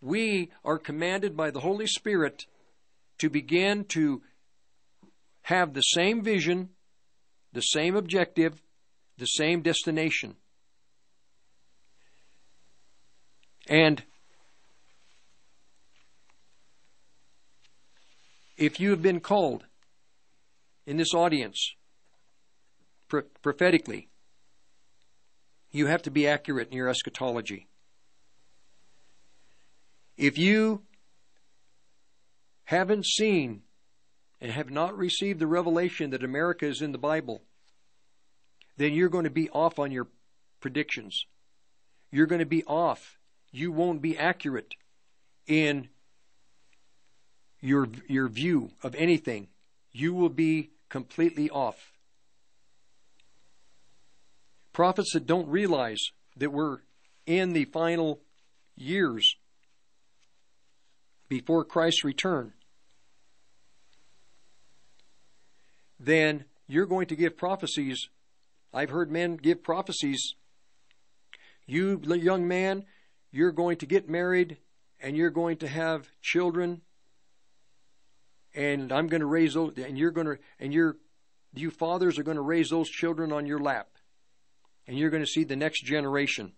[0.00, 2.46] we are commanded by the Holy Spirit
[3.18, 4.22] to begin to
[5.42, 6.70] have the same vision,
[7.52, 8.60] the same objective,
[9.18, 10.36] the same destination.
[13.68, 14.02] And
[18.56, 19.64] if you have been called
[20.86, 21.74] in this audience
[23.08, 24.08] prophetically
[25.72, 27.66] you have to be accurate in your eschatology.
[30.16, 30.82] If you
[32.64, 33.62] haven't seen
[34.40, 37.42] and have not received the revelation that America is in the Bible,
[38.76, 40.08] then you're going to be off on your
[40.60, 41.26] predictions.
[42.10, 43.18] You're going to be off.
[43.50, 44.74] You won't be accurate
[45.46, 45.88] in
[47.60, 49.48] your your view of anything.
[49.92, 51.91] You will be completely off
[54.72, 56.00] prophets that don't realize
[56.36, 56.78] that we're
[57.26, 58.20] in the final
[58.76, 59.36] years
[61.28, 62.52] before Christ's return,
[65.98, 68.08] then you're going to give prophecies.
[68.74, 70.34] I've heard men give prophecies.
[71.66, 72.84] You, young man,
[73.30, 74.58] you're going to get married
[75.00, 76.82] and you're going to have children
[78.54, 80.96] and I'm going to raise those and you're going to and you're
[81.54, 83.88] you fathers are going to raise those children on your lap
[84.86, 86.52] and you're going to see the next generation.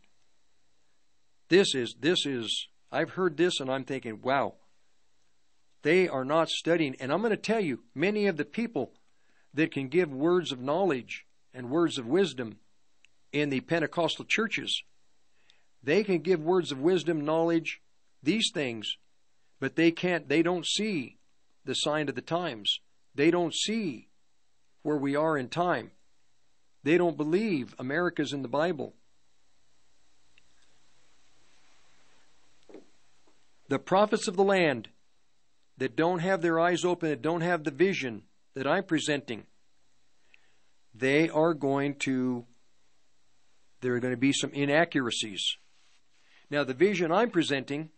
[1.49, 4.55] This is, this is, I've heard this and I'm thinking, wow,
[5.85, 6.97] They are not studying.
[6.99, 8.95] And I'm going to tell you, many of the people
[9.53, 12.57] that can give words of knowledge and words of wisdom
[13.33, 14.83] in the Pentecostal churches,
[15.83, 17.83] they can give words of wisdom, knowledge,
[18.23, 18.97] these things,
[19.61, 21.19] but they can't, they don't see
[21.67, 22.81] the sign of the times.
[23.15, 24.09] They don't see
[24.83, 25.91] where we are in time.
[26.85, 28.93] They don't believe America's in the Bible.
[33.69, 34.89] The prophets of the land
[35.79, 38.23] that don't have their eyes open, that don't have the vision
[38.55, 39.45] that I'm presenting,
[40.95, 42.45] they are going to,
[43.81, 45.57] there are going to be some inaccuracies.
[46.51, 47.89] Now, the vision I'm presenting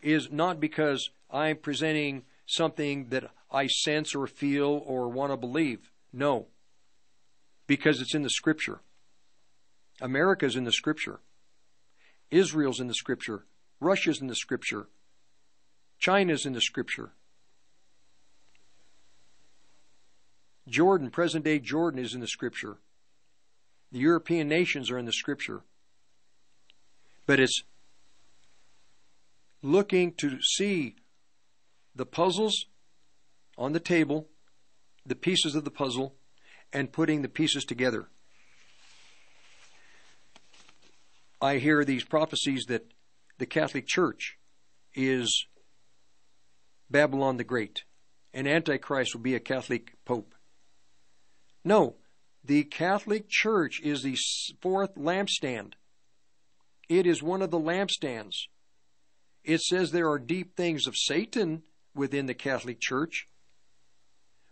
[0.00, 5.90] is not because I'm presenting something that I sense or feel or want to believe.
[6.12, 6.46] No.
[7.66, 8.80] Because it's in the Scripture.
[10.00, 11.20] America's in the Scripture.
[12.30, 13.44] Israel's in the Scripture.
[13.80, 14.88] Russia's in the Scripture.
[15.98, 17.12] China's in the Scripture.
[20.68, 22.78] Jordan, present day Jordan, is in the Scripture.
[23.90, 25.62] The European nations are in the Scripture.
[27.26, 27.62] But it's
[29.62, 30.96] looking to see
[31.94, 32.66] the puzzles
[33.58, 34.28] on the table,
[35.04, 36.14] the pieces of the puzzle,
[36.72, 38.08] and putting the pieces together.
[41.40, 42.92] I hear these prophecies that
[43.38, 44.38] the Catholic Church
[44.94, 45.46] is
[46.90, 47.82] Babylon the Great,
[48.32, 50.34] and Antichrist will be a Catholic Pope.
[51.64, 51.96] No,
[52.44, 54.16] the Catholic Church is the
[54.60, 55.72] fourth lampstand.
[56.88, 58.34] It is one of the lampstands.
[59.44, 61.62] It says there are deep things of Satan
[61.94, 63.26] within the Catholic Church,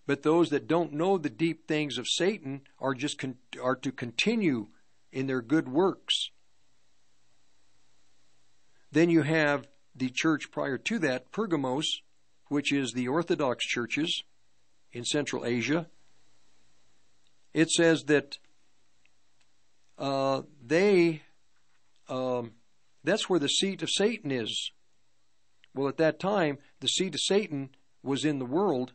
[0.06, 3.92] but those that don't know the deep things of Satan are just con- are to
[3.92, 4.68] continue
[5.12, 6.30] in their good works.
[8.92, 12.00] Then you have the church prior to that, Pergamos,
[12.48, 14.22] which is the Orthodox churches
[14.92, 15.86] in Central Asia.
[17.54, 18.38] It says that
[19.98, 21.22] uh, they
[22.08, 22.52] um,
[23.04, 24.72] that's where the seat of Satan is.
[25.74, 27.70] Well, at that time, the seat of Satan
[28.02, 28.92] was in the world,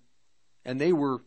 [0.65, 1.19] and they were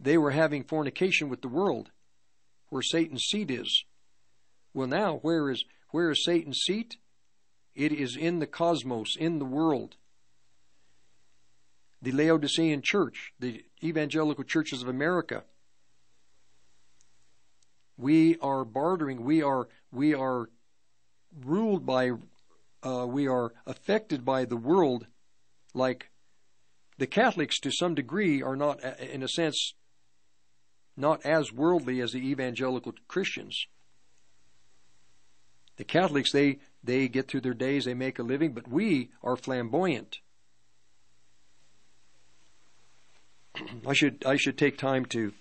[0.00, 1.90] they were having fornication with the world,
[2.70, 3.84] where Satan's seat is.
[4.74, 6.96] Well, now where is where is Satan's seat?
[7.74, 9.96] It is in the cosmos, in the world.
[12.00, 15.44] The Laodicean church, the evangelical churches of America.
[17.96, 19.22] We are bartering.
[19.22, 20.48] We are we are
[21.44, 22.12] ruled by
[22.82, 25.06] uh, we are affected by the world
[25.74, 26.10] like
[27.02, 29.74] the Catholics to some degree are not, in a sense,
[30.96, 33.66] not as worldly as the evangelical Christians.
[35.78, 39.34] The Catholics, they, they get through their days, they make a living, but we are
[39.34, 40.18] flamboyant.
[43.84, 45.32] I should I should take time to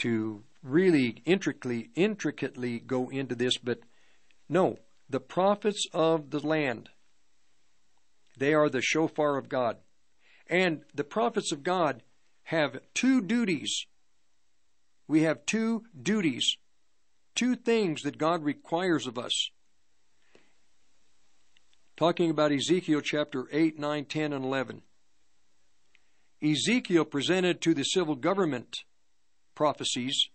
[0.00, 3.78] to really intricately intricately go into this, but
[4.50, 4.76] no,
[5.08, 6.90] the prophets of the land.
[8.38, 9.76] They are the shofar of God.
[10.48, 12.02] And the prophets of God
[12.44, 13.86] have two duties.
[15.08, 16.56] We have two duties,
[17.34, 19.50] two things that God requires of us.
[21.96, 24.82] Talking about Ezekiel chapter 8, 9, 10, and 11.
[26.42, 28.78] Ezekiel presented to the civil government
[29.54, 30.28] prophecies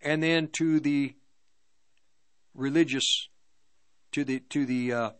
[0.00, 1.16] and then to the
[2.54, 3.28] religious
[4.12, 5.10] to the to the uh,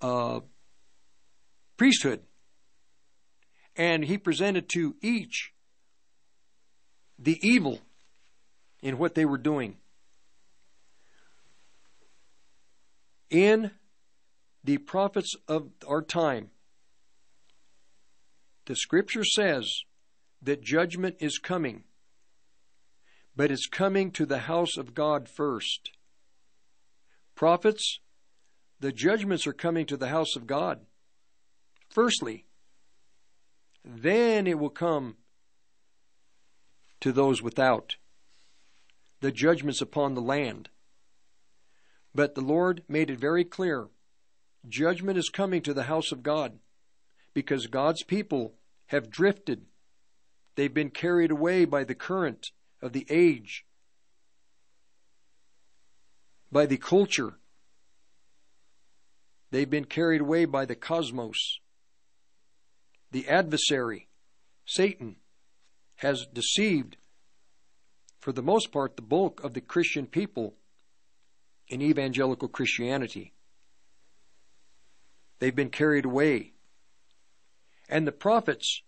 [0.00, 0.40] uh,
[1.76, 2.20] priesthood,
[3.74, 5.52] and he presented to each
[7.18, 7.80] the evil
[8.82, 9.76] in what they were doing.
[13.30, 13.70] In
[14.62, 16.50] the prophets of our time,
[18.66, 19.82] the scripture says
[20.42, 21.84] that judgment is coming,
[23.34, 25.90] but it's coming to the house of God first.
[27.34, 28.00] Prophets,
[28.80, 30.80] the judgments are coming to the house of God.
[31.88, 32.46] Firstly,
[33.84, 35.16] then it will come
[37.00, 37.96] to those without.
[39.20, 40.68] The judgments upon the land.
[42.14, 43.88] But the Lord made it very clear
[44.68, 46.58] judgment is coming to the house of God
[47.34, 48.54] because God's people
[48.86, 49.66] have drifted.
[50.56, 52.50] They've been carried away by the current
[52.82, 53.64] of the age
[56.50, 57.38] by the culture.
[59.56, 61.60] They've been carried away by the cosmos.
[63.10, 64.06] The adversary,
[64.66, 65.16] Satan,
[65.94, 66.98] has deceived,
[68.18, 70.56] for the most part, the bulk of the Christian people
[71.68, 73.32] in evangelical Christianity.
[75.38, 76.52] They've been carried away.
[77.88, 78.82] And the prophets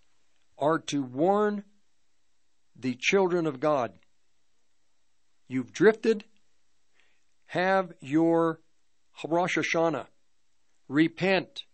[0.58, 1.64] are to warn
[2.76, 3.92] the children of God.
[5.48, 6.24] You've drifted.
[7.46, 8.60] Have your
[9.26, 10.08] Rosh Hashanah.
[10.88, 11.64] Repent.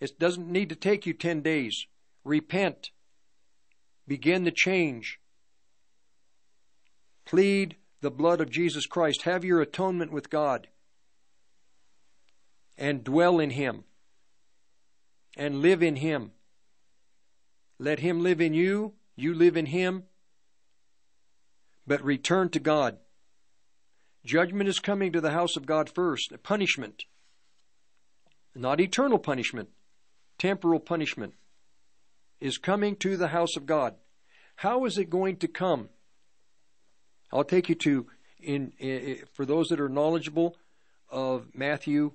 [0.00, 1.86] It doesn't need to take you 10 days.
[2.24, 2.90] Repent.
[4.08, 5.20] Begin the change.
[7.24, 9.22] Plead the blood of Jesus Christ.
[9.22, 10.68] Have your atonement with God.
[12.76, 13.84] And dwell in Him.
[15.36, 16.32] And live in Him.
[17.78, 18.94] Let Him live in you.
[19.14, 20.04] You live in Him.
[21.86, 22.98] But return to God.
[24.24, 26.32] Judgment is coming to the house of God first.
[26.42, 27.04] Punishment.
[28.54, 29.70] Not eternal punishment.
[30.38, 31.34] Temporal punishment
[32.40, 33.94] is coming to the house of God.
[34.56, 35.88] How is it going to come?
[37.32, 38.06] I'll take you to
[38.40, 40.56] in, in, for those that are knowledgeable
[41.08, 42.12] of Matthew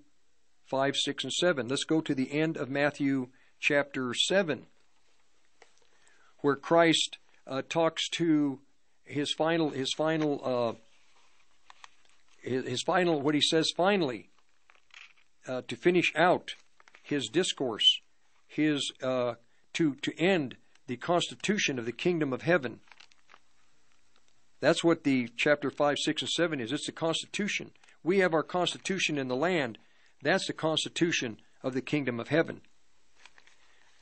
[0.65, 1.67] 5, 6, and 7.
[1.67, 4.65] Let's go to the end of Matthew chapter 7,
[6.39, 8.59] where Christ uh, talks to
[9.05, 10.73] his final, his final, uh,
[12.41, 14.29] his, his, final, what he says finally,
[15.47, 16.51] uh, to finish out
[17.03, 18.01] his discourse,
[18.47, 19.35] his uh,
[19.73, 20.55] to to end
[20.87, 22.79] the constitution of the kingdom of heaven.
[24.59, 26.71] That's what the chapter 5, 6, and 7 is.
[26.71, 27.71] It's the constitution.
[28.03, 29.77] We have our constitution in the land.
[30.23, 32.61] That's the constitution of the kingdom of heaven.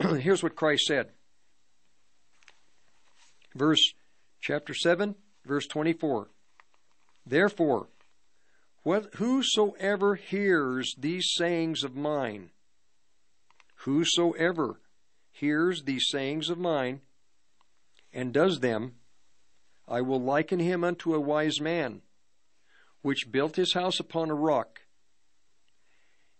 [0.00, 1.10] Here's what Christ said.
[3.54, 3.92] Verse
[4.40, 5.14] chapter 7,
[5.44, 6.28] verse 24.
[7.26, 7.88] Therefore,
[9.14, 12.50] whosoever hears these sayings of mine,
[13.80, 14.80] whosoever
[15.30, 17.00] hears these sayings of mine
[18.12, 18.94] and does them,
[19.88, 22.02] I will liken him unto a wise man,
[23.02, 24.82] which built his house upon a rock.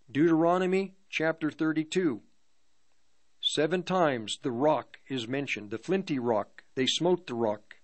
[0.09, 2.21] Deuteronomy chapter 32.
[3.41, 6.63] Seven times the rock is mentioned, the flinty rock.
[6.75, 7.75] They smote the rock.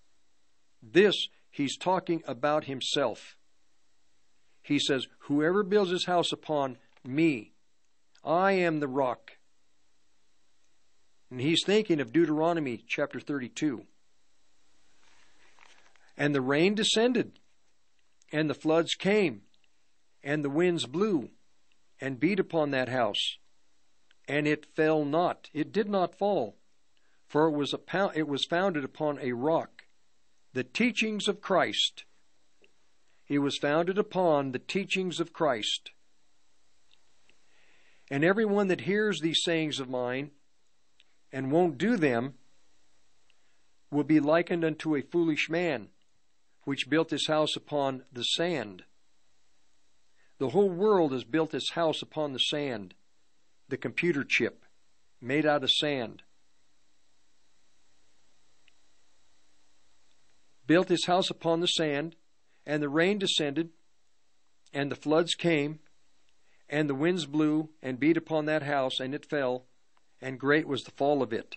[0.82, 3.36] This, he's talking about himself.
[4.64, 7.52] He says, Whoever builds his house upon me,
[8.24, 9.32] I am the rock.
[11.30, 13.84] And he's thinking of Deuteronomy chapter 32.
[16.16, 17.38] And the rain descended,
[18.32, 19.42] and the floods came,
[20.22, 21.28] and the winds blew,
[22.00, 23.36] and beat upon that house,
[24.26, 25.50] and it fell not.
[25.52, 26.56] It did not fall,
[27.26, 29.84] for it was, a, it was founded upon a rock.
[30.54, 32.04] The teachings of Christ.
[33.28, 35.90] It was founded upon the teachings of Christ.
[38.10, 40.30] And everyone that hears these sayings of mine
[41.32, 42.34] and won't do them
[43.90, 45.88] will be likened unto a foolish man
[46.64, 48.84] which built his house upon the sand.
[50.38, 52.94] The whole world has built its house upon the sand,
[53.68, 54.64] the computer chip
[55.20, 56.22] made out of sand.
[60.66, 62.16] Built his house upon the sand,
[62.66, 63.70] and the rain descended,
[64.72, 65.80] and the floods came,
[66.68, 69.66] and the winds blew and beat upon that house, and it fell,
[70.20, 71.56] and great was the fall of it.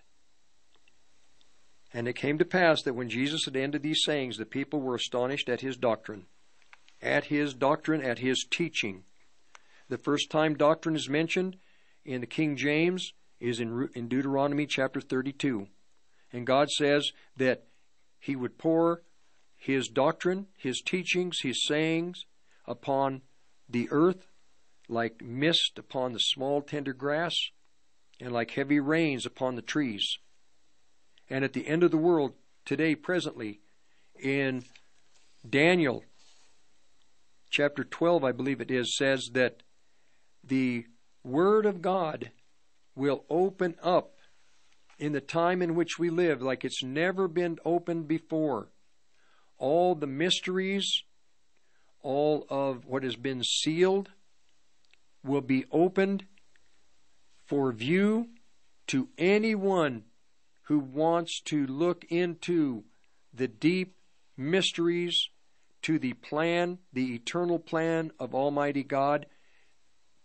[1.93, 4.95] And it came to pass that when Jesus had ended these sayings, the people were
[4.95, 6.25] astonished at his doctrine,
[7.01, 9.03] at his doctrine, at his teaching.
[9.89, 11.55] The first time doctrine is mentioned
[12.03, 15.67] in the King James is in, in Deuteronomy chapter 32.
[16.34, 17.63] And God says that
[18.19, 19.01] he would pour
[19.57, 22.25] his doctrine, his teachings, his sayings
[22.65, 23.21] upon
[23.67, 24.27] the earth
[24.88, 27.35] like mist upon the small tender grass
[28.19, 30.17] and like heavy rains upon the trees.
[31.29, 32.34] And at the end of the world,
[32.65, 33.59] today, presently,
[34.21, 34.63] in
[35.47, 36.03] Daniel
[37.49, 39.63] chapter 12, I believe it is, says that
[40.43, 40.85] the
[41.23, 42.31] Word of God
[42.95, 44.13] will open up
[44.97, 48.69] in the time in which we live like it's never been opened before.
[49.57, 51.03] All the mysteries,
[52.01, 54.09] all of what has been sealed,
[55.23, 56.25] will be opened
[57.45, 58.29] for view
[58.88, 60.03] to anyone
[60.63, 62.84] who wants to look into
[63.34, 63.95] the deep
[64.35, 65.29] mysteries
[65.81, 69.25] to the plan, the eternal plan of Almighty God.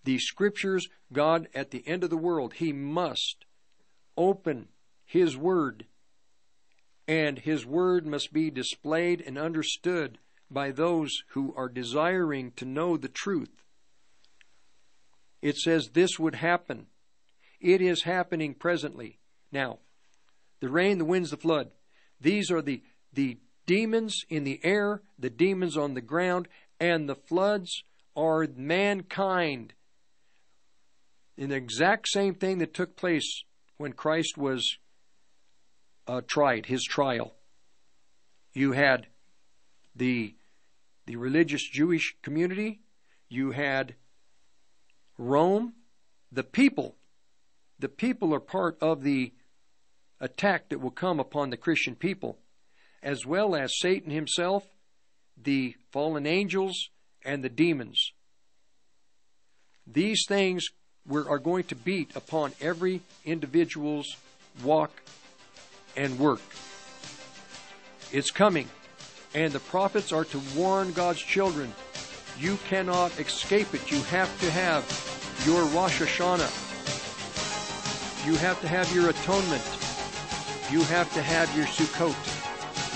[0.04, 3.44] The scriptures, God at the end of the world, He must
[4.16, 4.68] open
[5.04, 5.86] His Word,
[7.06, 10.18] and His Word must be displayed and understood
[10.50, 13.64] by those who are desiring to know the truth.
[15.40, 16.86] It says this would happen
[17.62, 19.18] it is happening presently.
[19.52, 19.78] Now,
[20.60, 21.70] the rain, the winds, the flood.
[22.20, 26.48] These are the, the demons in the air, the demons on the ground,
[26.80, 27.84] and the floods
[28.16, 29.74] are mankind
[31.36, 33.44] in the exact same thing that took place
[33.76, 34.76] when Christ was
[36.06, 37.34] uh, tried, his trial.
[38.52, 39.06] You had
[39.94, 40.34] the
[41.06, 42.80] the religious Jewish community,
[43.28, 43.96] you had
[45.18, 45.74] Rome,
[46.30, 46.94] the people.
[47.78, 49.32] The people are part of the
[50.20, 52.38] attack that will come upon the Christian people,
[53.02, 54.64] as well as Satan himself,
[55.36, 56.90] the fallen angels,
[57.24, 58.12] and the demons.
[59.86, 60.68] These things
[61.10, 64.16] are going to beat upon every individual's
[64.62, 64.92] walk
[65.96, 66.40] and work.
[68.12, 68.68] It's coming.
[69.34, 71.72] And the prophets are to warn God's children.
[72.38, 73.90] You cannot escape it.
[73.90, 74.84] You have to have
[75.46, 76.50] your Rosh Hashanah.
[78.26, 79.62] You have to have your atonement.
[80.70, 82.16] You have to have your Sukkot.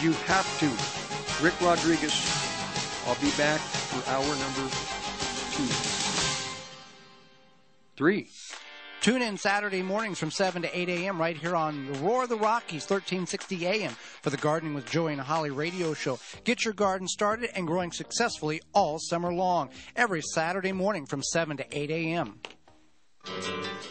[0.02, 0.66] You have to.
[1.44, 2.14] Rick Rodriguez,
[3.06, 4.70] I'll be back for hour number
[5.52, 5.66] two.
[7.97, 8.28] Three.
[9.07, 11.20] Tune in Saturday mornings from 7 to 8 a.m.
[11.20, 13.93] right here on the Roar of the Rockies, 1360 a.m.
[13.93, 16.19] for the Gardening with Joey and Holly radio show.
[16.43, 21.57] Get your garden started and growing successfully all summer long, every Saturday morning from 7
[21.59, 22.41] to 8 a.m.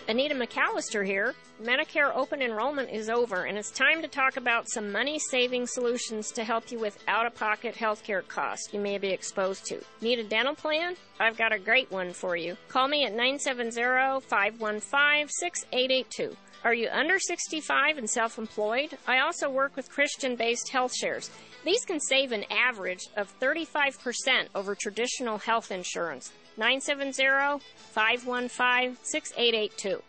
[0.07, 1.33] Anita McAllister here.
[1.63, 6.31] Medicare open enrollment is over, and it's time to talk about some money saving solutions
[6.31, 9.81] to help you with out of pocket healthcare costs you may be exposed to.
[10.01, 10.95] Need a dental plan?
[11.19, 12.57] I've got a great one for you.
[12.69, 16.35] Call me at 970 515 6882.
[16.65, 18.97] Are you under 65 and self employed?
[19.07, 21.29] I also work with Christian based health shares.
[21.63, 26.31] These can save an average of 35% over traditional health insurance.
[26.57, 27.59] 970
[27.93, 30.01] 515 6882.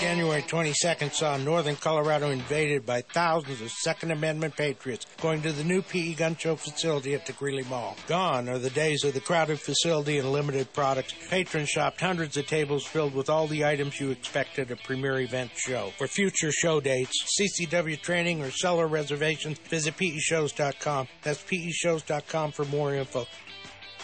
[0.00, 5.64] January 22nd saw northern Colorado invaded by thousands of Second Amendment patriots going to the
[5.64, 7.96] new PE gun show facility at the Greeley Mall.
[8.06, 11.14] Gone are the days of the crowded facility and limited products.
[11.28, 15.18] Patrons shopped hundreds of tables filled with all the items you expect at a premier
[15.18, 15.90] event show.
[15.98, 21.08] For future show dates, CCW training, or seller reservations, visit PEShows.com.
[21.22, 23.26] That's PEShows.com for more info.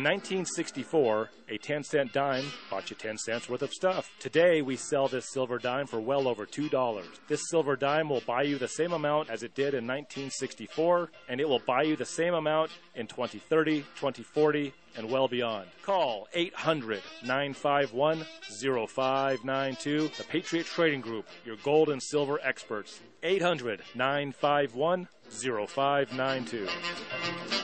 [0.00, 4.10] In 1964, a 10 cent dime bought you 10 cents worth of stuff.
[4.18, 7.04] Today, we sell this silver dime for well over $2.
[7.28, 11.38] This silver dime will buy you the same amount as it did in 1964, and
[11.38, 15.68] it will buy you the same amount in 2030, 2040, and well beyond.
[15.82, 23.00] Call 800 951 0592, the Patriot Trading Group, your gold and silver experts.
[23.22, 27.59] 800 951 0592.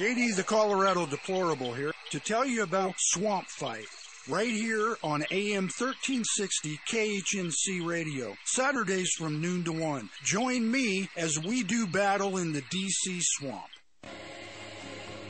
[0.00, 3.84] JD the Colorado Deplorable here to tell you about Swamp Fight.
[4.30, 8.34] Right here on AM 1360 KHNC Radio.
[8.46, 10.08] Saturdays from noon to 1.
[10.24, 13.66] Join me as we do battle in the DC swamp.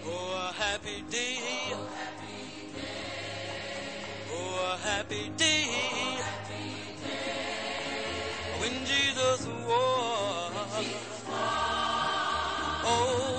[0.04, 1.38] Oh, a happy day.
[4.32, 5.64] Oh, a happy day.
[8.60, 10.50] When Jesus was.
[12.82, 13.29] Oh,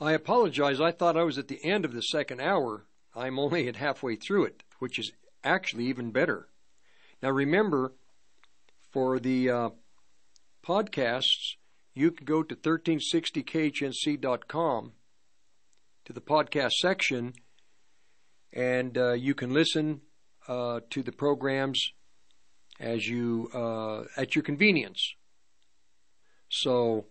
[0.00, 0.80] I apologize.
[0.80, 2.86] I thought I was at the end of the second hour.
[3.14, 5.12] I'm only at halfway through it, which is
[5.44, 6.48] actually even better.
[7.22, 7.92] Now remember,
[8.90, 9.70] for the uh,
[10.64, 11.56] podcasts,
[11.94, 14.92] you can go to 1360khnc.com
[16.06, 17.34] to the podcast section,
[18.52, 20.00] and uh, you can listen
[20.48, 21.92] uh, to the programs
[22.78, 25.14] as you uh, at your convenience.
[26.48, 27.04] So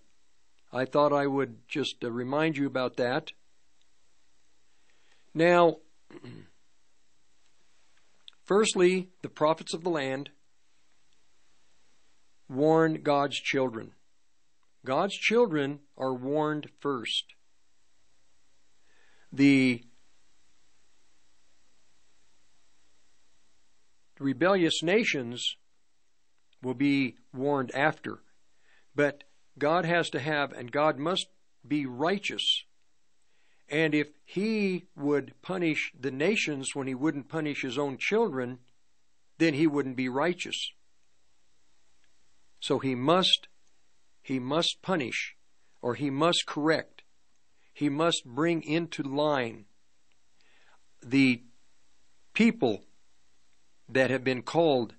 [0.71, 3.31] I thought I would just uh, remind you about that.
[5.33, 5.77] Now,
[8.43, 10.29] firstly, the prophets of the land
[12.47, 13.93] warn God's children.
[14.85, 17.25] God's children are warned first.
[19.31, 19.83] The
[24.19, 25.55] rebellious nations
[26.61, 28.19] will be warned after.
[28.95, 29.23] But
[29.59, 31.27] God has to have, and God must
[31.67, 32.63] be righteous.
[33.69, 38.59] And if he would punish the nations when he wouldn't punish his own children,
[39.37, 40.71] then he wouldn't be righteous.
[42.59, 43.47] So he must,
[44.21, 45.35] he must punish,
[45.81, 47.03] or he must correct.
[47.73, 49.65] He must bring into line
[51.01, 51.43] the
[52.33, 52.83] people
[53.87, 54.95] that have been called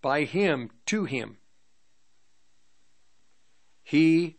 [0.00, 1.38] by him to him.
[3.86, 4.34] He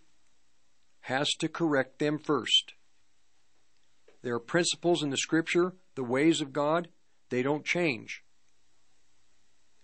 [0.99, 2.73] has to correct them first.
[4.21, 6.89] There are principles in the scripture, the ways of God,
[7.29, 8.25] they don't change.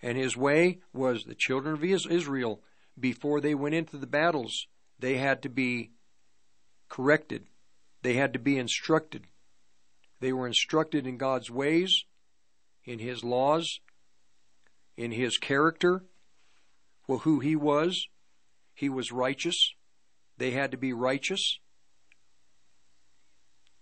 [0.02, 2.62] And his way was the children of Israel,
[3.00, 4.68] before they went into the battles,
[5.00, 5.92] they had to be
[6.90, 7.48] corrected.
[8.02, 9.28] They had to be instructed.
[10.20, 12.04] They were instructed in God's ways,
[12.84, 13.80] in his laws,
[14.98, 16.04] in his character,
[17.08, 18.10] well, who he was.
[18.74, 19.74] He was righteous.
[20.38, 21.60] They had to be righteous.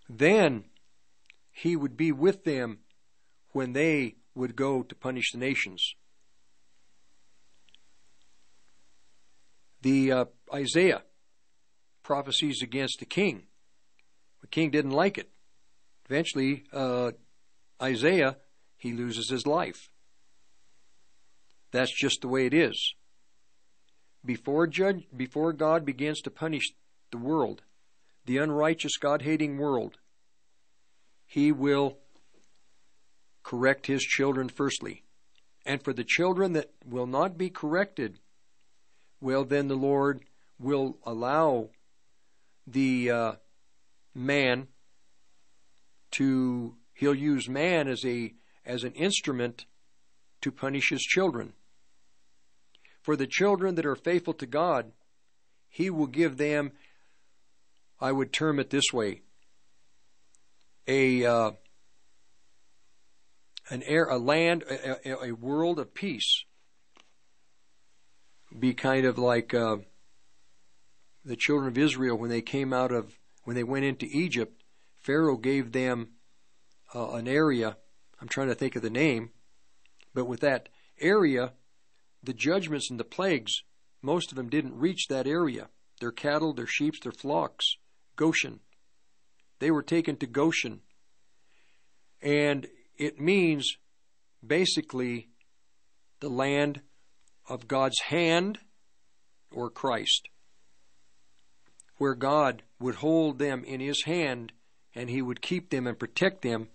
[0.08, 0.64] Then
[1.50, 2.80] he would be with them
[3.52, 5.94] when they would go to punish the nations.
[9.82, 11.02] The uh, Isaiah
[12.02, 13.44] prophecies against the king.
[14.40, 15.30] The king didn't like it.
[16.06, 17.12] Eventually, uh,
[17.82, 18.36] Isaiah
[18.76, 19.90] he loses his life.
[21.70, 22.94] That's just the way it is.
[24.24, 26.72] Before judge, before God begins to punish
[27.10, 27.62] the world,
[28.24, 29.98] the unrighteous, God-hating world,
[31.26, 31.98] He will
[33.42, 35.02] correct His children firstly.
[35.66, 38.20] And for the children that will not be corrected,
[39.20, 40.24] well, then the Lord
[40.58, 41.70] will allow
[42.66, 43.32] the uh,
[44.14, 44.68] man
[46.12, 48.34] to, he'll use man as a,
[48.64, 49.66] as an instrument
[50.40, 51.52] to punish his children.
[53.02, 54.92] For the children that are faithful to God,
[55.68, 56.72] He will give them,
[58.00, 59.22] I would term it this way,
[60.86, 61.50] a uh,
[63.70, 66.44] an air, a land, a, a, world of peace.
[68.56, 69.78] Be kind of like uh,
[71.24, 74.62] the children of Israel when they came out of when they went into Egypt.
[74.96, 76.10] Pharaoh gave them
[76.94, 77.76] uh, an area.
[78.20, 79.30] I'm trying to think of the name,
[80.14, 80.68] but with that
[81.00, 81.52] area,
[82.22, 83.62] the judgments and the plagues,
[84.00, 85.68] most of them didn't reach that area.
[86.00, 87.76] Their cattle, their sheep, their flocks,
[88.16, 88.60] Goshen.
[89.58, 90.80] They were taken to Goshen.
[92.20, 92.66] And
[92.96, 93.76] it means
[94.44, 95.28] basically
[96.20, 96.80] the land
[97.48, 98.58] of God's hand
[99.50, 100.28] or Christ,
[101.98, 104.52] where God would hold them in His hand
[104.94, 106.68] and He would keep them and protect them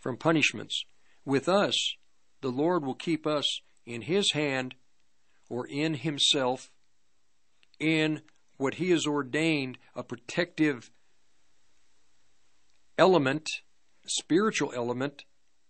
[0.00, 0.84] from punishments.
[1.24, 1.94] With us,
[2.40, 4.74] the Lord will keep us in His hand
[5.48, 6.70] or in Himself
[7.78, 8.22] in
[8.56, 10.90] what He has ordained a protective
[12.98, 13.48] element,
[14.06, 15.24] spiritual element,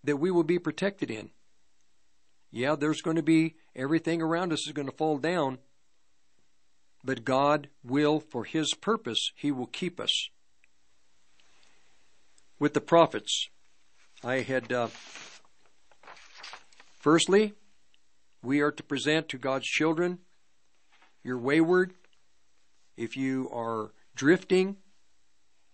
[0.05, 1.31] that we will be protected in.
[2.51, 5.59] Yeah, there's going to be everything around us is going to fall down,
[7.03, 10.29] but God will, for His purpose, He will keep us.
[12.59, 13.49] With the prophets,
[14.23, 14.89] I had, uh,
[17.01, 17.55] firstly,
[18.43, 20.19] we are to present to God's children.
[21.23, 21.95] You're wayward.
[22.97, 24.77] If you are drifting,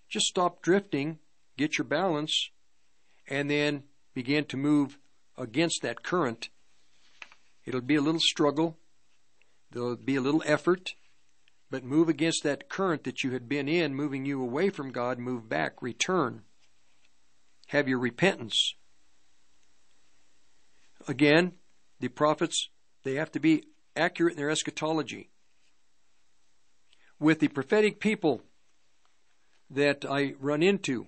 [0.08, 1.18] just stop drifting,
[1.56, 2.50] get your balance,
[3.26, 3.84] and then
[4.14, 4.98] begin to move
[5.36, 6.50] against that current.
[7.64, 8.78] It'll be a little struggle,
[9.70, 10.94] there'll be a little effort,
[11.70, 15.18] but move against that current that you had been in, moving you away from God,
[15.18, 16.42] move back, return.
[17.68, 18.74] Have your repentance.
[21.06, 21.57] Again,
[22.00, 22.68] the prophets,
[23.02, 23.64] they have to be
[23.96, 25.30] accurate in their eschatology.
[27.18, 28.42] With the prophetic people
[29.70, 31.06] that I run into,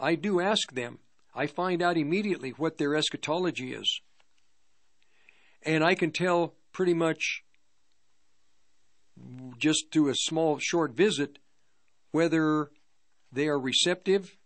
[0.00, 0.98] I do ask them.
[1.34, 4.00] I find out immediately what their eschatology is.
[5.62, 7.42] And I can tell pretty much
[9.58, 11.38] just through a small, short visit
[12.10, 12.70] whether
[13.32, 14.36] they are receptive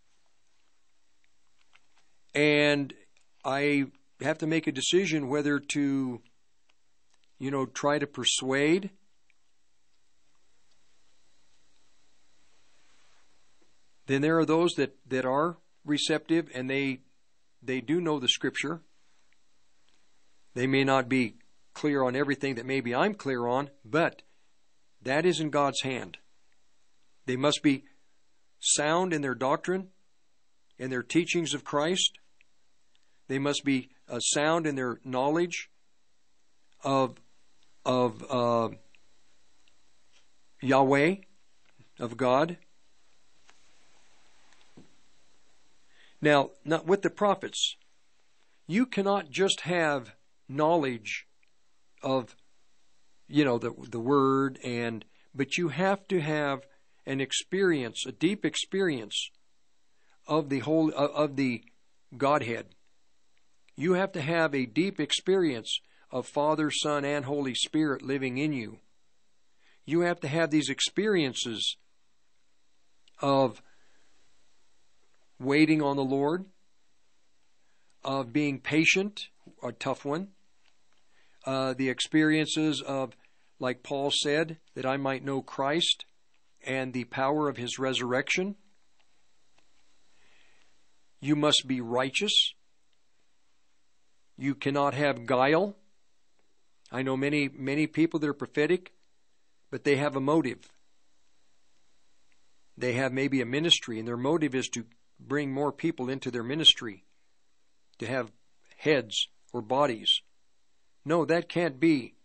[2.33, 2.93] and
[3.43, 3.87] I
[4.21, 6.21] have to make a decision whether to,
[7.37, 8.89] you know, try to persuade.
[14.07, 17.01] Then there are those that, that are receptive and they
[17.61, 18.81] they do know the scripture.
[20.53, 21.35] They may not be
[21.73, 24.21] clear on everything that maybe I'm clear on, but
[25.01, 26.17] that is in God's hand.
[27.25, 27.83] They must be
[28.59, 29.89] sound in their doctrine
[30.77, 32.18] and their teachings of Christ.
[33.29, 35.69] They must be uh, sound in their knowledge
[36.83, 37.17] of
[37.85, 38.69] of uh,
[40.61, 41.15] Yahweh,
[41.99, 42.57] of God.
[46.21, 47.77] Now, not with the prophets,
[48.67, 50.15] you cannot just have
[50.49, 51.27] knowledge
[52.01, 52.35] of,
[53.27, 56.65] you know, the the word and, but you have to have
[57.05, 59.29] an experience, a deep experience
[60.27, 61.63] of the whole of the
[62.17, 62.73] Godhead.
[63.79, 65.79] You have to have a deep experience
[66.11, 68.79] of Father, Son, and Holy Spirit living in you.
[69.85, 71.77] You have to have these experiences
[73.21, 73.61] of
[75.39, 76.43] waiting on the Lord,
[78.03, 79.29] of being patient,
[79.63, 80.27] a tough one,
[81.45, 83.13] uh, the experiences of,
[83.61, 86.03] like Paul said, that I might know Christ
[86.65, 88.55] and the power of his resurrection.
[91.21, 92.53] You must be righteous.
[94.39, 95.75] You cannot have guile.
[96.93, 98.93] I know many, many people that are prophetic,
[99.69, 100.71] but they have a motive.
[102.77, 104.85] They have maybe a ministry, and their motive is to
[105.19, 107.03] bring more people into their ministry,
[107.97, 108.31] to have
[108.77, 110.21] heads or bodies.
[111.03, 112.15] No, that can't be.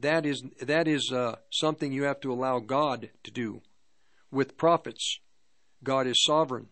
[0.00, 3.62] That is that is uh, something you have to allow God to do.
[4.32, 5.20] With prophets,
[5.84, 6.66] God is sovereign.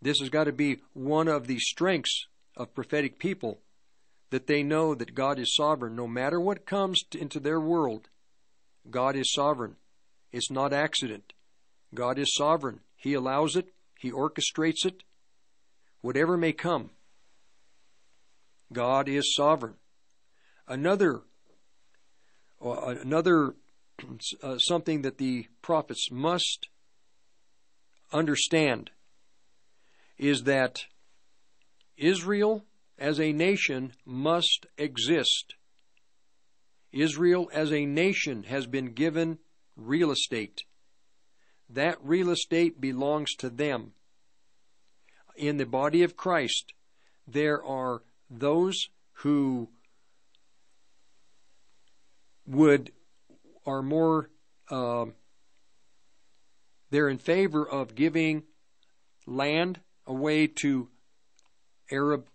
[0.00, 2.26] This has got to be one of the strengths
[2.60, 3.58] of prophetic people
[4.28, 5.96] that they know that God is sovereign.
[5.96, 8.10] No matter what comes into their world,
[8.90, 9.76] God is sovereign.
[10.30, 11.32] It's not accident.
[11.94, 12.80] God is sovereign.
[12.96, 15.02] He allows it, He orchestrates it,
[16.02, 16.90] whatever may come.
[18.72, 19.74] God is sovereign.
[20.68, 21.22] Another,
[22.64, 23.54] uh, another
[24.42, 26.68] uh, something that the prophets must
[28.12, 28.90] understand
[30.18, 30.84] is that
[32.00, 32.64] Israel
[32.98, 35.54] as a nation must exist.
[36.92, 39.38] Israel as a nation has been given
[39.76, 40.62] real estate.
[41.68, 43.92] That real estate belongs to them.
[45.36, 46.72] In the body of Christ,
[47.28, 49.68] there are those who
[52.46, 52.92] would
[53.66, 54.30] are more
[54.70, 55.04] uh,
[56.90, 58.42] they're in favor of giving
[59.26, 60.88] land away to
[61.90, 62.28] Arab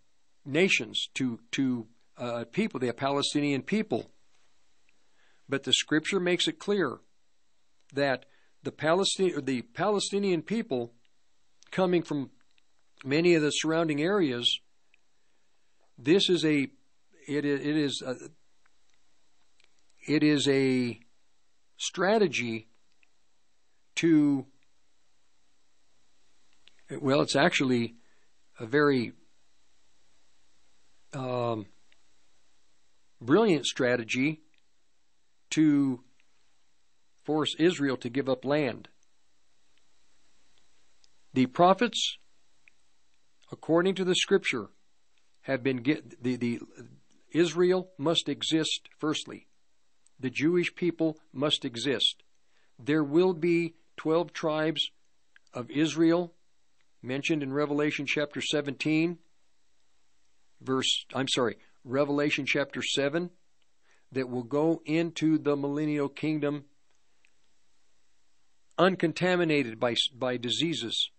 [0.46, 1.88] nations, to to
[2.18, 4.12] uh, people, the Palestinian people.
[5.48, 6.98] But the Scripture makes it clear
[7.94, 8.26] that
[8.64, 10.94] the Palestinian the Palestinian people
[11.72, 12.32] coming from
[13.04, 14.60] many of the surrounding areas
[15.98, 16.68] this is a
[17.28, 18.16] it, it is a,
[20.08, 21.00] it is a
[21.78, 22.68] strategy
[23.96, 24.46] to
[27.02, 27.96] well it's actually
[28.60, 29.14] a very
[31.16, 31.66] um,
[33.22, 34.42] brilliant strategy
[35.52, 36.02] to
[37.24, 38.90] force Israel to give up land.
[41.34, 42.18] The prophets,
[43.52, 44.68] according to the scripture,
[45.42, 46.60] have been get, the, the
[47.32, 49.48] Israel must exist firstly.
[50.20, 52.24] The Jewish people must exist.
[52.80, 54.92] There will be 12 tribes
[55.54, 56.34] of Israel
[57.02, 59.18] mentioned in Revelation chapter 17
[60.62, 63.30] verse I'm sorry, Revelation chapter 7
[64.12, 66.66] that will go into the millennial kingdom
[68.78, 71.10] uncontaminated by by diseases.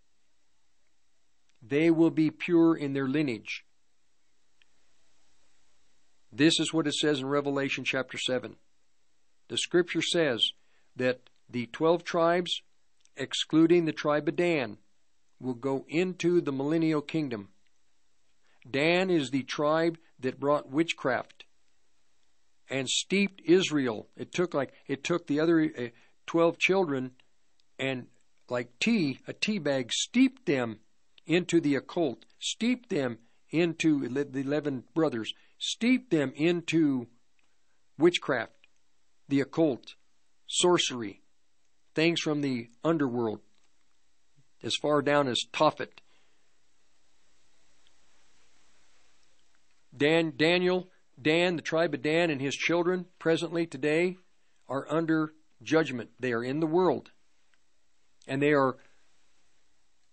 [1.62, 3.64] They will be pure in their lineage.
[6.32, 8.56] This is what it says in Revelation chapter 7.
[9.48, 10.52] The scripture says
[10.96, 12.62] that the 12 tribes,
[13.16, 14.78] excluding the tribe of Dan,
[15.40, 17.48] will go into the millennial kingdom.
[18.70, 21.44] Dan is the tribe that brought witchcraft
[22.68, 24.08] and steeped Israel.
[24.16, 25.88] It took like it took the other uh,
[26.26, 27.12] 12 children
[27.78, 28.06] and
[28.48, 30.80] like tea, a tea bag, steeped them
[31.26, 33.18] into the occult, steeped them
[33.50, 37.08] into the 11 brothers, steeped them into
[37.98, 38.52] witchcraft,
[39.28, 39.94] the occult,
[40.46, 41.22] sorcery,
[41.94, 43.40] things from the underworld,
[44.62, 46.00] as far down as Tophet.
[49.96, 50.88] Dan, Daniel,
[51.20, 54.16] Dan, the tribe of Dan, and his children presently today
[54.68, 55.32] are under
[55.62, 56.10] judgment.
[56.20, 57.10] They are in the world.
[58.28, 58.76] And they are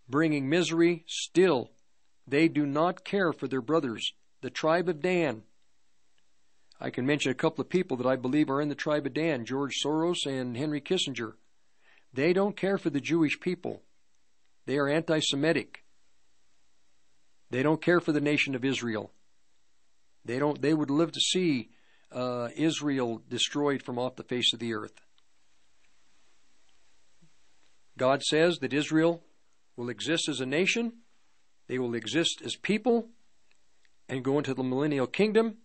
[0.08, 1.72] bringing misery, still
[2.28, 4.14] they do not care for their brothers.
[4.42, 5.44] The tribe of Dan.
[6.80, 9.14] I can mention a couple of people that I believe are in the tribe of
[9.14, 11.34] Dan George Soros and Henry Kissinger.
[12.14, 13.82] They don't care for the Jewish people.
[14.66, 15.84] They are anti Semitic.
[17.50, 19.12] They don't care for the nation of Israel.
[20.26, 21.70] They don't they would live to see
[22.12, 25.02] uh, Israel destroyed from off the face of the earth.
[27.98, 29.24] God says that Israel
[29.76, 30.94] will exist as a nation,
[31.68, 33.10] they will exist as people,
[34.10, 35.58] and go into the millennial kingdom.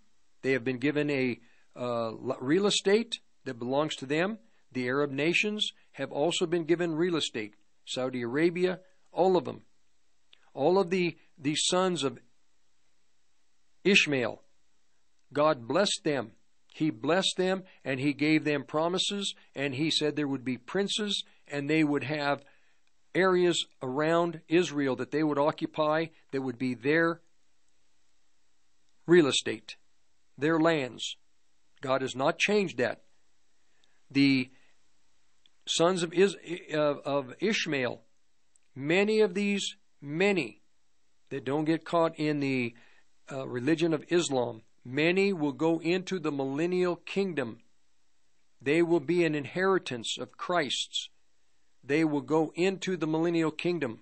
[0.43, 1.41] They have been given a
[1.75, 4.39] uh, real estate that belongs to them.
[4.73, 7.55] The Arab nations have also been given real estate.
[7.85, 8.81] Saudi Arabia,
[9.13, 9.63] all of them.
[10.55, 12.19] All of the, the sons of
[13.85, 14.43] Ishmael,
[15.33, 16.33] God blessed them.
[16.73, 21.25] He blessed them and He gave them promises, and He said there would be princes
[21.49, 22.45] and they would have
[23.15, 27.21] areas around Israel that they would occupy that would be their
[29.07, 29.77] real estate,
[30.37, 31.17] their lands.
[31.81, 33.03] God has not changed that.
[34.11, 34.51] The
[35.67, 36.37] sons of, Is,
[36.75, 38.03] of Ishmael,
[38.75, 40.63] many of these, many
[41.31, 42.75] that don't get caught in the
[43.31, 47.61] uh, religion of Islam, many will go into the millennial kingdom.
[48.61, 51.09] They will be an inheritance of Christ's
[51.89, 54.01] they will go into the millennial kingdom.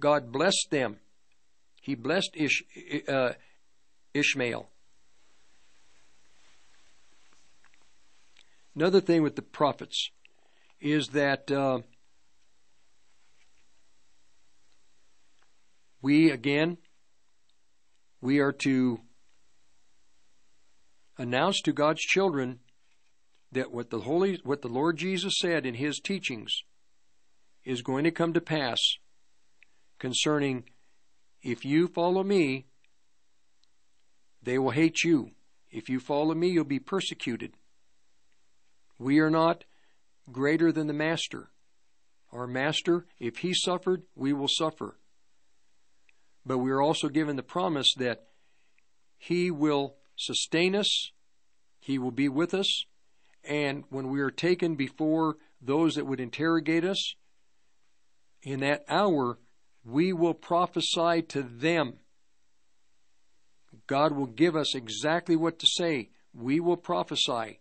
[0.00, 0.98] God blessed them.
[1.80, 2.62] He blessed Ish,
[3.08, 3.32] uh,
[4.12, 4.68] Ishmael.
[8.76, 10.10] Another thing with the prophets
[10.80, 11.80] is that uh,
[16.02, 16.76] we, again,
[18.20, 19.00] we are to
[21.18, 22.60] announce to God's children
[23.52, 26.62] that what the holy what the Lord Jesus said in his teachings
[27.64, 28.78] is going to come to pass
[29.98, 30.64] concerning
[31.42, 32.66] if you follow me
[34.40, 35.32] they will hate you.
[35.70, 37.54] If you follow me you'll be persecuted.
[38.98, 39.64] We are not
[40.30, 41.50] greater than the master.
[42.32, 44.98] Our master if he suffered we will suffer.
[46.46, 48.28] But we are also given the promise that
[49.18, 51.12] he will sustain us
[51.80, 52.84] he will be with us
[53.48, 57.14] and when we are taken before those that would interrogate us,
[58.42, 59.38] in that hour,
[59.84, 61.94] we will prophesy to them.
[63.86, 66.10] God will give us exactly what to say.
[66.34, 67.60] We will prophesy.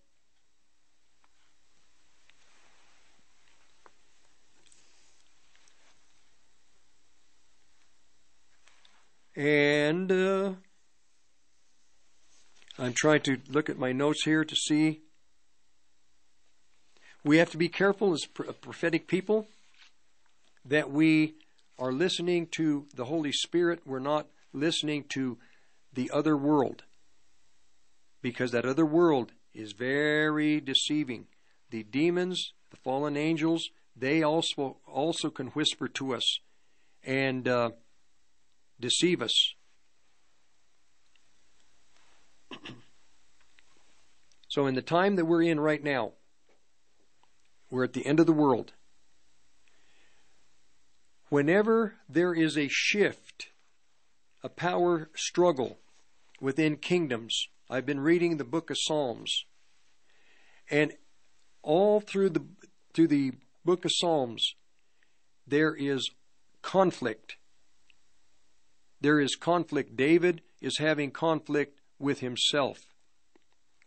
[9.36, 10.54] And uh,
[12.80, 15.02] I'm trying to look at my notes here to see
[17.24, 19.48] we have to be careful as prophetic people
[20.64, 21.36] that we
[21.80, 23.82] are listening to the Holy Spirit.
[23.86, 25.38] We're not listening to
[25.92, 26.84] the other world
[28.22, 31.26] because that other world is very deceiving.
[31.72, 36.40] The demons, the fallen angels, they also also can whisper to us
[37.04, 37.72] and uh,
[38.80, 39.56] deceive us.
[44.48, 46.14] So, in the time that we're in right now,
[47.70, 48.74] we're at the end of the world.
[51.30, 53.50] Whenever there is a shift,
[54.44, 55.78] a power struggle
[56.40, 59.46] within kingdoms, I've been reading the book of Psalms,
[60.72, 60.94] and
[61.62, 62.46] all through the
[62.94, 63.34] through the
[63.66, 64.56] book of Psalms,
[65.46, 66.10] there is
[66.62, 67.36] conflict.
[69.02, 69.96] There is conflict.
[69.96, 72.80] David is having conflict with himself,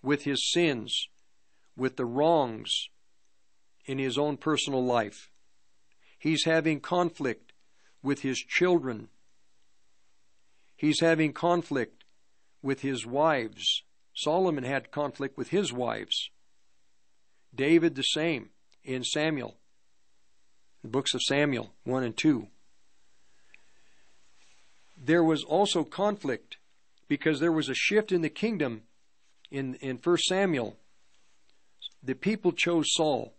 [0.02, 1.08] with his sins,
[1.76, 2.88] with the wrongs
[3.86, 5.30] in his own personal life.
[6.18, 7.52] He's having conflict
[8.02, 9.08] with his children.
[10.76, 12.04] He's having conflict
[12.62, 13.82] with his wives.
[14.14, 16.30] Solomon had conflict with his wives.
[17.54, 18.50] David the same
[18.84, 19.56] in Samuel,
[20.82, 22.46] the books of Samuel 1 and 2.
[24.96, 26.58] There was also conflict
[27.10, 28.82] because there was a shift in the kingdom
[29.50, 30.78] in, in 1 Samuel.
[32.04, 33.34] The people chose Saul.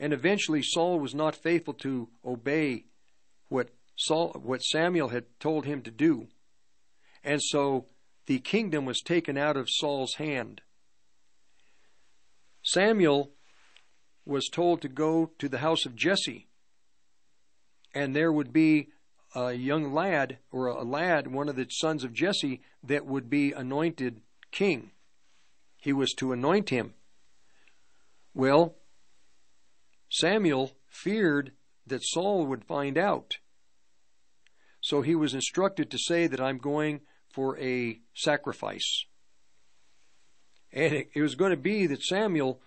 [0.00, 2.86] And eventually Saul was not faithful to obey
[3.48, 6.26] what Saul what Samuel had told him to do.
[7.22, 7.86] And so
[8.26, 10.62] the kingdom was taken out of Saul's hand.
[12.64, 13.30] Samuel
[14.24, 16.48] was told to go to the house of Jesse,
[17.94, 18.88] and there would be
[19.36, 23.52] a young lad, or a lad, one of the sons of Jesse, that would be
[23.52, 24.90] anointed king.
[25.76, 26.94] He was to anoint him.
[28.32, 28.76] Well,
[30.10, 31.52] Samuel feared
[31.86, 33.36] that Saul would find out.
[34.80, 39.04] So he was instructed to say that I'm going for a sacrifice.
[40.72, 42.60] And it, was going to be that Samuel,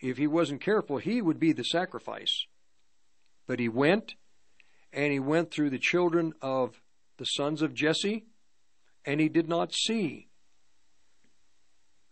[0.00, 2.46] if he wasn't careful, he would be the sacrifice.
[3.46, 4.14] But he went,
[4.96, 6.80] and he went through the children of
[7.18, 8.24] the sons of Jesse,
[9.04, 10.28] and he did not see.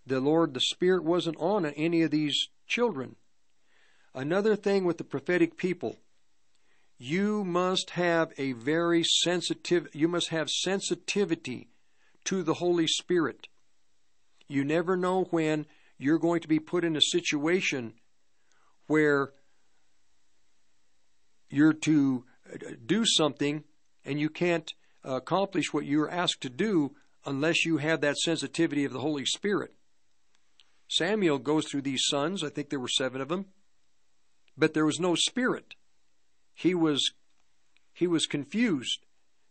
[0.06, 3.16] The Lord, the Spirit wasn't on any of these children.
[4.15, 5.97] Another thing with the prophetic people,
[6.98, 11.69] you must have a very sensitive, you must have sensitivity
[12.24, 13.48] to the Holy Spirit.
[14.47, 15.65] You never know when
[15.97, 17.94] you're going to be put in a situation
[18.89, 19.32] where
[21.48, 22.24] you're to
[22.87, 23.65] do something
[24.05, 24.73] and you can't
[25.03, 26.95] accomplish what you're asked to do
[27.27, 29.73] unless you have that sensitivity of the Holy Spirit.
[30.89, 33.47] Samuel goes through these sons, I think there were seven of them,
[34.57, 35.75] but there was no spirit.
[36.55, 37.12] He was
[37.93, 39.07] he was confused.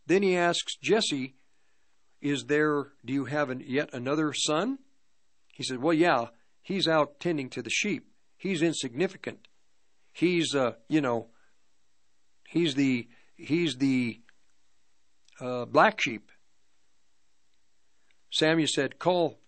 [0.06, 1.34] Then he asks Jesse,
[2.20, 2.92] "Is there?
[3.04, 4.78] Do you have an, yet another son?"
[5.52, 6.26] He said, "Well, yeah.
[6.62, 8.06] He's out tending to the sheep.
[8.38, 9.48] He's insignificant.
[10.12, 11.28] He's uh, you know,
[12.54, 14.20] he's the he's the
[15.40, 16.30] uh, black sheep."
[18.30, 19.38] Samuel said, "Call,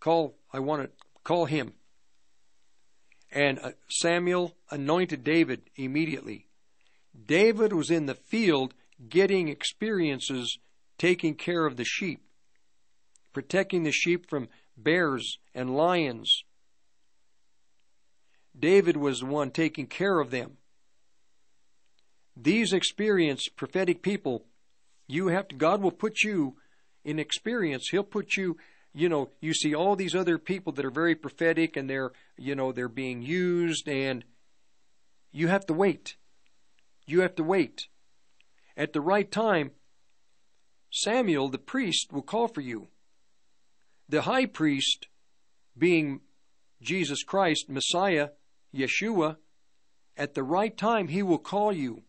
[0.00, 0.36] call.
[0.52, 0.90] I want to
[1.24, 1.74] call him."
[3.30, 6.46] And uh, Samuel anointed David immediately.
[7.26, 8.74] David was in the field
[9.08, 10.58] getting experiences
[10.98, 12.20] taking care of the sheep,
[13.32, 16.44] protecting the sheep from bears and lions.
[18.56, 20.58] David was the one taking care of them.
[22.36, 24.46] These experienced prophetic people,
[25.06, 26.56] you have to, God will put you
[27.04, 27.88] in experience.
[27.90, 28.56] He'll put you,
[28.94, 32.54] you know, you see all these other people that are very prophetic and they're, you
[32.54, 34.24] know, they're being used and
[35.30, 36.16] you have to wait.
[37.06, 37.88] You have to wait.
[38.76, 39.72] At the right time,
[40.90, 42.88] Samuel, the priest, will call for you.
[44.08, 45.08] The high priest,
[45.76, 46.20] being
[46.80, 48.30] Jesus Christ, Messiah,
[48.74, 49.36] Yeshua,
[50.16, 52.02] at the right time, he will call you.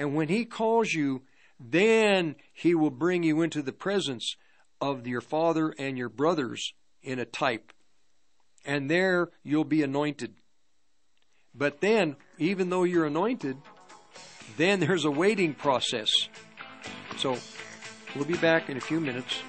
[0.00, 1.20] And when he calls you,
[1.60, 4.34] then he will bring you into the presence
[4.80, 6.72] of your father and your brothers
[7.02, 7.70] in a type.
[8.64, 10.36] And there you'll be anointed.
[11.54, 13.58] But then, even though you're anointed,
[14.56, 16.08] then there's a waiting process.
[17.18, 17.36] So
[18.16, 19.42] we'll be back in a few minutes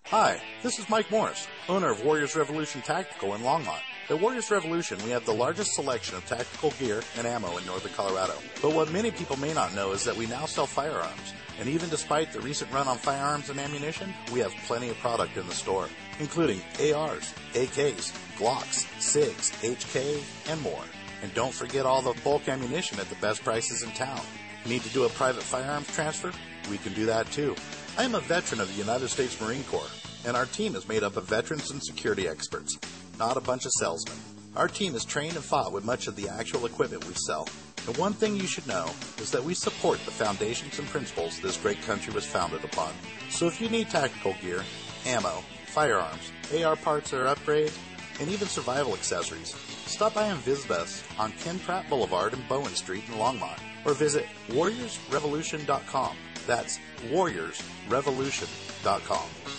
[0.07, 3.80] Hi, this is Mike Morris, owner of Warriors Revolution Tactical in Longmont.
[4.10, 7.94] At Warriors Revolution, we have the largest selection of tactical gear and ammo in northern
[7.94, 8.34] Colorado.
[8.61, 11.34] But what many people may not know is that we now sell firearms.
[11.57, 15.38] And even despite the recent run on firearms and ammunition, we have plenty of product
[15.38, 15.88] in the store,
[16.20, 16.60] including
[16.94, 20.84] ARs, AKs, Glocks, SIGs, HK, and more.
[21.22, 24.22] And don't forget all the bulk ammunition at the best prices in town.
[24.66, 26.32] Need to do a private firearms transfer?
[26.70, 27.56] We can do that too.
[27.98, 29.90] I am a veteran of the United States Marine Corps,
[30.26, 32.78] and our team is made up of veterans and security experts,
[33.18, 34.18] not a bunch of salesmen.
[34.56, 37.48] Our team is trained and fought with much of the actual equipment we sell.
[37.88, 38.90] And one thing you should know
[39.20, 42.94] is that we support the foundations and principles this great country was founded upon.
[43.30, 44.64] So if you need tactical gear,
[45.06, 47.78] ammo, firearms, AR parts or upgrades,
[48.20, 49.56] and even survival accessories,
[49.86, 53.94] stop by and visit us on Ken Pratt Boulevard and Bowen Street in Longmont, or
[53.94, 56.16] visit warriorsrevolution.com.
[56.48, 56.80] That's
[57.10, 59.59] warriorsrevolution.com.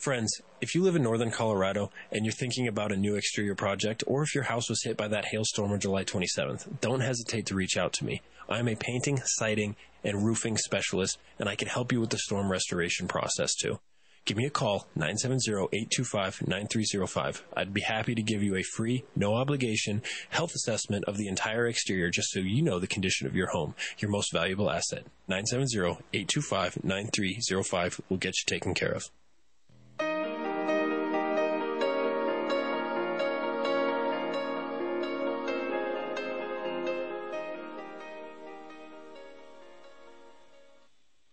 [0.00, 4.02] Friends, if you live in northern Colorado and you're thinking about a new exterior project,
[4.06, 7.54] or if your house was hit by that hailstorm on July 27th, don't hesitate to
[7.54, 8.22] reach out to me.
[8.48, 12.50] I'm a painting, siding, and roofing specialist, and I can help you with the storm
[12.50, 13.78] restoration process too.
[14.24, 17.42] Give me a call, 970-825-9305.
[17.54, 20.00] I'd be happy to give you a free, no obligation
[20.30, 23.74] health assessment of the entire exterior just so you know the condition of your home,
[23.98, 25.04] your most valuable asset.
[25.28, 29.10] 970-825-9305 will get you taken care of.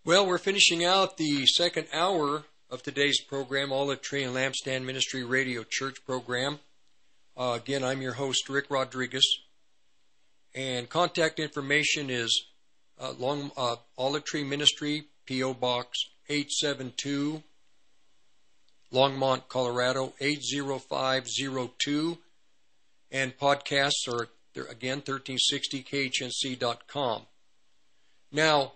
[0.08, 5.26] Well, we're finishing out the second hour of today's program, Olive Tree and Lampstand Ministry
[5.26, 6.60] Radio Church program.
[7.36, 9.26] Uh, again, I'm your host, Rick Rodriguez.
[10.56, 12.46] And contact information is
[12.98, 15.56] uh, Long uh, Olive Tree Ministry, P.O.
[15.56, 15.98] Box
[16.30, 17.44] 872,
[18.94, 22.18] Longmont, Colorado 80502.
[23.12, 24.30] And podcasts are,
[24.72, 27.24] again, 1360khnc.com.
[28.32, 28.72] Now,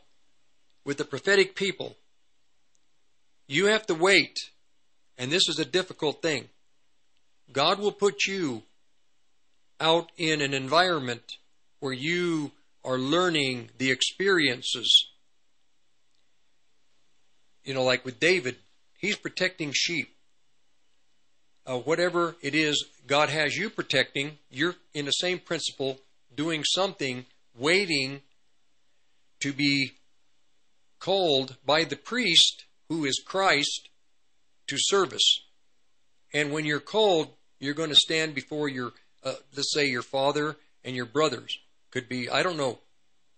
[0.86, 1.96] with the prophetic people,
[3.48, 4.38] you have to wait,
[5.18, 6.50] and this is a difficult thing.
[7.52, 8.64] God will put you
[9.80, 11.38] out in an environment
[11.80, 12.52] where you
[12.84, 14.90] are learning the experiences.
[17.64, 18.56] You know, like with David,
[18.98, 20.16] he's protecting sheep.
[21.66, 26.00] Uh, whatever it is God has you protecting, you're in the same principle
[26.36, 27.26] doing something,
[27.56, 28.22] waiting
[29.42, 29.92] to be
[31.02, 33.90] called by the priest, who is Christ,
[34.68, 35.42] to service.
[36.34, 37.30] And when you're called,
[37.60, 40.56] you're going to stand before your, uh, let's say, your father
[40.86, 41.58] and your brothers.
[41.90, 42.80] Could be, I don't know.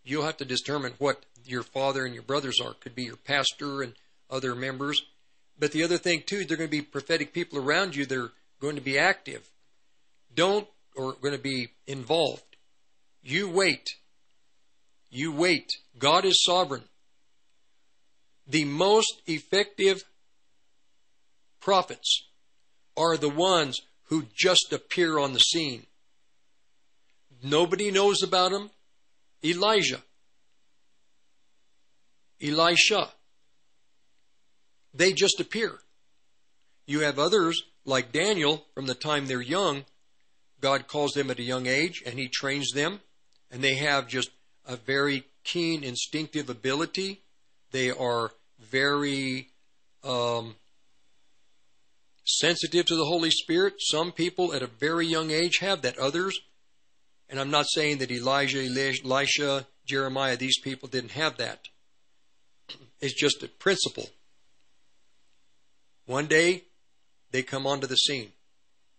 [0.03, 2.73] You'll have to determine what your father and your brothers are.
[2.73, 3.93] Could be your pastor and
[4.29, 5.01] other members.
[5.57, 8.33] But the other thing, too, they're going to be prophetic people around you that are
[8.59, 9.49] going to be active.
[10.35, 12.57] Don't, or going to be involved.
[13.23, 13.95] You wait.
[15.09, 15.71] You wait.
[15.97, 16.83] God is sovereign
[18.47, 20.03] the most effective
[21.59, 22.23] prophets
[22.97, 25.85] are the ones who just appear on the scene.
[27.41, 28.69] Nobody knows about them.
[29.43, 30.01] Elijah,
[32.41, 33.09] Elisha,
[34.93, 35.79] they just appear.
[36.85, 39.85] You have others like Daniel from the time they're young.
[40.61, 43.01] God calls them at a young age and he trains them,
[43.51, 44.29] and they have just
[44.65, 47.22] a very keen instinctive ability
[47.73, 49.49] they are very
[50.03, 50.55] um,
[52.23, 53.73] sensitive to the Holy Spirit.
[53.79, 55.97] Some people at a very young age have that.
[55.97, 56.39] Others,
[57.29, 61.67] and I'm not saying that Elijah, Elisha, Jeremiah, these people didn't have that.
[63.01, 64.09] It's just a principle.
[66.05, 66.63] One day,
[67.31, 68.31] they come onto the scene.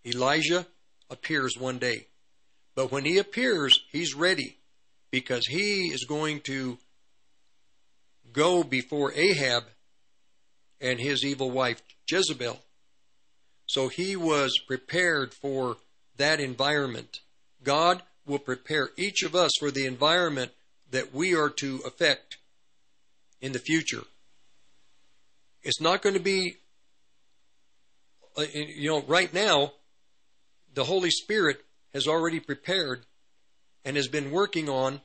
[0.04, 0.66] Elijah
[1.08, 2.06] appears one day.
[2.74, 4.56] But when he appears, he's ready
[5.10, 6.78] because he is going to
[8.34, 9.64] go before Ahab
[10.80, 12.60] and his evil wife Jezebel.
[13.66, 15.78] So he was prepared for
[16.18, 17.20] that environment.
[17.62, 20.52] God will prepare each of us for the environment
[20.90, 22.36] that we are to affect
[23.40, 24.02] in the future.
[25.62, 26.56] It's not going to be,
[28.36, 29.72] uh, you know, right now,
[30.74, 33.06] the Holy Spirit has already prepared
[33.84, 35.00] and has been working on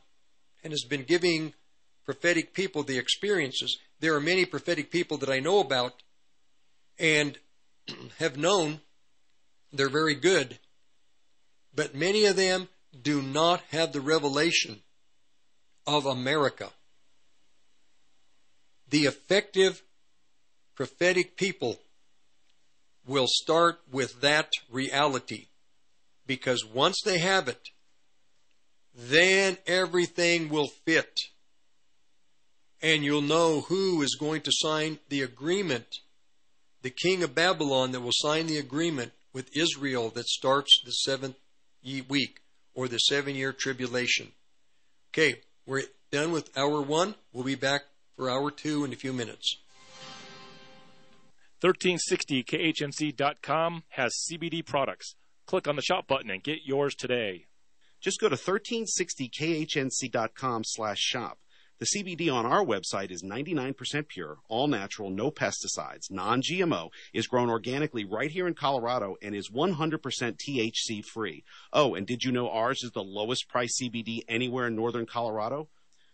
[0.64, 1.54] and has been giving
[2.10, 3.78] prophetic people the experiences.
[4.00, 6.02] There are many prophetic people that I know about
[6.98, 7.38] and
[8.18, 8.82] have known
[9.72, 10.58] they're very good,
[11.76, 12.68] but many of them
[13.00, 14.82] do not have the revelation
[15.86, 16.72] of America.
[18.90, 19.84] The effective
[20.74, 21.78] prophetic people
[23.06, 25.46] will start with that reality
[26.26, 27.70] because once they have it,
[28.96, 31.30] then everything will fit
[32.82, 36.00] and you'll know who is going to sign the agreement.
[36.82, 41.36] The king of Babylon that will sign the agreement with Israel that starts the seventh
[42.08, 42.42] week
[42.74, 44.32] or the seven year tribulation.
[45.12, 47.16] Okay, we're done with hour one.
[47.34, 47.82] We'll be back
[48.16, 49.58] for hour two in a few minutes.
[51.64, 55.16] 1360khnc.com has CBD products.
[55.46, 57.48] Click on the shop button and get yours today.
[58.00, 61.40] Just go to 1360khnc.com slash shop.
[61.80, 67.50] The CBD on our website is 99% pure, all natural, no pesticides, non-GMO, is grown
[67.50, 71.46] organically right here in Colorado, and is 100% THC free.
[71.72, 75.70] Oh, and did you know ours is the lowest price CBD anywhere in northern Colorado?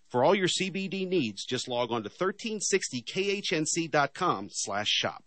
[0.08, 5.24] For all your CBD needs, just log on to 1360khnc.com slash shop.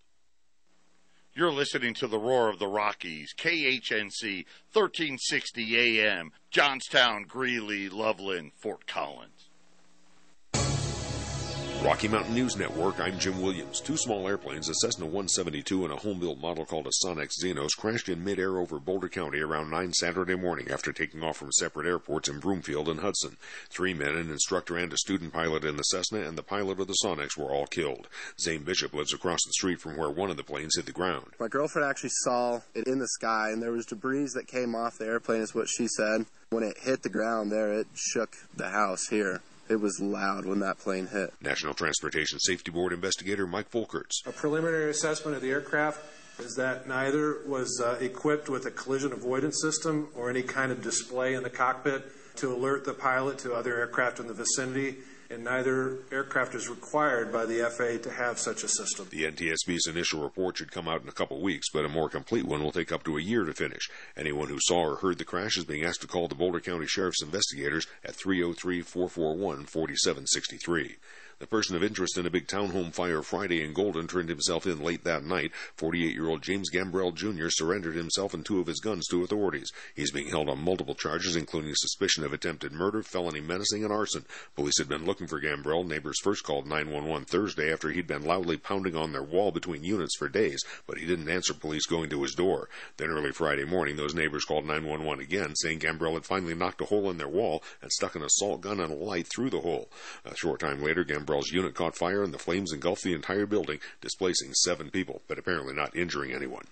[1.35, 8.86] You're listening to the Roar of the Rockies, KHNC, 1360 AM, Johnstown, Greeley, Loveland, Fort
[8.86, 9.38] Collins.
[11.82, 13.80] Rocky Mountain News Network, I'm Jim Williams.
[13.80, 18.09] Two small airplanes, a Cessna 172 and a home-built model called a Sonex Xenos, crashed
[18.09, 22.28] in midair over Boulder County around 9 Saturday morning after taking off from separate airports
[22.28, 23.36] in Broomfield and Hudson.
[23.70, 26.88] Three men, an instructor and a student pilot in the Cessna, and the pilot of
[26.88, 28.09] the Sonex were all killed.
[28.40, 31.26] Zane Bishop lives across the street from where one of the planes hit the ground.
[31.38, 34.98] My girlfriend actually saw it in the sky, and there was debris that came off
[34.98, 36.26] the airplane, is what she said.
[36.50, 39.42] When it hit the ground there, it shook the house here.
[39.69, 41.35] It was loud when that plane hit.
[41.43, 44.27] National Transportation Safety Board investigator Mike Folkerts.
[44.27, 46.01] A preliminary assessment of the aircraft
[46.40, 50.82] is that neither was uh, equipped with a collision avoidance system or any kind of
[50.82, 52.05] display in the cockpit
[52.36, 54.97] to alert the pilot to other aircraft in the vicinity,
[55.30, 59.06] and neither aircraft is required by the FAA to have such a system.
[59.10, 62.46] The NTSB's initial report should come out in a couple weeks, but a more complete
[62.46, 63.90] one will take up to a year to finish.
[64.16, 66.86] Anyone who saw or heard the crash is being asked to call the Boulder County
[66.86, 70.96] Sheriff's investigators at 303 441 4763.
[71.40, 74.82] The person of interest in a big townhome fire Friday in Golden turned himself in
[74.82, 75.52] late that night.
[75.77, 77.48] 48-year-old James Gambrell Jr.
[77.48, 79.70] surrendered himself and two of his guns to authorities.
[79.94, 84.24] He's being held on multiple charges, including suspicion of attempted murder, felony menacing, and arson.
[84.56, 85.86] Police had been looking for Gambrell.
[85.86, 90.16] Neighbors first called 911 Thursday after he'd been loudly pounding on their wall between units
[90.16, 92.69] for days, but he didn't answer police going to his door.
[92.97, 96.86] Then early Friday morning, those neighbors called 911 again, saying Gambrell had finally knocked a
[96.86, 99.89] hole in their wall and stuck an assault gun and a light through the hole.
[100.24, 103.80] A short time later, Gambrell's unit caught fire and the flames engulfed the entire building,
[104.00, 106.64] displacing seven people, but apparently not injuring anyone.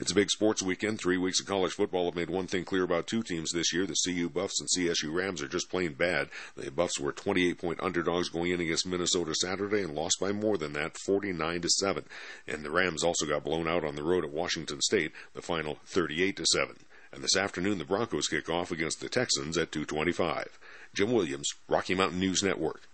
[0.00, 0.98] It's a big sports weekend.
[0.98, 3.86] Three weeks of college football have made one thing clear about two teams this year.
[3.86, 6.28] The CU Buffs and CSU Rams are just plain bad.
[6.56, 10.58] The Buffs were 28 point underdogs going in against Minnesota Saturday and lost by more
[10.58, 12.04] than that, 49 to 7.
[12.48, 15.78] And the Rams also got blown out on the road at Washington State, the final
[15.86, 16.74] 38 to 7.
[17.12, 20.58] And this afternoon, the Broncos kick off against the Texans at 225.
[20.94, 22.89] Jim Williams, Rocky Mountain News Network.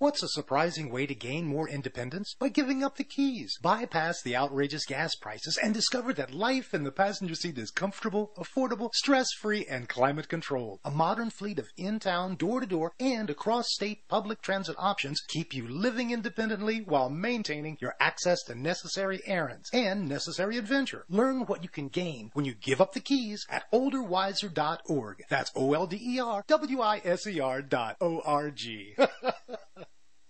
[0.00, 2.36] What's a surprising way to gain more independence?
[2.38, 3.58] By giving up the keys.
[3.60, 8.30] Bypass the outrageous gas prices and discover that life in the passenger seat is comfortable,
[8.38, 10.78] affordable, stress-free, and climate controlled.
[10.84, 16.78] A modern fleet of in-town, door-to-door, and across-state public transit options keep you living independently
[16.78, 21.06] while maintaining your access to necessary errands and necessary adventure.
[21.08, 25.24] Learn what you can gain when you give up the keys at olderwiser.org.
[25.28, 28.94] That's E O-L-D-E-R-W-I-S-E-R dot O-R-G.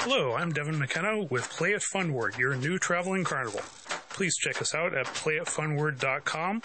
[0.00, 3.60] Hello, I'm Devin McKenna with Play It Funward, your new traveling carnival.
[4.10, 6.60] Please check us out at playitfunward.com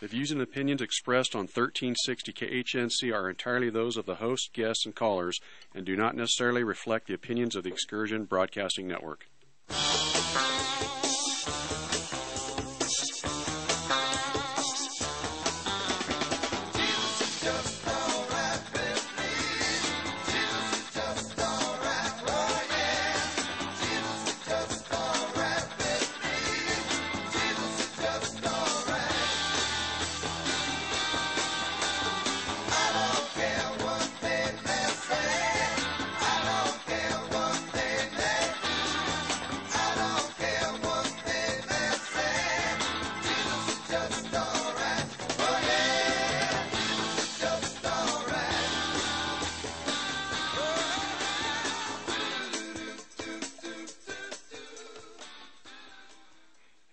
[0.00, 4.86] The views and opinions expressed on 1360 KHNC are entirely those of the host, guests,
[4.86, 5.40] and callers
[5.74, 9.26] and do not necessarily reflect the opinions of the Excursion Broadcasting Network.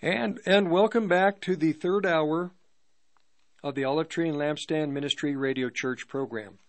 [0.06, 2.52] And and welcome back to the third hour
[3.64, 6.60] of the Olive Tree and Lampstand Ministry Radio Church program.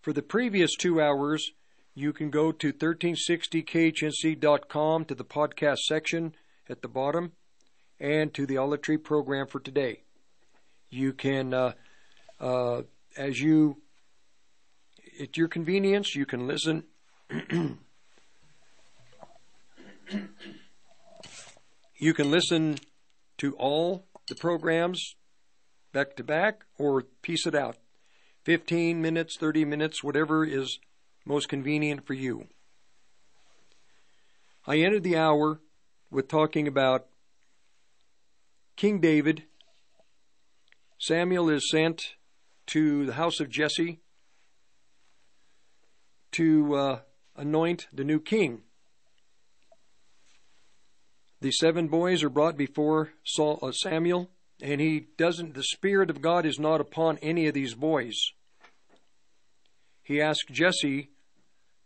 [0.00, 1.52] For the previous two hours,
[1.94, 6.34] you can go to 1360khnc.com to the podcast section
[6.66, 7.32] at the bottom
[8.00, 10.04] and to the Olive Tree program for today.
[10.88, 11.72] You can, uh,
[12.40, 12.84] uh,
[13.18, 13.82] as you,
[15.20, 16.84] at your convenience, you can listen.
[21.98, 22.78] you can listen
[23.38, 25.16] to all the programs
[25.92, 27.76] back to back or piece it out
[28.44, 30.78] 15 minutes, 30 minutes, whatever is
[31.26, 32.46] most convenient for you.
[34.66, 35.60] I ended the hour
[36.10, 37.06] with talking about
[38.76, 39.44] King David.
[40.98, 42.14] Samuel is sent
[42.68, 44.00] to the house of Jesse
[46.32, 46.98] to uh,
[47.36, 48.62] anoint the new king.
[51.40, 54.28] The seven boys are brought before Saul, uh, Samuel,
[54.60, 58.16] and he doesn't, the Spirit of God is not upon any of these boys.
[60.02, 61.10] He asked Jesse,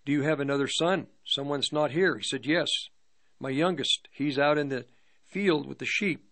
[0.07, 1.09] Do you have another son?
[1.27, 2.16] Someone's not here.
[2.16, 2.69] He said, Yes,
[3.39, 4.09] my youngest.
[4.12, 4.87] He's out in the
[5.27, 6.24] field with the sheep.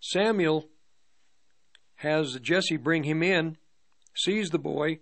[0.00, 0.68] Samuel
[1.96, 3.56] has Jesse bring him in,
[4.14, 5.00] sees the boy,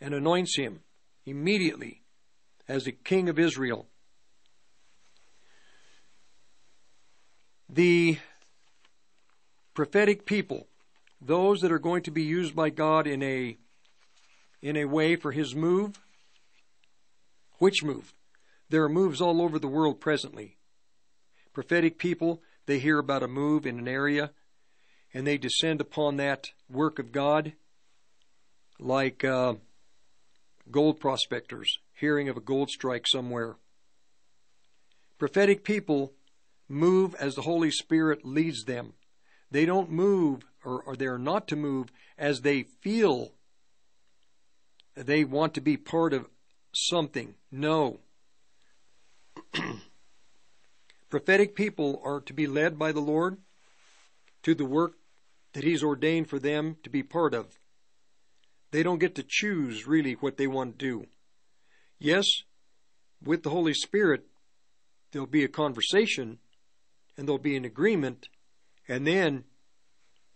[0.00, 0.80] and anoints him
[1.24, 2.02] immediately
[2.66, 3.86] as the king of Israel.
[7.68, 8.18] The
[9.74, 10.66] prophetic people,
[11.20, 13.56] those that are going to be used by God in a
[14.60, 16.00] in a way for his move.
[17.58, 18.12] Which move?
[18.70, 20.56] There are moves all over the world presently.
[21.52, 24.30] Prophetic people, they hear about a move in an area
[25.14, 27.52] and they descend upon that work of God
[28.78, 29.54] like uh,
[30.70, 33.56] gold prospectors hearing of a gold strike somewhere.
[35.18, 36.12] Prophetic people
[36.68, 38.94] move as the Holy Spirit leads them.
[39.50, 41.88] They don't move, or, or they're not to move
[42.18, 43.32] as they feel
[44.94, 46.26] they want to be part of
[46.72, 47.34] something.
[47.50, 48.00] No.
[51.10, 53.38] Prophetic people are to be led by the Lord
[54.42, 54.94] to the work
[55.54, 57.58] that He's ordained for them to be part of.
[58.70, 61.06] They don't get to choose really what they want to do.
[61.98, 62.26] Yes,
[63.22, 64.26] with the Holy Spirit,
[65.10, 66.38] there'll be a conversation
[67.18, 68.28] and there'll be an agreement,
[68.86, 69.44] and then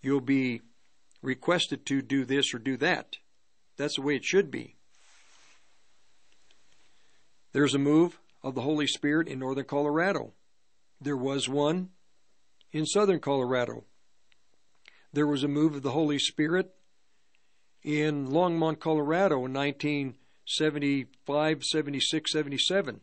[0.02, 0.60] you'll be
[1.22, 3.18] requested to do this or do that.
[3.76, 4.74] That's the way it should be.
[7.52, 10.32] There's a move of the Holy Spirit in northern Colorado.
[11.00, 11.90] There was one
[12.72, 13.84] in southern Colorado.
[15.12, 16.74] There was a move of the Holy Spirit
[17.82, 23.02] in Longmont, Colorado in 1975, 76, 77.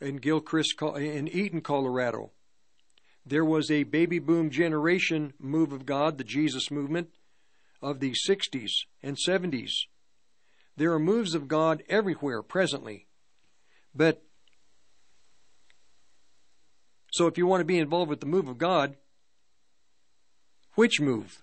[0.00, 2.32] In Gilcrest, in Eaton, Colorado.
[3.26, 7.08] There was a baby boom generation move of God, the Jesus movement,
[7.82, 8.70] of the 60s
[9.02, 9.72] and 70s.
[10.76, 13.06] There are moves of God everywhere presently.
[13.94, 14.22] But
[17.12, 18.96] so if you want to be involved with the move of God,
[20.76, 21.38] Which move?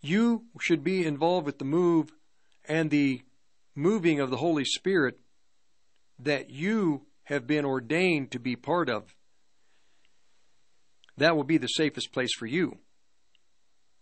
[0.00, 2.10] You should be involved with the move
[2.68, 3.22] and the
[3.76, 5.20] moving of the Holy Spirit
[6.18, 9.14] that you have been ordained to be part of.
[11.16, 12.78] That will be the safest place for you.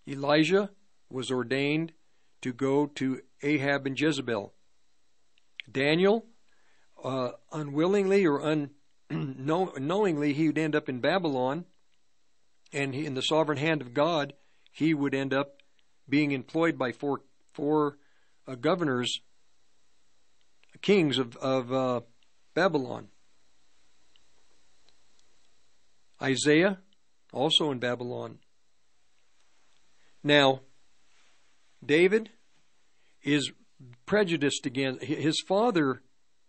[0.07, 0.71] Elijah
[1.09, 1.93] was ordained
[2.43, 4.53] to go to Ahab and Jezebel.
[5.71, 6.27] Daniel,
[7.03, 8.41] uh, unwillingly or
[9.11, 11.65] unknowingly, he would end up in Babylon,
[12.73, 14.35] and in the sovereign hand of God,
[14.73, 15.63] he would end up
[16.09, 17.21] being employed by four
[17.53, 17.99] four
[18.47, 19.21] uh, governors,
[20.81, 22.01] kings of of uh,
[22.55, 23.09] Babylon.
[26.23, 26.79] Isaiah,
[27.33, 28.39] also in Babylon.
[30.23, 30.61] Now,
[31.85, 32.31] David
[33.23, 33.53] is
[34.07, 36.03] prejudiced against his father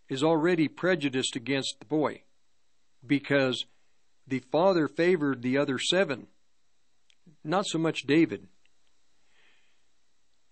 [0.08, 2.22] is already prejudiced against the boy
[3.06, 3.64] because
[4.26, 6.26] the father favored the other seven,
[7.42, 8.46] not so much David.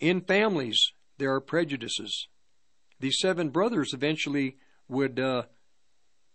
[0.01, 2.29] In families, there are prejudices.
[3.01, 4.57] The seven brothers eventually
[4.89, 5.43] would, uh,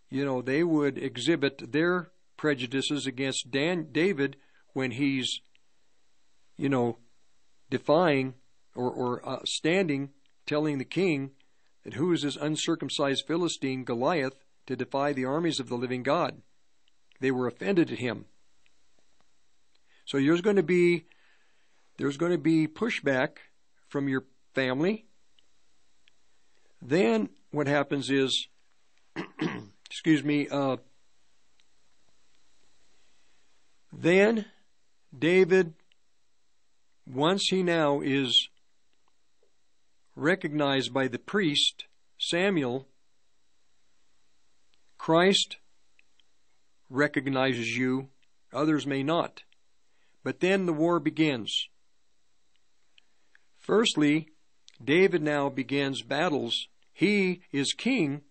[0.08, 4.36] you know, they would exhibit their prejudices against Dan, David
[4.72, 5.40] when he's,
[6.56, 6.98] you know,
[7.70, 8.34] defying
[8.74, 10.10] or, or uh, standing,
[10.46, 11.30] telling the king
[11.84, 16.42] that who is this uncircumcised Philistine Goliath to defy the armies of the living God?
[17.20, 18.26] They were offended at him.
[20.04, 21.06] So there's going to be
[21.98, 23.38] there's going to be pushback
[23.88, 25.06] from your family.
[26.82, 28.48] Then what happens is,
[29.86, 30.76] excuse me, uh,
[33.98, 34.44] then
[35.16, 35.74] David,
[37.06, 38.48] once he now is
[40.14, 41.84] recognized by the priest
[42.18, 42.88] Samuel,
[44.98, 45.56] Christ
[46.90, 48.08] recognizes you,
[48.52, 49.42] others may not.
[50.22, 51.68] But then the war begins.
[53.58, 54.28] Firstly,
[54.82, 56.68] David now begins battles.
[56.92, 58.22] He is king,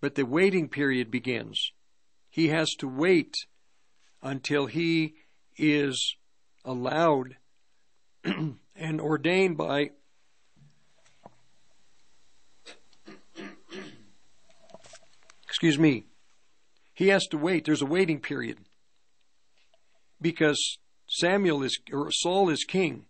[0.00, 1.72] but the waiting period begins.
[2.30, 3.34] He has to wait
[4.26, 5.14] until he
[5.56, 6.16] is
[6.64, 7.36] allowed
[8.24, 9.90] and ordained by
[15.48, 16.06] excuse me
[16.96, 17.66] he has to wait.
[17.66, 18.56] There's a waiting period.
[20.18, 23.04] Because Samuel is or Saul is king.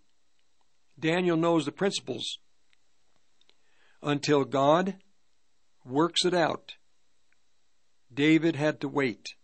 [0.98, 2.38] Daniel knows the principles.
[4.02, 4.96] Until God
[5.84, 6.74] works it out
[8.12, 9.35] David had to wait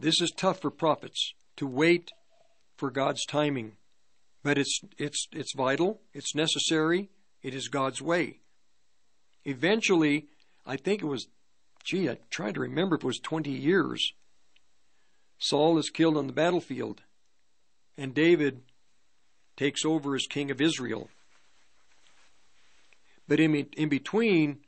[0.00, 2.10] this is tough for prophets to wait
[2.76, 3.72] for God's timing,
[4.42, 7.10] but it's it's it's vital, it's necessary,
[7.42, 8.40] it is God's way.
[9.44, 10.26] Eventually,
[10.66, 11.28] I think it was
[11.84, 14.12] gee, I tried to remember if it was 20 years.
[15.38, 17.02] Saul is killed on the battlefield,
[17.96, 18.60] and David
[19.56, 21.08] takes over as king of Israel.
[23.26, 24.60] But in, in between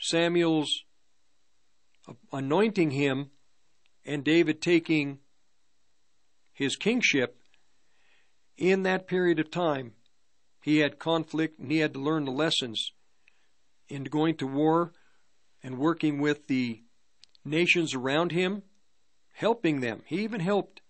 [0.00, 0.84] Samuel's
[2.32, 3.30] anointing him
[4.08, 5.18] and David taking
[6.54, 7.36] his kingship,
[8.56, 9.92] in that period of time,
[10.62, 12.92] he had conflict and he had to learn the lessons
[13.88, 14.92] in going to war
[15.62, 16.82] and working with the
[17.44, 18.62] nations around him,
[19.34, 20.02] helping them.
[20.06, 20.80] He even helped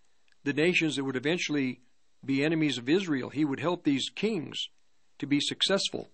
[0.45, 1.81] the nations that would eventually
[2.25, 3.31] be enemies of Israel.
[3.31, 4.69] He would help these kings
[5.19, 6.09] to be successful.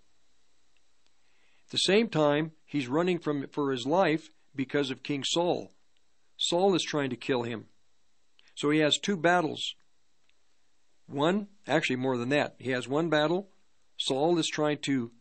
[1.67, 5.71] At the same time, he's running from for his life because of King Saul.
[6.37, 7.67] Saul is trying to kill him.
[8.55, 9.75] So he has two battles.
[11.07, 12.55] One, actually more than that.
[12.59, 13.49] He has one battle.
[13.97, 15.13] Saul is trying to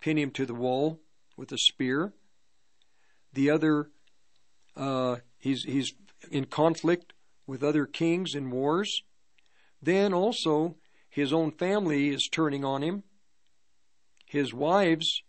[0.00, 1.00] pin him to the wall
[1.36, 2.12] with a spear.
[3.32, 3.90] The other,
[4.76, 5.92] uh, he's, he's
[6.30, 7.12] in conflict
[7.46, 9.02] with other kings in wars.
[9.82, 10.76] Then also,
[11.08, 13.02] his own family is turning on him.
[14.26, 15.22] His wives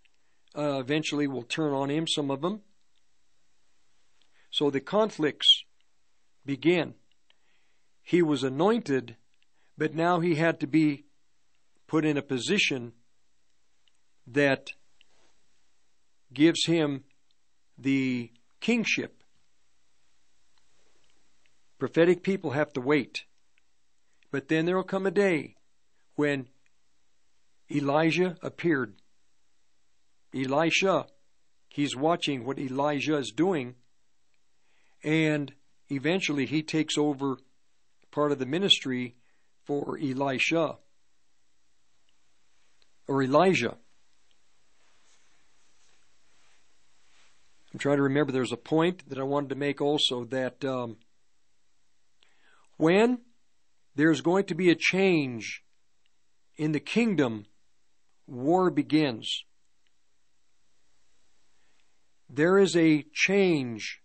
[0.57, 2.61] uh, eventually will turn on him, some of them.
[4.49, 5.63] So the conflicts
[6.45, 6.95] begin.
[8.01, 9.17] He was anointed,
[9.77, 11.05] but now he had to be
[11.87, 12.93] put in a position
[14.27, 14.71] that
[16.33, 17.03] gives him
[17.77, 19.23] the kingship.
[21.79, 23.23] Prophetic people have to wait.
[24.31, 25.55] But then there will come a day
[26.15, 26.47] when
[27.71, 28.95] Elijah appeared.
[30.33, 31.05] Elisha,
[31.69, 33.75] he's watching what Elijah is doing
[35.03, 35.53] and
[35.89, 37.37] eventually he takes over
[38.11, 39.15] part of the ministry
[39.65, 40.77] for Elisha
[43.07, 43.77] or Elijah.
[47.73, 50.97] I'm trying to remember there's a point that I wanted to make also that um,
[52.77, 53.19] when
[53.95, 55.63] there's going to be a change
[56.55, 57.45] in the kingdom,
[58.25, 59.43] war begins.
[62.29, 64.01] There is a change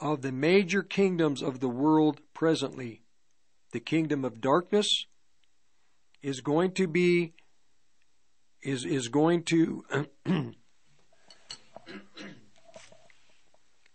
[0.00, 3.02] of the major kingdoms of the world presently.
[3.72, 5.06] The kingdom of darkness
[6.22, 7.34] is going to be
[8.62, 9.84] is is going to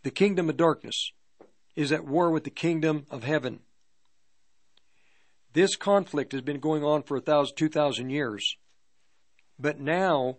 [0.04, 1.12] the kingdom of darkness
[1.76, 3.60] is at war with the kingdom of heaven.
[5.54, 8.56] This conflict has been going on for a thousand, two thousand years,
[9.60, 10.38] but now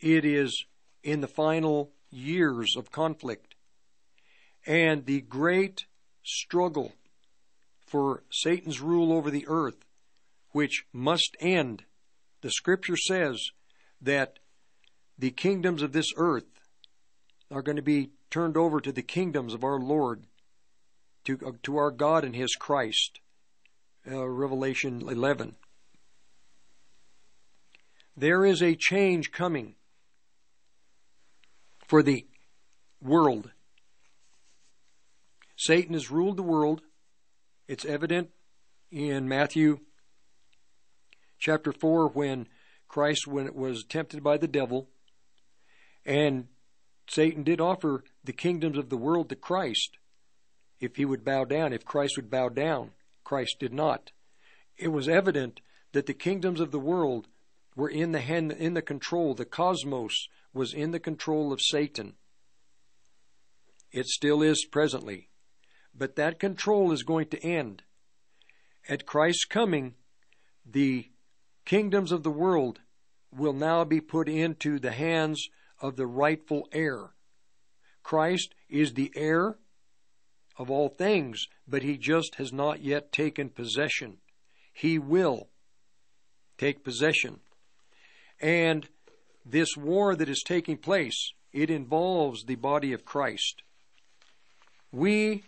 [0.00, 0.66] it is
[1.02, 3.55] in the final years of conflict.
[4.66, 5.86] And the great
[6.22, 6.92] struggle
[7.86, 9.84] for Satan's rule over the earth,
[10.50, 11.84] which must end.
[12.40, 13.50] The scripture says
[14.00, 14.38] that
[15.18, 16.60] the kingdoms of this earth
[17.50, 20.24] are going to be turned over to the kingdoms of our Lord,
[21.24, 23.20] to, uh, to our God and His Christ.
[24.08, 25.56] Uh, Revelation 11.
[28.16, 29.74] There is a change coming
[31.86, 32.26] for the
[33.02, 33.50] world.
[35.56, 36.82] Satan has ruled the world.
[37.66, 38.30] It's evident
[38.90, 39.80] in Matthew
[41.38, 42.46] chapter 4 when
[42.88, 44.88] Christ was tempted by the devil
[46.04, 46.46] and
[47.08, 49.98] Satan did offer the kingdoms of the world to Christ
[50.80, 52.92] if he would bow down, if Christ would bow down.
[53.24, 54.12] Christ did not.
[54.76, 55.60] It was evident
[55.92, 57.28] that the kingdoms of the world
[57.74, 59.34] were in the hand, in the control.
[59.34, 62.14] The cosmos was in the control of Satan.
[63.90, 65.28] It still is presently.
[65.98, 67.82] But that control is going to end.
[68.88, 69.94] At Christ's coming,
[70.64, 71.10] the
[71.64, 72.80] kingdoms of the world
[73.32, 75.48] will now be put into the hands
[75.80, 77.10] of the rightful heir.
[78.02, 79.56] Christ is the heir
[80.58, 84.18] of all things, but he just has not yet taken possession.
[84.72, 85.48] He will
[86.58, 87.40] take possession.
[88.40, 88.88] And
[89.44, 93.62] this war that is taking place, it involves the body of Christ.
[94.92, 95.44] We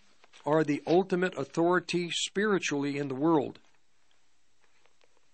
[0.49, 3.59] are the ultimate authority spiritually in the world.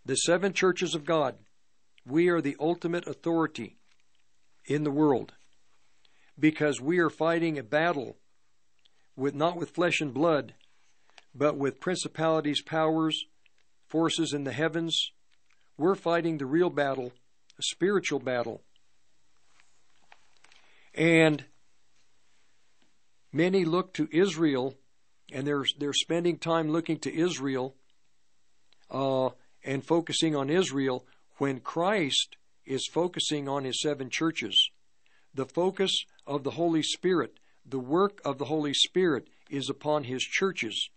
[0.05, 1.37] The seven churches of God,
[2.05, 3.77] we are the ultimate authority
[4.65, 5.33] in the world
[6.37, 8.17] because we are fighting a battle
[9.15, 10.55] with not with flesh and blood,
[11.33, 13.25] but with principalities, powers,
[13.87, 15.13] forces in the heavens.
[15.79, 17.13] We're fighting the real battle,
[17.57, 18.63] a spiritual battle.
[20.93, 21.45] And
[23.33, 24.75] many look to Israel,
[25.33, 27.75] and they're they're spending time looking to Israel
[28.91, 29.31] uh,
[29.65, 31.07] and focusing on Israel
[31.39, 34.71] when Christ is focusing on his seven churches.
[35.35, 40.23] The focus of the Holy Spirit, the work of the Holy Spirit is upon his
[40.23, 40.91] churches.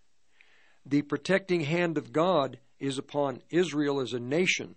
[0.86, 4.76] The protecting hand of God is upon Israel as a nation.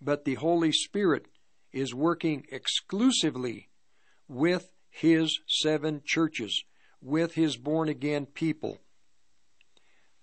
[0.00, 1.26] But the Holy Spirit
[1.72, 3.68] is working exclusively
[4.28, 6.64] with his seven churches,
[7.00, 8.78] with his born again people.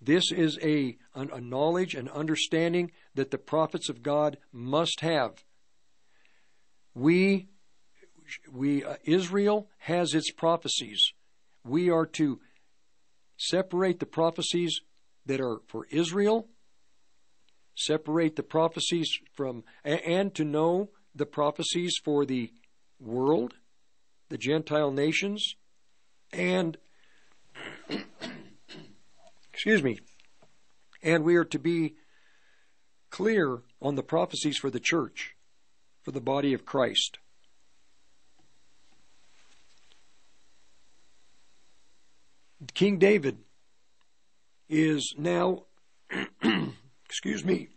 [0.00, 5.44] This is a, a knowledge and understanding that the prophets of God must have.
[6.94, 7.48] We,
[8.52, 11.12] we uh, Israel has its prophecies.
[11.64, 12.40] We are to
[13.36, 14.80] separate the prophecies
[15.24, 16.48] that are for Israel,
[17.74, 22.52] separate the prophecies from, and to know the prophecies for the
[23.00, 23.54] world,
[24.28, 25.56] the Gentile nations,
[26.32, 26.76] and
[29.52, 29.98] excuse me,
[31.02, 31.94] and we are to be
[33.10, 35.34] clear on the prophecies for the church,
[36.02, 37.18] for the body of Christ.
[42.74, 43.38] King David
[44.68, 45.64] is now,
[47.04, 47.68] excuse me,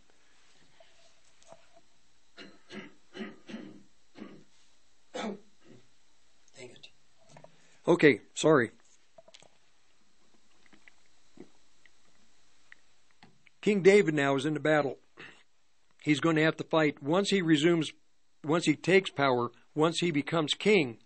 [7.90, 8.70] Okay, sorry.
[13.62, 15.00] King David now is in the battle.
[16.04, 17.92] He's going to have to fight once he resumes,
[18.44, 21.00] once he takes power, once he becomes king.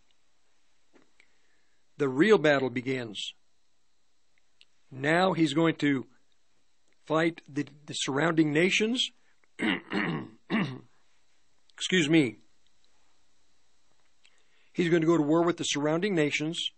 [1.98, 3.34] The real battle begins.
[4.92, 6.06] Now he's going to
[7.06, 9.10] fight the, the surrounding nations.
[11.78, 12.40] Excuse me.
[14.74, 16.72] He's going to go to war with the surrounding nations.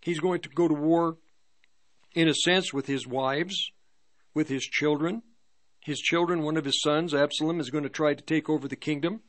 [0.00, 1.16] He's going to go to war,
[2.14, 3.72] in a sense, with his wives
[4.38, 5.20] with his children.
[5.80, 8.76] His children, one of his sons, Absalom, is going to try to take over the
[8.76, 9.20] kingdom.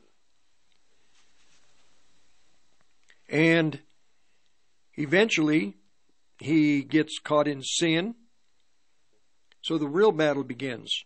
[3.28, 3.80] And
[4.94, 5.78] eventually,
[6.38, 8.14] he gets caught in sin.
[9.62, 11.04] So the real battle begins.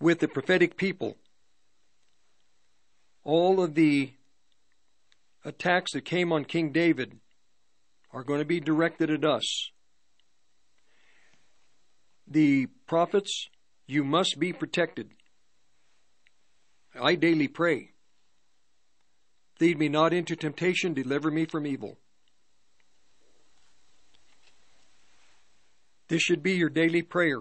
[0.00, 1.16] With the prophetic people,
[3.24, 4.12] all of the
[5.44, 7.18] attacks that came on King David
[8.12, 9.70] are going to be directed at us.
[12.28, 13.48] The prophets,
[13.86, 15.10] you must be protected.
[17.00, 17.90] I daily pray.
[19.60, 21.98] Lead me not into temptation, deliver me from evil.
[26.08, 27.40] This should be your daily prayer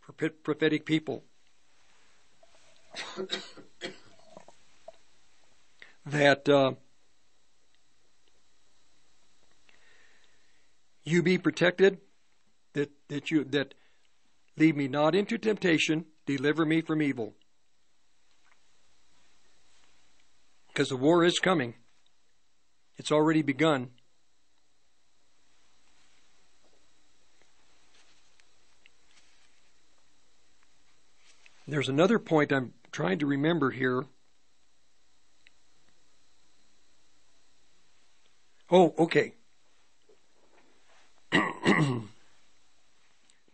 [0.00, 1.24] for prophetic people.
[6.06, 6.72] That uh,
[11.04, 11.98] you be protected,
[12.74, 13.74] that, that you that
[14.56, 17.34] lead me not into temptation, deliver me from evil.
[20.68, 21.74] Because the war is coming.
[22.98, 23.90] It's already begun.
[31.68, 34.04] There's another point I'm trying to remember here.
[38.78, 39.32] Oh, okay.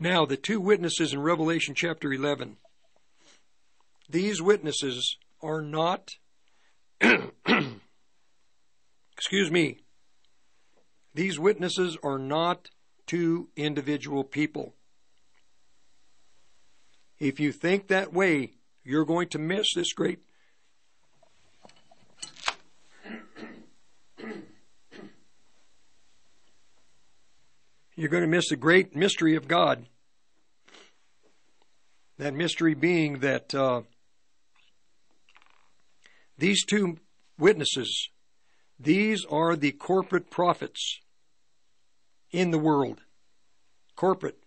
[0.01, 2.57] now, the two witnesses in Revelation chapter 11.
[4.11, 6.17] These witnesses are not,
[7.01, 7.79] excuse
[9.53, 9.79] me,
[11.15, 12.71] these witnesses are not
[13.07, 14.75] two individual people.
[17.21, 20.19] If you think that way, you're going to miss this great
[28.03, 29.87] you're going to miss the great mystery of God.
[32.19, 33.83] That mystery being that uh,
[36.37, 36.97] these two
[37.39, 38.09] witnesses,
[38.77, 40.99] these are the corporate prophets
[42.33, 43.03] in the world.
[43.95, 44.43] Corporate,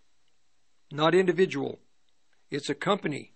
[0.92, 1.78] not individual.
[2.50, 3.32] It's a company.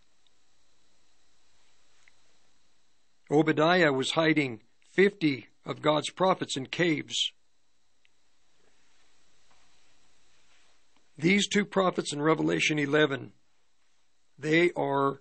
[3.31, 4.61] Obadiah was hiding
[4.93, 7.33] 50 of God's prophets in caves.
[11.21, 13.33] These two prophets in Revelation 11,
[14.39, 15.21] they are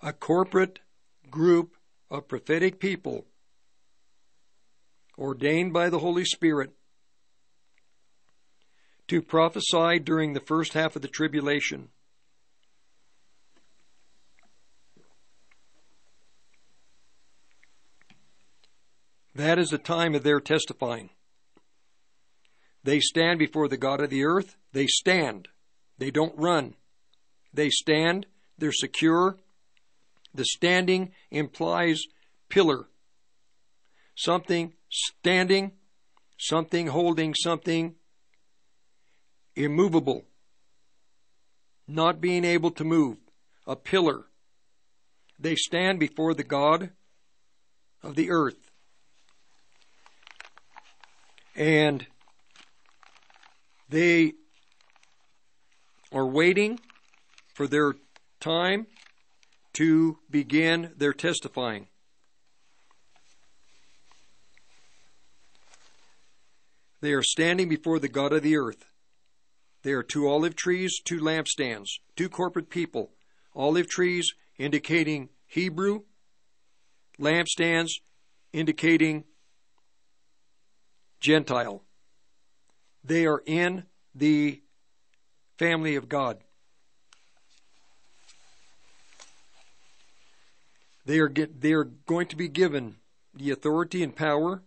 [0.00, 0.78] a corporate
[1.30, 1.76] group
[2.10, 3.26] of prophetic people
[5.18, 6.70] ordained by the Holy Spirit
[9.08, 11.90] to prophesy during the first half of the tribulation.
[19.34, 21.10] That is the time of their testifying.
[22.82, 24.56] They stand before the God of the earth.
[24.72, 25.48] They stand.
[25.98, 26.74] They don't run.
[27.52, 28.26] They stand.
[28.58, 29.36] They're secure.
[30.34, 32.02] The standing implies
[32.48, 32.86] pillar.
[34.16, 35.72] Something standing,
[36.38, 37.94] something holding something
[39.56, 40.24] immovable,
[41.88, 43.18] not being able to move,
[43.66, 44.26] a pillar.
[45.38, 46.90] They stand before the God
[48.02, 48.70] of the earth.
[51.56, 52.06] And
[53.90, 54.32] they
[56.12, 56.78] are waiting
[57.54, 57.94] for their
[58.40, 58.86] time
[59.74, 61.88] to begin their testifying.
[67.00, 68.84] They are standing before the God of the earth.
[69.82, 73.12] There are two olive trees, two lampstands, two corporate people.
[73.54, 76.00] Olive trees indicating Hebrew,
[77.18, 77.92] lampstands
[78.52, 79.24] indicating
[81.20, 81.82] Gentile.
[83.04, 84.62] They are in the
[85.58, 86.38] family of God.
[91.06, 92.96] They are get, they are going to be given
[93.34, 94.62] the authority and power.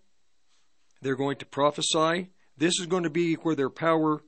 [1.01, 2.29] They're going to prophesy.
[2.57, 4.21] This is going to be where their power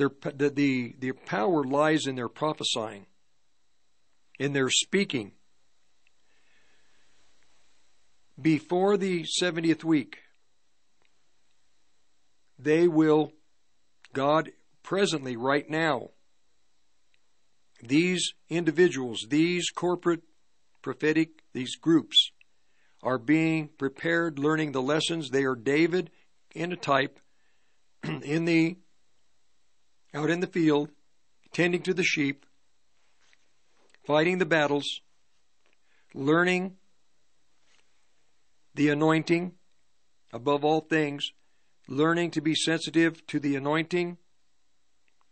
[0.00, 3.04] their, the, the, the power lies in their prophesying,
[4.38, 5.32] in their speaking.
[8.40, 10.16] Before the 70th week,
[12.62, 13.32] they will,
[14.12, 14.50] God
[14.82, 16.10] presently, right now,
[17.82, 20.22] these individuals, these corporate
[20.82, 22.30] prophetic, these groups,
[23.02, 25.30] are being prepared, learning the lessons.
[25.30, 26.10] They are David
[26.54, 27.18] in a type
[28.04, 28.76] in the
[30.12, 30.90] out in the field,
[31.52, 32.44] tending to the sheep,
[34.04, 35.00] fighting the battles,
[36.14, 36.76] learning
[38.74, 39.52] the anointing
[40.32, 41.32] above all things,
[41.90, 44.16] learning to be sensitive to the anointing,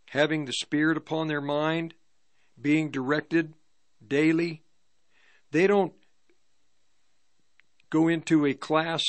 [0.09, 1.95] having the Spirit upon their mind,
[2.61, 3.53] being directed
[4.05, 4.61] daily.
[5.51, 5.93] They don't
[7.89, 9.03] go into a class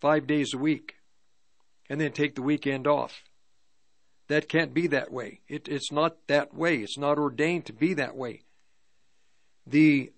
[0.00, 0.96] five days a week.
[1.88, 3.22] and then take the weekend off.
[4.28, 5.40] That can't be that way.
[5.48, 6.76] It, it's not that way.
[6.76, 8.42] It's not ordained to be that way.
[9.66, 10.10] The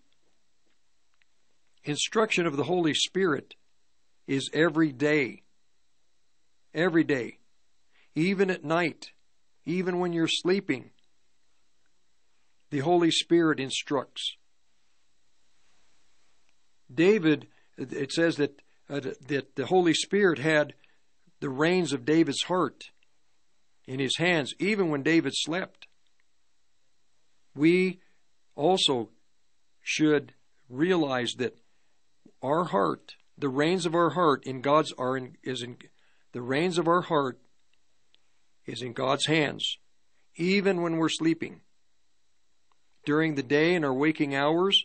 [1.84, 3.56] instruction of the Holy Spirit
[4.28, 5.42] is every day.
[6.76, 7.38] Every day.
[8.14, 9.06] Even at night.
[9.64, 10.90] Even when you're sleeping.
[12.70, 14.36] The Holy Spirit instructs.
[16.92, 17.48] David,
[17.78, 20.74] it says that, uh, that the Holy Spirit had
[21.40, 22.84] the reins of David's heart
[23.86, 25.86] in his hands, even when David slept.
[27.54, 28.00] We
[28.54, 29.10] also
[29.82, 30.34] should
[30.68, 31.56] realize that
[32.42, 35.76] our heart, the reins of our heart in God's are in, is in
[36.36, 37.38] the reins of our heart
[38.66, 39.78] is in God's hands,
[40.34, 41.62] even when we're sleeping.
[43.06, 44.84] During the day and our waking hours,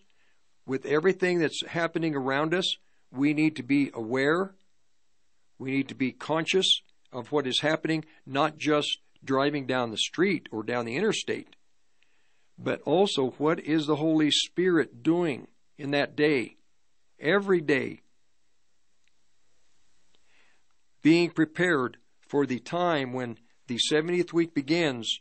[0.65, 2.77] with everything that's happening around us,
[3.11, 4.55] we need to be aware.
[5.59, 10.47] We need to be conscious of what is happening, not just driving down the street
[10.53, 11.57] or down the interstate,
[12.57, 16.55] but also what is the Holy Spirit doing in that day,
[17.19, 17.99] every day.
[21.01, 21.97] Being prepared
[22.27, 25.19] for the time when the 70th week begins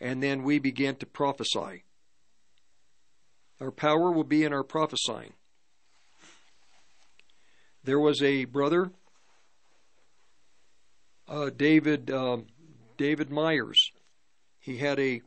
[0.00, 1.84] and then we begin to prophesy.
[3.60, 5.34] Our power will be in our prophesying.
[7.84, 8.90] There was a brother,
[11.28, 12.38] uh, David uh,
[12.96, 13.92] David Myers.
[14.58, 15.22] He had a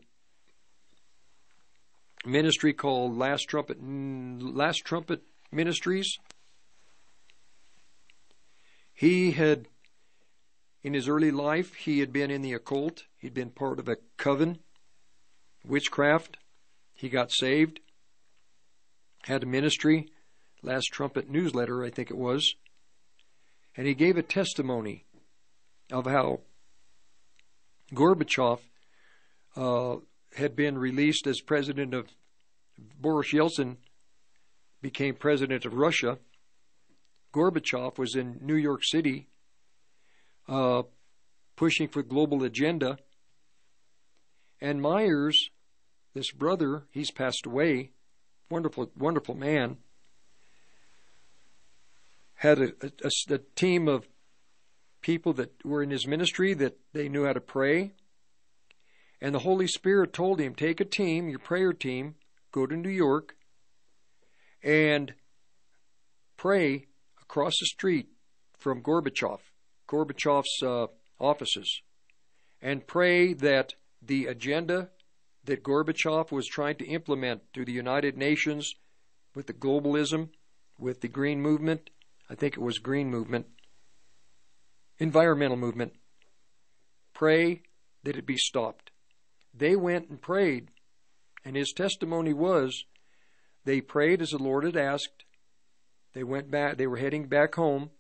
[2.25, 6.17] ministry called Last Trumpet Last Trumpet Ministries.
[8.93, 9.67] He had
[10.83, 13.03] in his early life he had been in the occult.
[13.17, 14.59] He'd been part of a coven,
[15.65, 16.37] witchcraft.
[16.93, 17.79] He got saved
[19.23, 20.09] had a ministry,
[20.61, 22.55] Last Trumpet newsletter, I think it was,
[23.75, 25.05] and he gave a testimony
[25.91, 26.41] of how
[27.93, 28.59] Gorbachev
[29.55, 29.95] uh,
[30.35, 32.07] had been released as president of
[32.99, 33.77] Boris Yeltsin
[34.81, 36.17] became president of Russia.
[37.33, 39.27] Gorbachev was in New York City
[40.47, 40.83] uh,
[41.55, 42.97] pushing for global agenda.
[44.61, 45.49] And Myers,
[46.13, 47.91] this brother, he's passed away,
[48.49, 49.77] wonderful, wonderful man,
[52.35, 54.07] had a, a, a team of
[55.01, 57.93] people that were in his ministry that they knew how to pray.
[59.21, 62.15] And the Holy Spirit told him, take a team, your prayer team,
[62.51, 63.35] go to New York,
[64.63, 65.13] and
[66.37, 66.87] pray
[67.21, 68.07] across the street
[68.57, 69.39] from Gorbachev,
[69.93, 70.87] Gorbachev's uh,
[71.19, 71.83] offices,
[72.59, 74.89] and pray that the agenda
[75.43, 78.73] that Gorbachev was trying to implement through the United Nations
[79.35, 80.29] with the globalism,
[80.79, 81.91] with the green movement.
[82.27, 83.45] I think it was green movement,
[84.97, 85.93] environmental movement.
[87.13, 87.61] Pray
[88.03, 88.89] that it be stopped.
[89.53, 90.69] They went and prayed,
[91.45, 92.85] and his testimony was
[93.63, 95.25] they prayed as the Lord had asked.
[96.13, 97.91] They went back, they were heading back home.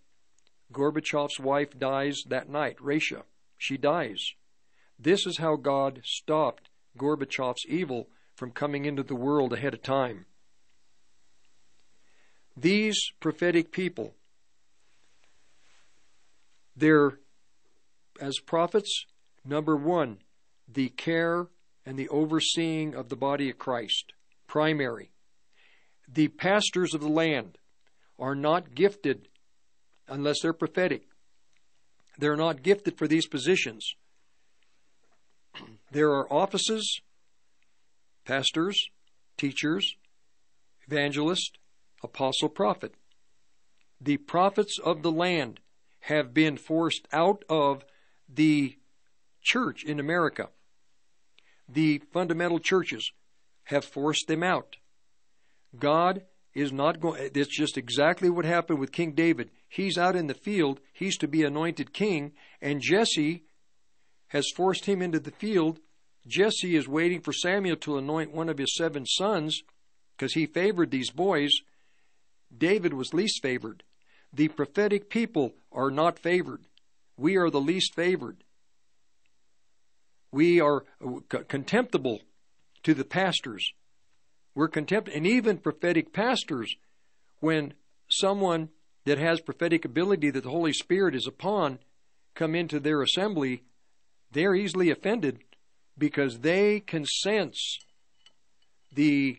[0.73, 3.23] Gorbachev's wife dies that night, Raisa.
[3.57, 4.33] She dies.
[4.99, 10.25] This is how God stopped Gorbachev's evil from coming into the world ahead of time.
[12.57, 14.15] These prophetic people,
[16.75, 17.19] they're,
[18.19, 19.05] as prophets,
[19.45, 20.17] number one,
[20.67, 21.47] the care
[21.85, 24.13] and the overseeing of the body of Christ,
[24.47, 25.11] primary.
[26.07, 27.57] The pastors of the land
[28.19, 29.27] are not gifted
[30.07, 31.03] unless they're prophetic.
[32.17, 33.95] They're not gifted for these positions.
[35.91, 37.01] There are offices,
[38.25, 38.89] pastors,
[39.37, 39.95] teachers,
[40.87, 41.57] evangelist,
[42.03, 42.93] apostle, prophet.
[43.99, 45.59] The prophets of the land
[46.01, 47.85] have been forced out of
[48.27, 48.77] the
[49.41, 50.49] church in America.
[51.69, 53.11] The fundamental churches
[53.65, 54.75] have forced them out.
[55.79, 56.23] God
[56.53, 59.49] is not going, it's just exactly what happened with King David.
[59.73, 63.41] He's out in the field, he's to be anointed king, and Jesse
[64.27, 65.79] has forced him into the field.
[66.27, 69.63] Jesse is waiting for Samuel to anoint one of his seven sons
[70.15, 71.49] because he favored these boys.
[72.55, 73.81] David was least favored.
[74.31, 76.61] The prophetic people are not favored.
[77.17, 78.43] We are the least favored.
[80.31, 82.21] We are uh, contemptible
[82.83, 83.71] to the pastors.
[84.53, 86.75] We're contempt, and even prophetic pastors,
[87.39, 87.73] when
[88.07, 88.69] someone
[89.05, 91.79] that has prophetic ability that the Holy Spirit is upon
[92.35, 93.63] come into their assembly,
[94.31, 95.39] they're easily offended
[95.97, 97.79] because they can sense
[98.93, 99.37] the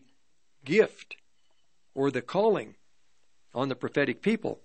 [0.63, 1.15] gift
[1.93, 2.75] or the calling
[3.53, 4.59] on the prophetic people.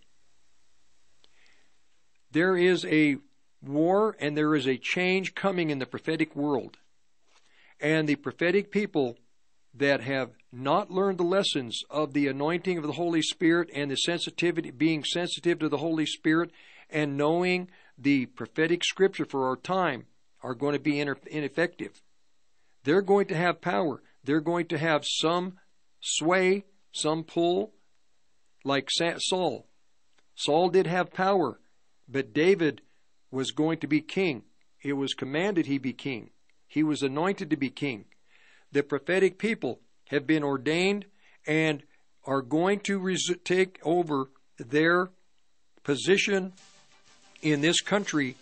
[2.30, 3.16] There is a
[3.62, 6.78] war and there is a change coming in the prophetic world.
[7.80, 9.16] And the prophetic people
[9.74, 13.96] that have not learned the lessons of the anointing of the Holy Spirit and the
[13.96, 16.50] sensitivity, being sensitive to the Holy Spirit
[16.88, 20.06] and knowing the prophetic scripture for our time
[20.42, 22.02] are going to be ineffective.
[22.84, 24.02] They're going to have power.
[24.24, 25.58] They're going to have some
[26.00, 27.72] sway, some pull,
[28.64, 29.66] like Saul.
[30.34, 31.60] Saul did have power,
[32.08, 32.80] but David
[33.30, 34.42] was going to be king.
[34.82, 36.30] It was commanded he be king.
[36.66, 38.06] He was anointed to be king.
[38.72, 41.06] The prophetic people have been ordained
[41.46, 41.82] and
[42.24, 45.10] are going to res- take over their
[45.82, 46.52] position
[47.42, 48.36] in this country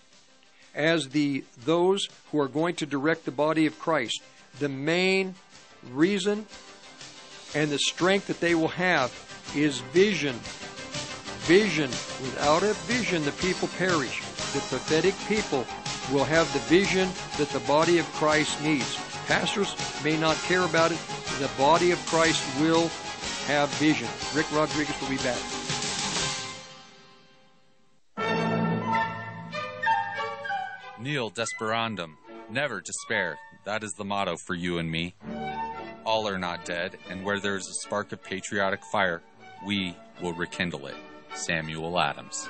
[0.74, 4.22] as the those who are going to direct the body of Christ.
[4.58, 5.34] The main
[5.90, 6.46] reason
[7.54, 9.12] and the strength that they will have
[9.54, 10.34] is vision.
[11.46, 11.90] Vision.
[12.20, 14.20] Without a vision, the people perish.
[14.52, 15.64] The prophetic people
[16.12, 17.08] will have the vision
[17.38, 19.07] that the body of Christ needs.
[19.28, 20.98] Pastors may not care about it.
[21.38, 22.88] The body of Christ will
[23.46, 24.08] have vision.
[24.34, 25.38] Rick Rodriguez will be back.
[30.98, 32.14] Nihil desperandum.
[32.50, 33.36] Never despair.
[33.64, 35.14] That is the motto for you and me.
[36.06, 39.20] All are not dead, and where there is a spark of patriotic fire,
[39.66, 40.96] we will rekindle it.
[41.34, 42.48] Samuel Adams.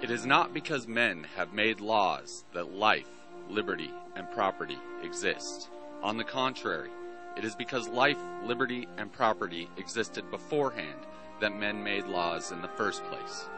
[0.00, 3.08] It is not because men have made laws that life,
[3.48, 5.68] liberty, and property exist.
[6.02, 6.90] On the contrary,
[7.36, 10.98] it is because life, liberty, and property existed beforehand
[11.40, 13.48] that men made laws in the first place.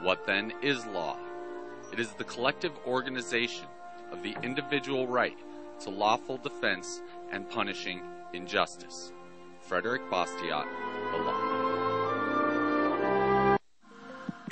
[0.00, 1.16] What then is law?
[1.92, 3.66] It is the collective organization
[4.12, 5.38] of the individual right
[5.80, 9.12] to lawful defense and punishing injustice.
[9.60, 10.66] Frederick Bastiat,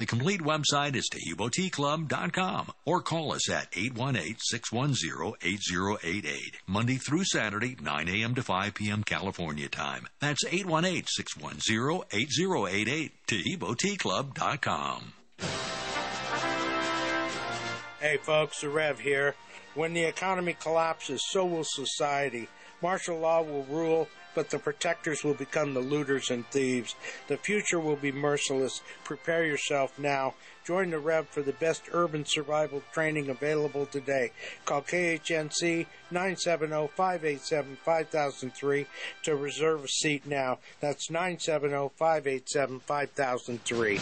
[0.00, 6.54] The complete website is TaheeboTeaClub.com or call us at 818-610-8088.
[6.66, 8.34] Monday through Saturday, 9 a.m.
[8.36, 9.04] to 5 p.m.
[9.04, 10.08] California time.
[10.18, 13.10] That's 818-610-8088.
[13.26, 15.12] TaheeboTeaClub.com.
[18.00, 19.34] Hey folks, the Rev here.
[19.74, 22.48] When the economy collapses, so will society.
[22.80, 26.94] Martial law will rule but the protectors will become the looters and thieves.
[27.28, 28.80] The future will be merciless.
[29.04, 30.34] Prepare yourself now.
[30.64, 34.32] Join the Rev for the best urban survival training available today.
[34.64, 38.86] Call KHNC 970-587-5003
[39.24, 40.58] to reserve a seat now.
[40.80, 44.00] That's 970-587-5003.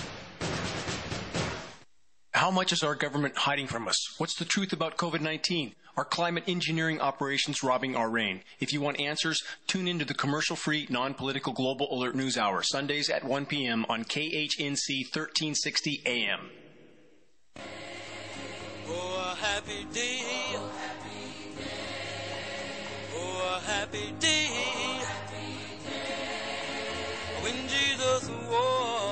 [2.34, 3.96] How much is our government hiding from us?
[4.18, 5.74] What's the truth about COVID 19?
[5.98, 8.42] Are climate engineering operations robbing our rain?
[8.60, 12.62] If you want answers, tune into the commercial free, non political Global Alert News Hour,
[12.62, 13.84] Sundays at 1 p.m.
[13.88, 16.50] on KHNC 1360 AM.
[18.86, 20.22] Oh, a happy day.
[23.16, 24.46] Oh, a happy day.
[27.42, 29.07] When Jesus was.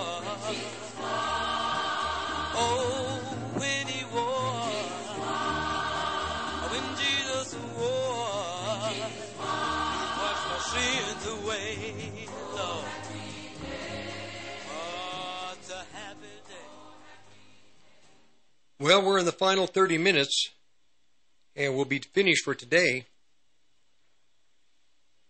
[18.79, 20.51] Well, we're in the final 30 minutes,
[21.55, 23.07] and we'll be finished for today.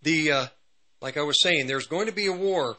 [0.03, 0.47] The, uh,
[1.01, 2.79] like I was saying, there's going to be a war.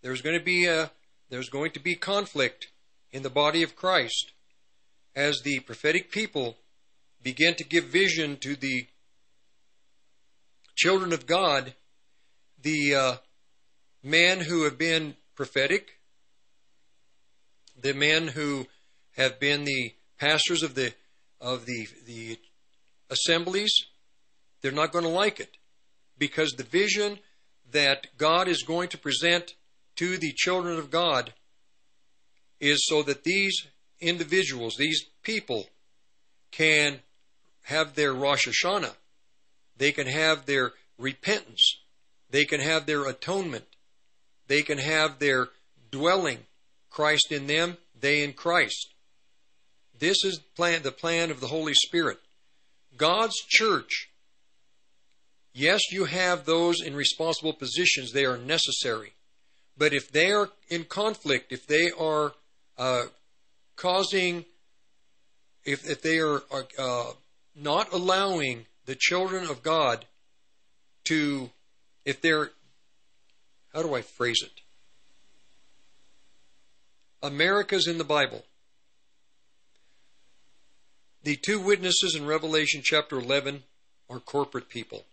[0.00, 0.90] There's going to be a,
[1.28, 2.68] there's going to be conflict
[3.12, 4.32] in the body of Christ
[5.14, 6.56] as the prophetic people
[7.22, 8.86] begin to give vision to the
[10.76, 11.74] children of God,
[12.58, 13.16] the uh,
[14.02, 15.98] men who have been prophetic,
[17.78, 18.66] the men who
[19.18, 20.94] have been the pastors of the
[21.40, 22.38] of the the
[23.10, 23.72] assemblies,
[24.62, 25.58] they're not going to like it
[26.18, 27.18] because the vision
[27.70, 29.54] that God is going to present
[29.96, 31.34] to the children of God
[32.60, 33.66] is so that these
[34.00, 35.66] individuals, these people,
[36.50, 37.00] can
[37.64, 38.94] have their Rosh Hashanah.
[39.76, 41.78] They can have their repentance.
[42.30, 43.66] They can have their atonement.
[44.46, 45.48] They can have their
[45.90, 46.38] dwelling.
[46.90, 48.94] Christ in them, they in Christ.
[49.98, 52.18] This is plan, the plan of the Holy Spirit.
[52.96, 54.10] God's church,
[55.52, 59.12] yes, you have those in responsible positions, they are necessary.
[59.76, 62.32] But if they are in conflict, if they are
[62.76, 63.04] uh,
[63.76, 64.44] causing,
[65.64, 66.42] if, if they are
[66.78, 67.12] uh,
[67.54, 70.04] not allowing the children of God
[71.04, 71.50] to,
[72.04, 72.50] if they're,
[73.72, 74.60] how do I phrase it?
[77.22, 78.44] America's in the Bible.
[81.28, 83.62] The two witnesses in Revelation chapter 11
[84.08, 85.04] are corporate people.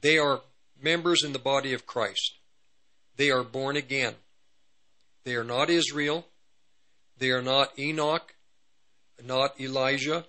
[0.00, 0.40] They are
[0.82, 2.32] members in the body of Christ.
[3.16, 4.16] They are born again.
[5.22, 6.26] They are not Israel.
[7.16, 8.34] They are not Enoch,
[9.24, 10.24] not Elijah.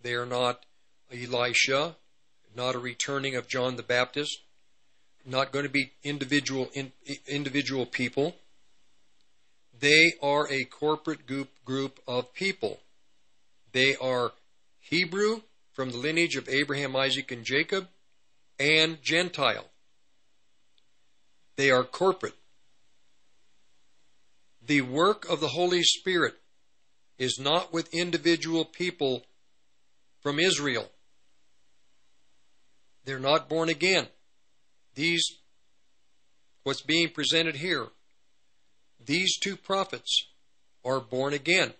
[0.00, 0.64] They are not
[1.12, 1.96] Elisha,
[2.54, 4.42] not a returning of John the Baptist.
[5.26, 6.92] Not going to be individual in,
[7.26, 8.36] individual people.
[9.76, 12.78] They are a corporate group group of people.
[13.72, 14.32] They are
[14.80, 15.42] Hebrew
[15.72, 17.88] from the lineage of Abraham, Isaac, and Jacob,
[18.58, 19.66] and Gentile.
[21.56, 22.34] They are corporate.
[24.66, 26.34] The work of the Holy Spirit
[27.18, 29.24] is not with individual people
[30.20, 30.90] from Israel.
[33.04, 34.08] They're not born again.
[34.94, 35.24] These,
[36.62, 37.86] what's being presented here,
[39.04, 40.26] these two prophets
[40.84, 41.72] are born again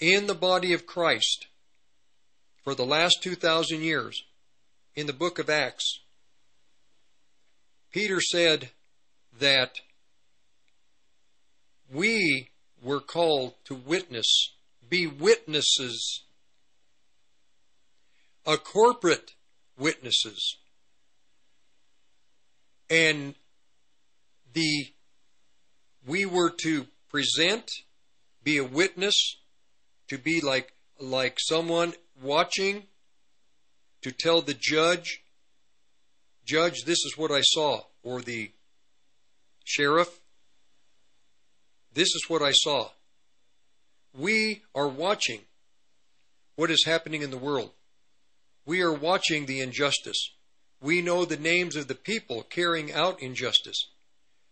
[0.00, 1.46] in the body of Christ
[2.64, 4.24] for the last 2,000 years
[4.94, 6.00] in the book of Acts.
[7.92, 8.70] Peter said
[9.38, 9.80] that
[11.92, 12.50] we
[12.82, 14.52] were called to witness,
[14.88, 16.22] be witnesses,
[18.46, 19.32] a corporate
[19.78, 20.56] witnesses.
[22.88, 23.34] And
[24.52, 24.88] the
[26.06, 27.70] we were to present,
[28.42, 29.36] be a witness,
[30.10, 32.82] to be like like someone watching
[34.02, 35.22] to tell the judge,
[36.44, 38.50] Judge, this is what I saw, or the
[39.64, 40.20] sheriff,
[41.94, 42.88] this is what I saw.
[44.12, 45.42] We are watching
[46.56, 47.70] what is happening in the world.
[48.66, 50.32] We are watching the injustice.
[50.82, 53.90] We know the names of the people carrying out injustice.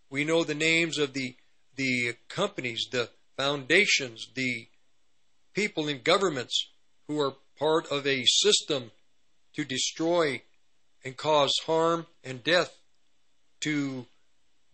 [0.09, 1.37] We know the names of the,
[1.75, 4.69] the companies, the foundations, the
[5.59, 6.69] people in governments
[7.09, 8.93] who are part of a system
[9.53, 10.41] to destroy
[11.05, 12.77] and cause harm and death
[13.61, 14.07] to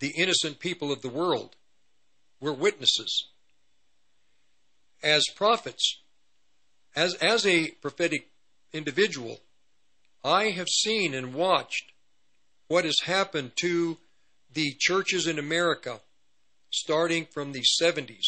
[0.00, 1.56] the innocent people of the world.
[2.38, 3.28] We're witnesses.
[5.02, 6.02] As prophets,
[6.94, 8.28] as, as a prophetic
[8.74, 9.38] individual,
[10.22, 11.92] I have seen and watched
[12.68, 13.96] what has happened to
[14.52, 16.00] the churches in America
[16.68, 18.26] starting from the 70s,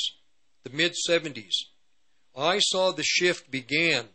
[0.64, 1.52] the mid 70s.
[2.36, 4.06] I saw the shift began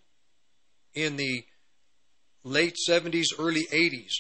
[0.94, 1.46] in the
[2.44, 4.12] late 70s, early 80s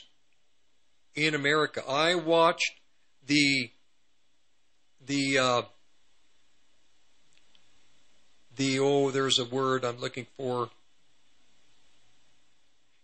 [1.13, 1.83] in America.
[1.87, 2.71] I watched
[3.25, 3.69] the
[5.05, 5.61] the uh,
[8.55, 10.69] the oh, there's a word I'm looking for.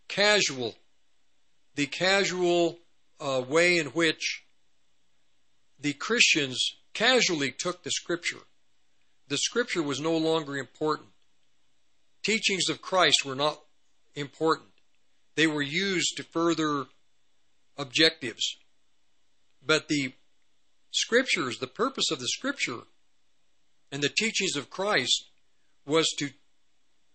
[0.08, 0.76] Casual,
[1.76, 2.80] the casual
[3.19, 4.45] uh, way in which
[5.80, 8.40] the Christians casually took the Scripture.
[9.28, 11.10] The Scripture was no longer important.
[12.24, 13.60] Teachings of Christ were not
[14.16, 14.70] important.
[15.36, 16.86] They were used to further
[17.78, 18.58] objectives.
[19.66, 20.14] But the
[20.92, 22.82] scriptures, the purpose of the scripture
[23.92, 25.26] and the teachings of Christ
[25.86, 26.30] was to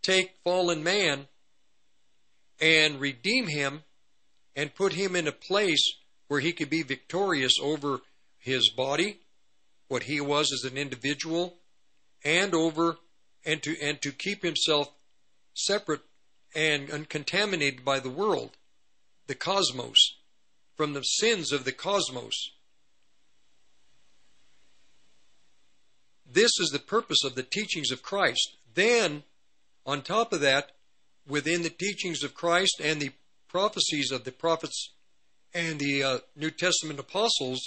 [0.02, 1.26] take fallen man
[2.60, 3.82] and redeem him
[4.54, 5.82] and put him in a place
[6.28, 8.00] where he could be victorious over
[8.38, 9.18] his body,
[9.88, 11.56] what he was as an individual,
[12.24, 12.96] and over
[13.44, 14.88] and to and to keep himself
[15.54, 16.02] separate
[16.54, 18.56] and uncontaminated by the world,
[19.26, 20.16] the cosmos,
[20.76, 22.52] from the sins of the cosmos.
[26.32, 28.56] this is the purpose of the teachings of Christ.
[28.74, 29.22] Then,
[29.84, 30.72] on top of that,
[31.26, 33.12] within the teachings of Christ and the
[33.48, 34.92] prophecies of the prophets
[35.54, 37.60] and the uh, New Testament apostles,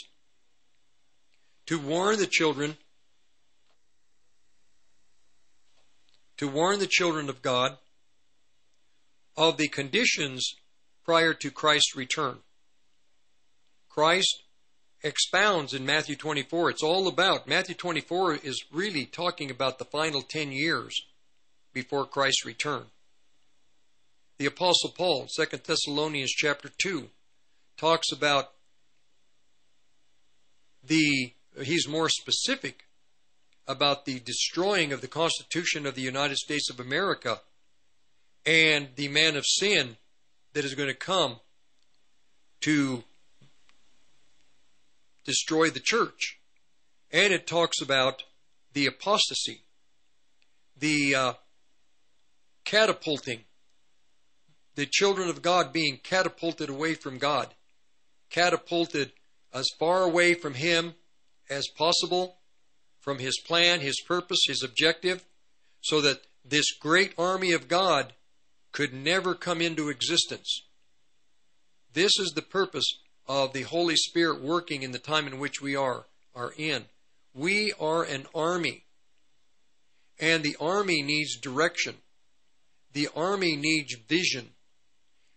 [1.67, 2.77] to warn the children,
[6.37, 7.77] to warn the children of God
[9.37, 10.55] of the conditions
[11.03, 12.37] prior to Christ's return.
[13.89, 14.43] Christ
[15.03, 16.71] expounds in Matthew 24.
[16.71, 20.93] It's all about, Matthew 24 is really talking about the final 10 years
[21.73, 22.85] before Christ's return.
[24.37, 27.09] The Apostle Paul, 2 Thessalonians chapter 2,
[27.77, 28.51] talks about
[30.83, 31.33] the,
[31.63, 32.85] he's more specific
[33.67, 37.39] about the destroying of the Constitution of the United States of America
[38.45, 39.97] and the man of sin
[40.53, 41.39] that is going to come
[42.61, 43.03] to
[45.25, 46.39] destroy the church.
[47.11, 48.23] And it talks about
[48.73, 49.61] the apostasy,
[50.77, 51.33] the uh,
[52.65, 53.41] catapulting,
[54.75, 57.53] the children of God being catapulted away from God,
[58.29, 59.11] catapulted
[59.53, 60.93] as far away from Him
[61.49, 62.37] as possible,
[63.05, 65.23] from His plan, His purpose, His objective,
[65.81, 68.13] so that this great army of God
[68.71, 70.63] could never come into existence.
[71.93, 75.75] This is the purpose of the Holy Spirit working in the time in which we
[75.75, 76.85] are are in.
[77.33, 78.83] We are an army.
[80.19, 81.95] And the army needs direction.
[82.93, 84.49] The army needs vision.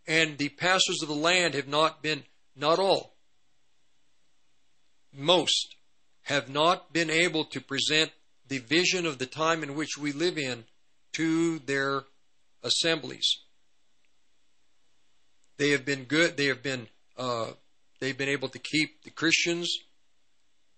[0.07, 2.25] And the pastors of the land have not been,
[2.57, 3.13] not all,
[5.13, 5.77] most
[6.29, 8.11] have not been able to present
[8.49, 10.65] the vision of the time in which we live in
[11.15, 12.03] to their
[12.63, 13.39] assemblies.
[15.57, 16.37] They have been good.
[16.37, 17.53] They have been uh,
[17.99, 19.75] they've been able to keep the Christians,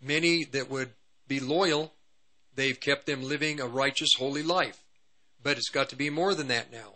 [0.00, 0.90] many that would
[1.26, 1.92] be loyal.
[2.54, 4.78] They've kept them living a righteous, holy life.
[5.42, 6.94] But it's got to be more than that now.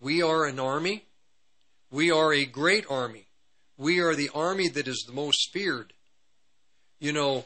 [0.00, 1.04] We are an army.
[1.90, 3.28] We are a great army.
[3.76, 5.92] We are the army that is the most feared.
[7.04, 7.44] You know,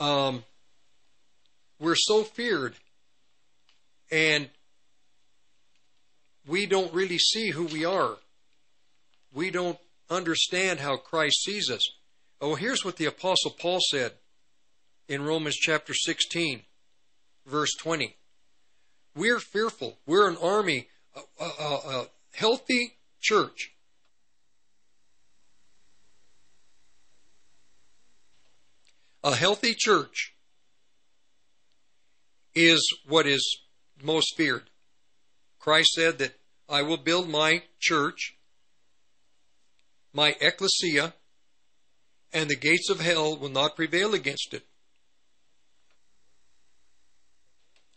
[0.00, 0.42] um,
[1.78, 2.72] we're so feared,
[4.10, 4.48] and
[6.48, 8.16] we don't really see who we are.
[9.34, 11.86] We don't understand how Christ sees us.
[12.40, 14.12] Oh, here's what the Apostle Paul said
[15.08, 16.62] in Romans chapter 16,
[17.44, 18.16] verse 20.
[19.14, 19.98] We're fearful.
[20.06, 23.75] We're an army, a, a, a healthy church.
[29.26, 30.36] A healthy church
[32.54, 33.58] is what is
[34.00, 34.70] most feared.
[35.58, 36.36] Christ said that
[36.68, 38.36] I will build my church,
[40.12, 41.12] my ecclesia,
[42.32, 44.62] and the gates of hell will not prevail against it.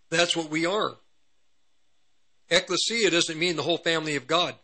[0.09, 0.95] That's what we are.
[2.49, 4.55] Ecclesia doesn't mean the whole family of God.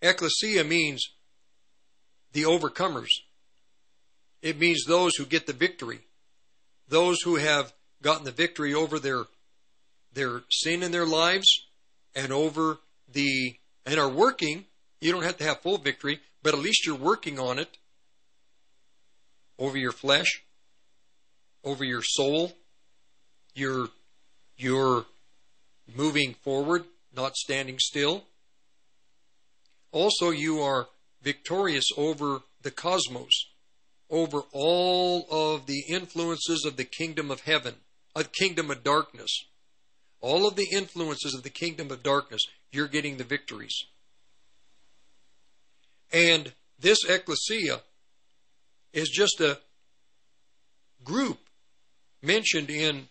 [0.00, 1.10] Ecclesia means
[2.32, 3.10] the overcomers.
[4.42, 6.00] It means those who get the victory.
[6.88, 7.72] Those who have
[8.02, 9.24] gotten the victory over their
[10.12, 11.48] their sin in their lives
[12.14, 12.78] and over
[13.10, 13.54] the
[13.86, 14.66] and are working.
[15.00, 17.78] You don't have to have full victory, but at least you're working on it
[19.58, 20.42] over your flesh,
[21.64, 22.52] over your soul.
[23.54, 23.88] You're
[24.56, 25.06] you're
[25.94, 28.24] moving forward, not standing still.
[29.92, 30.88] Also, you are
[31.22, 33.51] victorious over the cosmos,
[34.12, 37.74] over all of the influences of the kingdom of heaven,
[38.14, 39.46] a kingdom of darkness.
[40.20, 43.74] All of the influences of the kingdom of darkness, you're getting the victories.
[46.12, 47.80] And this ecclesia
[48.92, 49.58] is just a
[51.02, 51.38] group
[52.22, 53.08] mentioned in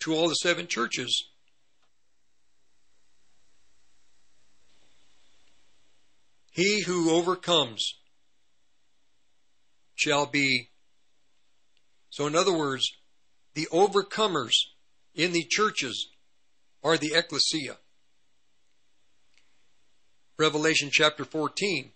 [0.00, 1.32] to all the seven churches
[6.52, 7.94] He who overcomes
[9.94, 10.70] shall be.
[12.10, 12.90] So, in other words,
[13.54, 14.52] the overcomers
[15.14, 16.08] in the churches
[16.82, 17.76] are the ecclesia.
[20.38, 21.92] Revelation chapter 14,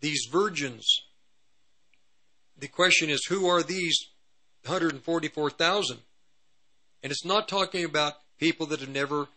[0.00, 0.86] these virgins.
[2.58, 3.96] The question is, who are these
[4.66, 5.98] 144,000?
[7.02, 9.28] And it's not talking about people that have never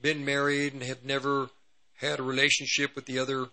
[0.00, 1.50] been married and have never
[1.96, 3.48] had a relationship with the other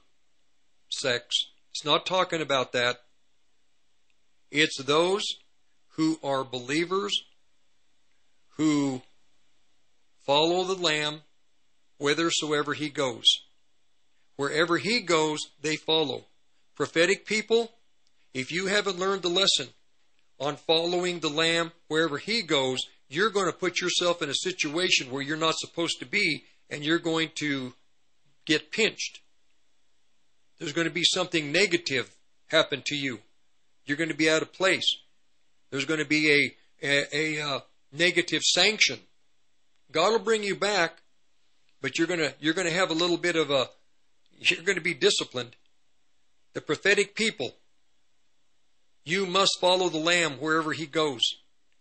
[0.89, 1.47] sex.
[1.71, 2.97] It's not talking about that.
[4.57, 5.23] It's those
[5.95, 7.13] who are believers
[8.55, 9.01] who
[10.25, 11.23] follow the Lamb
[11.97, 13.25] whithersoever he goes.
[14.37, 16.25] Wherever he goes, they follow.
[16.73, 17.73] Prophetic people,
[18.33, 19.67] if you haven't learned the lesson,
[20.39, 25.11] on following the Lamb wherever He goes, you're going to put yourself in a situation
[25.11, 27.73] where you're not supposed to be and you're going to
[28.45, 29.19] get pinched.
[30.59, 32.15] There's going to be something negative
[32.47, 33.19] happen to you.
[33.85, 34.97] You're going to be out of place.
[35.71, 37.59] There's going to be a, a, a uh,
[37.91, 38.99] negative sanction.
[39.91, 41.01] God will bring you back,
[41.81, 43.69] but you're going to you're going to have a little bit of a
[44.39, 45.55] you're going to be disciplined.
[46.53, 47.55] The prophetic people,
[49.03, 51.21] you must follow the Lamb wherever he goes.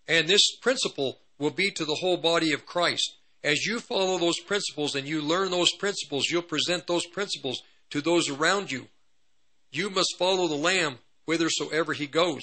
[0.06, 3.16] And this principle will be to the whole body of Christ.
[3.42, 8.00] As you follow those principles and you learn those principles, you'll present those principles to
[8.00, 8.88] those around you.
[9.70, 12.42] You must follow the Lamb whithersoever he goes.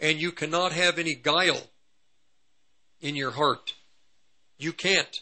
[0.00, 1.62] And you cannot have any guile
[3.00, 3.74] in your heart.
[4.58, 5.20] You can't.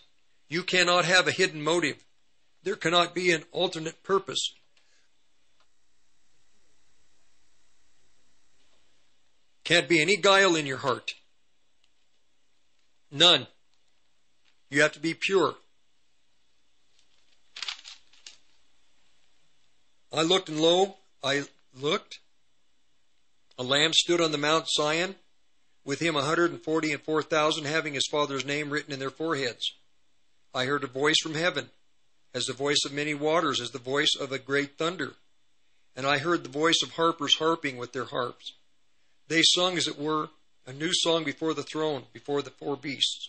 [0.48, 1.96] You cannot have a hidden motive.
[2.62, 4.52] There cannot be an alternate purpose.
[9.64, 11.12] Can't be any guile in your heart.
[13.10, 13.46] None.
[14.68, 15.54] You have to be pure.
[20.12, 21.44] I looked and lo, I
[21.80, 22.18] looked.
[23.60, 25.16] A lamb stood on the Mount Zion,
[25.84, 28.98] with him a hundred and forty and four thousand, having his father's name written in
[28.98, 29.74] their foreheads.
[30.54, 31.68] I heard a voice from heaven,
[32.32, 35.12] as the voice of many waters, as the voice of a great thunder.
[35.94, 38.54] And I heard the voice of harpers harping with their harps.
[39.28, 40.30] They sung, as it were,
[40.66, 43.28] a new song before the throne, before the four beasts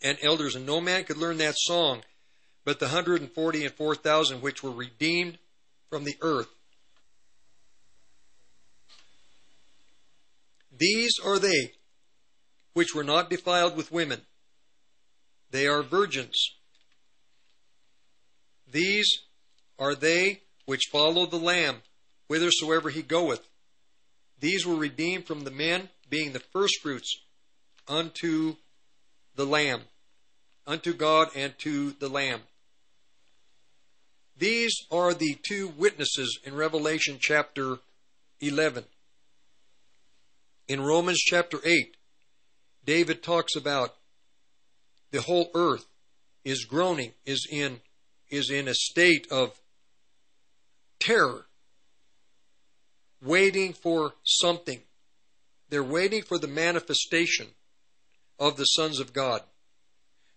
[0.00, 2.04] and elders, and no man could learn that song
[2.64, 5.38] but the hundred and forty and four thousand which were redeemed
[5.90, 6.48] from the earth.
[10.76, 11.72] These are they
[12.72, 14.22] which were not defiled with women.
[15.50, 16.36] They are virgins.
[18.70, 19.06] These
[19.78, 21.82] are they which follow the Lamb
[22.28, 23.46] whithersoever he goeth.
[24.40, 27.20] These were redeemed from the men, being the firstfruits
[27.86, 28.56] unto
[29.36, 29.82] the Lamb,
[30.66, 32.40] unto God and to the Lamb.
[34.36, 37.78] These are the two witnesses in Revelation chapter
[38.40, 38.84] 11.
[40.68, 41.96] In Romans chapter 8,
[42.84, 43.94] David talks about
[45.10, 45.86] the whole earth
[46.44, 47.80] is groaning, is in,
[48.30, 49.60] is in a state of
[50.98, 51.46] terror,
[53.20, 54.80] waiting for something.
[55.68, 57.48] They're waiting for the manifestation
[58.38, 59.42] of the sons of God.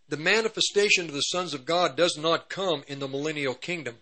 [0.08, 3.96] The manifestation of the sons of God does not come in the millennial kingdom.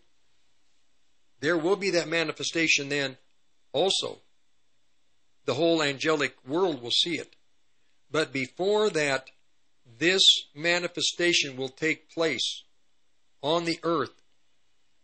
[1.40, 3.18] There will be that manifestation then
[3.72, 4.20] also.
[5.46, 7.36] The whole angelic world will see it.
[8.12, 9.30] But before that,
[9.98, 10.22] this
[10.56, 12.64] manifestation will take place
[13.42, 14.22] on the earth,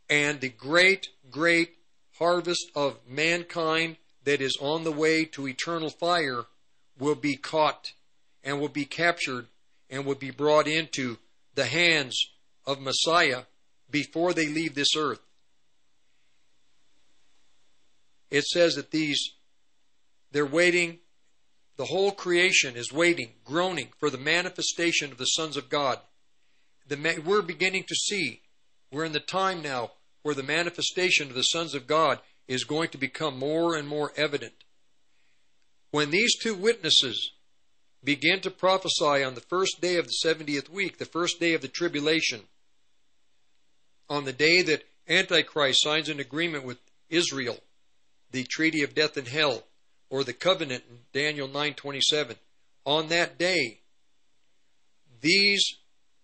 [0.09, 1.75] and the great, great
[2.17, 6.43] harvest of mankind that is on the way to eternal fire
[6.97, 7.93] will be caught
[8.43, 9.47] and will be captured
[9.89, 11.17] and will be brought into
[11.55, 12.17] the hands
[12.65, 13.43] of Messiah
[13.89, 15.21] before they leave this earth.
[18.29, 19.31] It says that these,
[20.31, 20.99] they're waiting,
[21.77, 25.99] the whole creation is waiting, groaning for the manifestation of the sons of God.
[26.87, 28.41] The, we're beginning to see,
[28.91, 29.91] we're in the time now
[30.23, 34.11] where the manifestation of the sons of God is going to become more and more
[34.17, 34.53] evident.
[35.91, 37.31] When these two witnesses
[38.03, 41.61] begin to prophesy on the first day of the 70th week, the first day of
[41.61, 42.41] the tribulation,
[44.09, 47.57] on the day that Antichrist signs an agreement with Israel,
[48.31, 49.63] the treaty of death and hell,
[50.09, 52.37] or the covenant in Daniel 9:27.
[52.85, 53.81] On that day,
[55.21, 55.63] these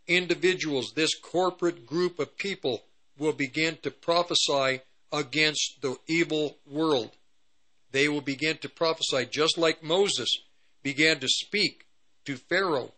[0.07, 2.85] individuals, this corporate group of people
[3.17, 4.81] will begin to prophesy
[5.11, 7.11] against the evil world.
[7.91, 10.29] They will begin to prophesy just like Moses
[10.83, 11.85] began to speak
[12.25, 12.93] to Pharaoh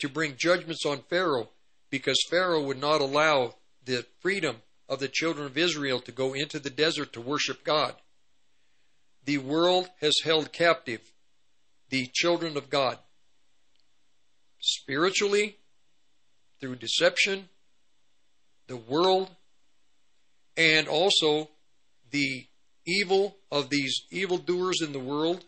[0.00, 1.50] to bring judgments on Pharaoh
[1.90, 3.54] because Pharaoh would not allow
[3.84, 7.94] the freedom of the children of Israel to go into the desert to worship God.
[9.24, 11.00] The world has held captive
[11.88, 12.98] the children of God
[14.60, 15.58] spiritually,
[16.60, 17.48] through deception,
[18.66, 19.30] the world,
[20.56, 21.50] and also
[22.10, 22.46] the
[22.86, 25.44] evil of these evildoers in the world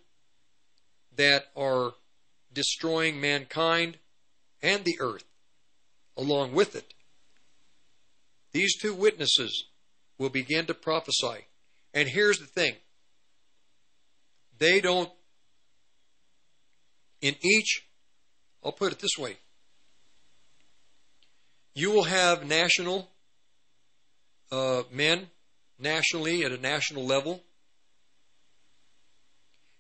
[1.17, 1.93] that are
[2.53, 3.99] destroying mankind
[4.63, 5.25] and the earth
[6.17, 6.95] along with it.
[8.53, 9.65] These two witnesses
[10.19, 11.47] will begin to prophesy.
[11.93, 12.77] And here's the thing
[14.59, 15.11] they don't,
[17.21, 17.87] in each,
[18.65, 19.37] I'll put it this way.
[21.75, 23.09] You will have national
[24.51, 25.29] uh, men
[25.79, 27.43] nationally at a national level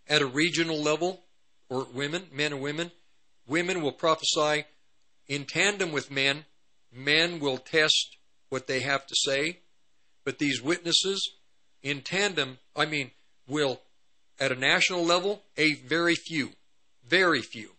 [0.08, 1.22] at a regional level,
[1.68, 2.92] or women, men and women,
[3.46, 4.64] women will prophesy
[5.28, 6.44] in tandem with men.
[6.92, 8.16] Men will test
[8.48, 9.58] what they have to say,
[10.24, 11.32] but these witnesses
[11.82, 13.10] in tandem, I mean,
[13.46, 13.82] will
[14.38, 16.50] at a national level, a very few,
[17.08, 17.70] very few.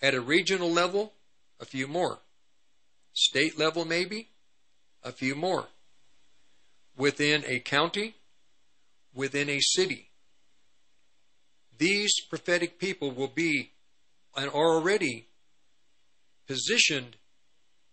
[0.00, 1.12] At a regional level,
[1.60, 2.18] a few more.
[3.12, 4.28] State level, maybe,
[5.02, 5.66] a few more.
[6.96, 8.14] Within a county,
[9.14, 10.10] within a city.
[11.78, 13.72] These prophetic people will be
[14.36, 15.26] and are already
[16.46, 17.16] positioned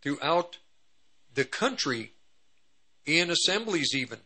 [0.02, 0.58] throughout
[1.34, 2.12] the country
[3.06, 4.20] in assemblies, even.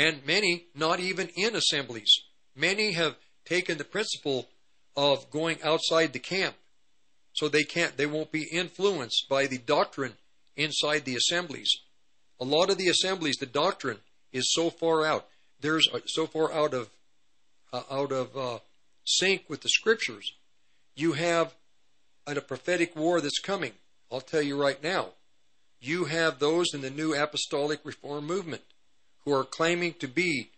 [0.00, 2.10] And many not even in assemblies.
[2.56, 4.48] Many have taken the principle
[4.96, 6.56] of going outside the camp
[7.34, 10.14] so they can't they won't be influenced by the doctrine
[10.56, 11.70] inside the assemblies.
[12.40, 13.98] A lot of the assemblies the doctrine
[14.32, 15.26] is so far out.
[15.60, 16.88] There's so far out of
[17.70, 18.58] uh, out of uh,
[19.04, 20.32] sync with the scriptures.
[20.96, 21.54] You have
[22.26, 23.72] a prophetic war that's coming.
[24.10, 25.10] I'll tell you right now.
[25.78, 28.62] You have those in the new apostolic reform movement
[29.24, 30.50] who are claiming to be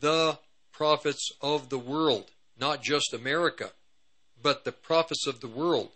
[0.00, 0.38] the
[0.72, 3.70] prophets of the world not just America,
[4.42, 5.90] but the prophets of the world.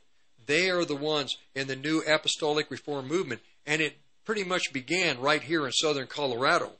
[0.47, 5.21] They are the ones in the new apostolic reform movement, and it pretty much began
[5.21, 6.73] right here in southern Colorado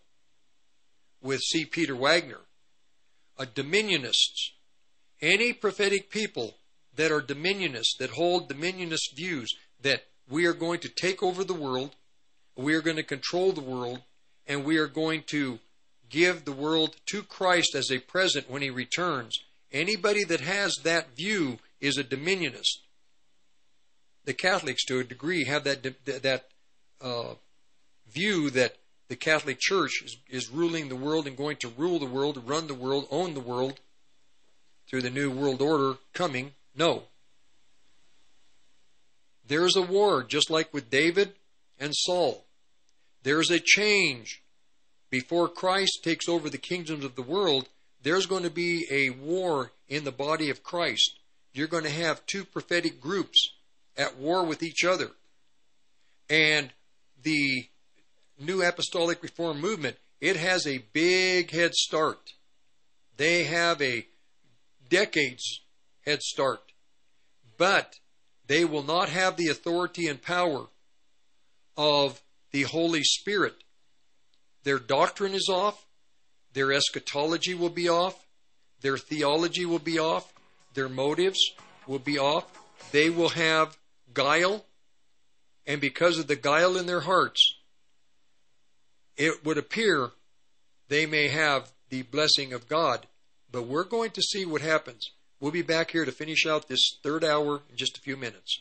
[1.23, 1.65] with C.
[1.65, 2.41] Peter Wagner.
[3.39, 4.51] A dominionists,
[5.21, 6.57] any prophetic people
[6.97, 11.55] that are dominionists, that hold dominionist views, that we are going to take over the
[11.55, 11.95] world,
[12.57, 14.01] we are going to control the world,
[14.49, 15.61] and we are going to
[16.11, 19.39] give the world to Christ as a present when he returns
[19.73, 22.79] Anybody that has that view is a dominionist.
[24.25, 26.47] The Catholics, to a degree, have that that
[27.01, 27.35] uh,
[28.11, 28.77] view that
[29.09, 32.67] the Catholic Church is, is ruling the world and going to rule the world, run
[32.67, 33.81] the world, own the world
[34.89, 36.53] through the new world order coming.
[36.75, 37.05] No.
[39.47, 41.33] There's a war, just like with David
[41.79, 42.45] and Saul.
[43.29, 44.43] There's a change.
[45.11, 47.69] Before Christ takes over the kingdoms of the world,
[48.03, 51.19] there's going to be a war in the body of Christ.
[51.53, 53.51] You're going to have two prophetic groups
[53.99, 55.11] at war with each other.
[56.31, 56.71] And
[57.23, 57.69] the
[58.41, 62.33] New Apostolic Reform movement, it has a big head start.
[63.19, 64.07] They have a
[64.89, 65.61] decades
[66.07, 66.63] head start.
[67.59, 67.93] But
[68.47, 70.69] they will not have the authority and power
[71.77, 73.55] of the Holy Spirit.
[74.65, 75.87] Their doctrine is off.
[76.53, 78.27] Their eschatology will be off.
[78.81, 80.33] Their theology will be off.
[80.75, 81.41] Their motives
[81.87, 82.45] will be off.
[82.93, 83.77] They will have
[84.13, 84.65] guile.
[85.67, 87.57] And because of the guile in their hearts,
[89.17, 90.11] it would appear
[90.89, 93.07] they may have the blessing of God.
[93.51, 95.11] But we're going to see what happens.
[95.41, 98.61] We'll be back here to finish out this third hour in just a few minutes.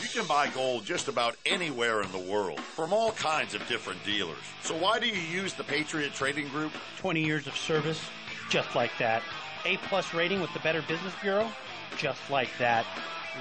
[0.00, 4.04] You can buy gold just about anywhere in the world from all kinds of different
[4.04, 4.38] dealers.
[4.62, 6.72] So why do you use the Patriot Trading Group?
[6.98, 8.00] 20 years of service,
[8.48, 9.22] just like that.
[9.64, 11.50] A plus rating with the Better Business Bureau,
[11.96, 12.84] just like that.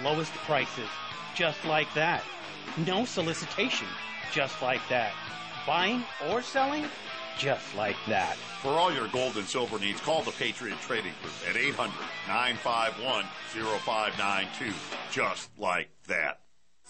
[0.04, 0.90] Lowest prices,
[1.36, 2.24] just like that.
[2.86, 3.88] No solicitation,
[4.32, 5.14] just like that.
[5.68, 6.86] Buying or selling,
[7.38, 8.36] just like that.
[8.62, 11.94] For all your gold and silver needs, call the Patriot Trading Group at 800
[12.28, 14.74] 951 0592.
[15.12, 16.40] Just like that.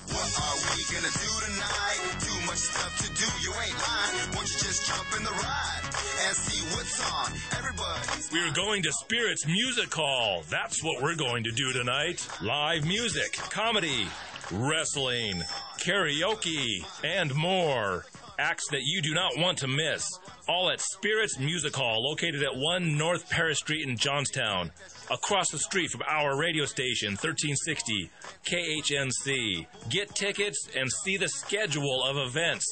[0.02, 2.02] What are we gonna do tonight?
[2.20, 4.36] Too much stuff to do, you ain't.
[4.36, 5.82] Won't you just jump in the ride
[6.28, 7.32] and see what's on?
[7.58, 10.44] Everybody's We're going to Spirits Music Hall.
[10.50, 12.28] That's what we're going to do tonight.
[12.42, 14.08] Live music, comedy,
[14.52, 15.44] wrestling,
[15.80, 18.06] karaoke, and more.
[18.40, 20.08] Acts that you do not want to miss.
[20.48, 24.72] All at Spirits Music Hall, located at 1 North Paris Street in Johnstown.
[25.12, 28.10] Across the street from our radio station, 1360
[28.46, 29.68] KHNC.
[29.90, 32.66] Get tickets and see the schedule of events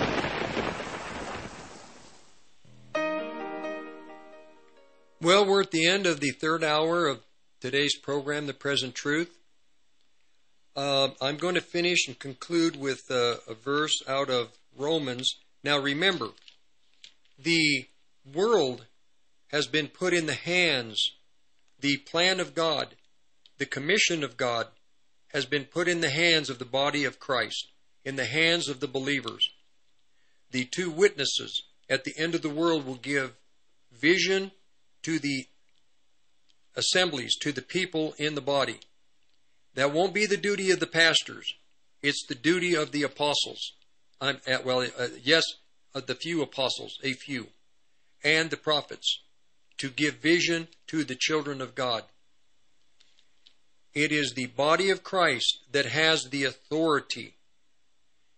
[5.23, 7.19] Well, we're at the end of the third hour of
[7.59, 9.37] today's program, The Present Truth.
[10.75, 15.35] Uh, I'm going to finish and conclude with uh, a verse out of Romans.
[15.63, 16.29] Now, remember,
[17.37, 17.85] the
[18.33, 18.87] world
[19.49, 21.11] has been put in the hands,
[21.79, 22.95] the plan of God,
[23.59, 24.69] the commission of God
[25.33, 27.67] has been put in the hands of the body of Christ,
[28.03, 29.51] in the hands of the believers.
[30.49, 33.35] The two witnesses at the end of the world will give
[33.91, 34.49] vision
[35.03, 35.45] to the
[36.75, 38.79] assemblies, to the people in the body.
[39.75, 41.53] That won't be the duty of the pastors.
[42.01, 43.73] It's the duty of the apostles.
[44.19, 45.43] I'm at, well, uh, yes,
[45.95, 47.47] uh, the few apostles, a few,
[48.23, 49.21] and the prophets
[49.77, 52.03] to give vision to the children of God.
[53.93, 57.35] It is the body of Christ that has the authority.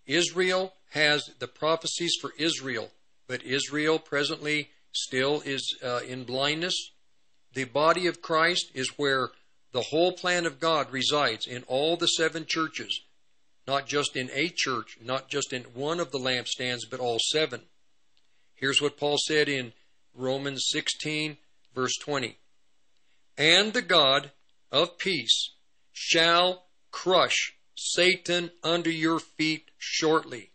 [0.05, 2.91] Israel has the prophecies for Israel,
[3.27, 6.91] but Israel presently still is uh, in blindness.
[7.53, 9.29] The body of Christ is where
[9.71, 13.01] the whole plan of God resides in all the seven churches,
[13.67, 17.61] not just in a church, not just in one of the lampstands, but all seven.
[18.53, 19.73] Here's what Paul said in
[20.13, 21.37] Romans 16,
[21.73, 22.37] verse 20.
[23.37, 24.31] And the God
[24.71, 25.51] of peace
[25.91, 30.51] shall crush Satan under your feet shortly.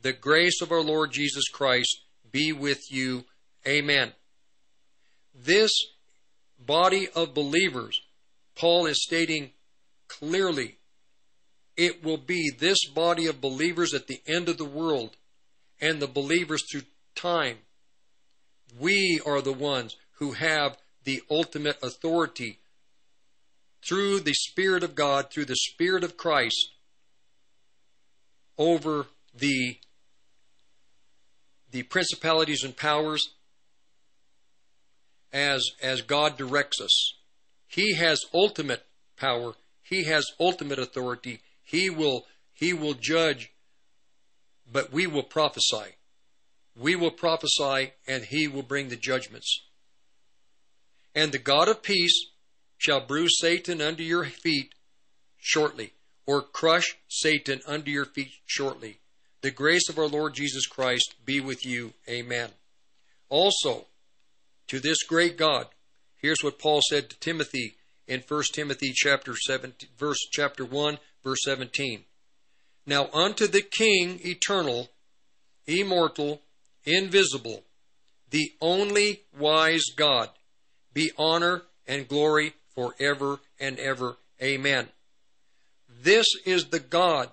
[0.00, 3.24] The grace of our Lord Jesus Christ be with you.
[3.66, 4.12] Amen.
[5.34, 5.72] This
[6.58, 8.00] body of believers,
[8.54, 9.50] Paul is stating
[10.08, 10.78] clearly,
[11.76, 15.16] it will be this body of believers at the end of the world
[15.80, 16.82] and the believers through
[17.14, 17.58] time.
[18.78, 22.58] We are the ones who have the ultimate authority
[23.86, 26.70] through the Spirit of God, through the Spirit of Christ,
[28.58, 29.76] over the,
[31.70, 33.34] the principalities and powers
[35.32, 37.14] as, as God directs us.
[37.66, 38.84] He has ultimate
[39.16, 39.54] power.
[39.82, 41.40] He has ultimate authority.
[41.62, 43.52] He will, he will judge,
[44.70, 45.96] but we will prophesy.
[46.78, 49.62] We will prophesy and he will bring the judgments.
[51.14, 52.26] And the God of peace
[52.76, 54.74] shall bruise Satan under your feet
[55.38, 55.92] shortly,
[56.26, 58.98] or crush Satan under your feet shortly.
[59.40, 61.94] The grace of our Lord Jesus Christ be with you.
[62.08, 62.50] Amen.
[63.28, 63.86] Also,
[64.68, 65.66] to this great God,
[66.16, 71.38] here's what Paul said to Timothy in 1 Timothy chapter 7, verse chapter 1, verse
[71.44, 72.04] 17.
[72.86, 74.90] Now unto the King eternal,
[75.66, 76.42] immortal,
[76.84, 77.64] invisible,
[78.30, 80.30] the only wise God,
[80.92, 84.16] be honor and glory forever and ever.
[84.42, 84.88] Amen.
[86.02, 87.30] This is the God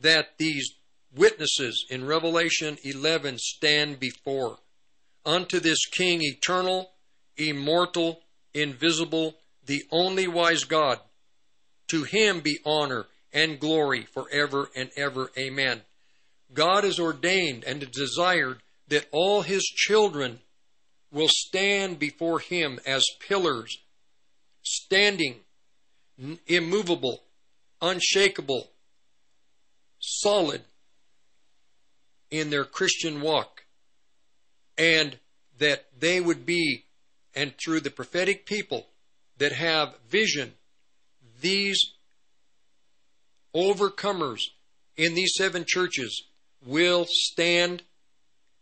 [0.00, 0.74] that these
[1.14, 4.58] witnesses in Revelation 11 stand before.
[5.24, 6.90] Unto this King eternal,
[7.36, 8.20] immortal,
[8.54, 11.00] invisible, the only wise God,
[11.88, 15.30] to him be honor and glory forever and ever.
[15.38, 15.82] Amen.
[16.52, 20.40] God has ordained and desired that all his children
[21.10, 23.78] will stand before him as pillars,
[24.62, 25.36] standing,
[26.46, 27.22] immovable,
[27.80, 28.70] unshakable,
[30.00, 30.62] solid
[32.30, 33.64] in their Christian walk,
[34.78, 35.18] and
[35.58, 36.84] that they would be,
[37.34, 38.86] and through the prophetic people
[39.38, 40.54] that have vision,
[41.40, 41.92] these
[43.54, 44.40] overcomers
[44.96, 46.24] in these seven churches
[46.64, 47.82] will stand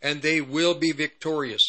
[0.02, 1.62] and they will be victorious.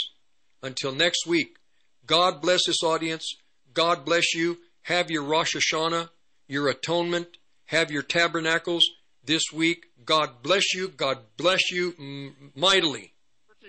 [0.61, 1.57] Until next week,
[2.05, 3.35] God bless this audience.
[3.73, 4.57] God bless you.
[4.83, 6.09] Have your Rosh Hashanah,
[6.47, 8.83] your atonement, have your tabernacles
[9.23, 9.87] this week.
[10.05, 10.87] God bless you.
[10.87, 13.13] God bless you mightily.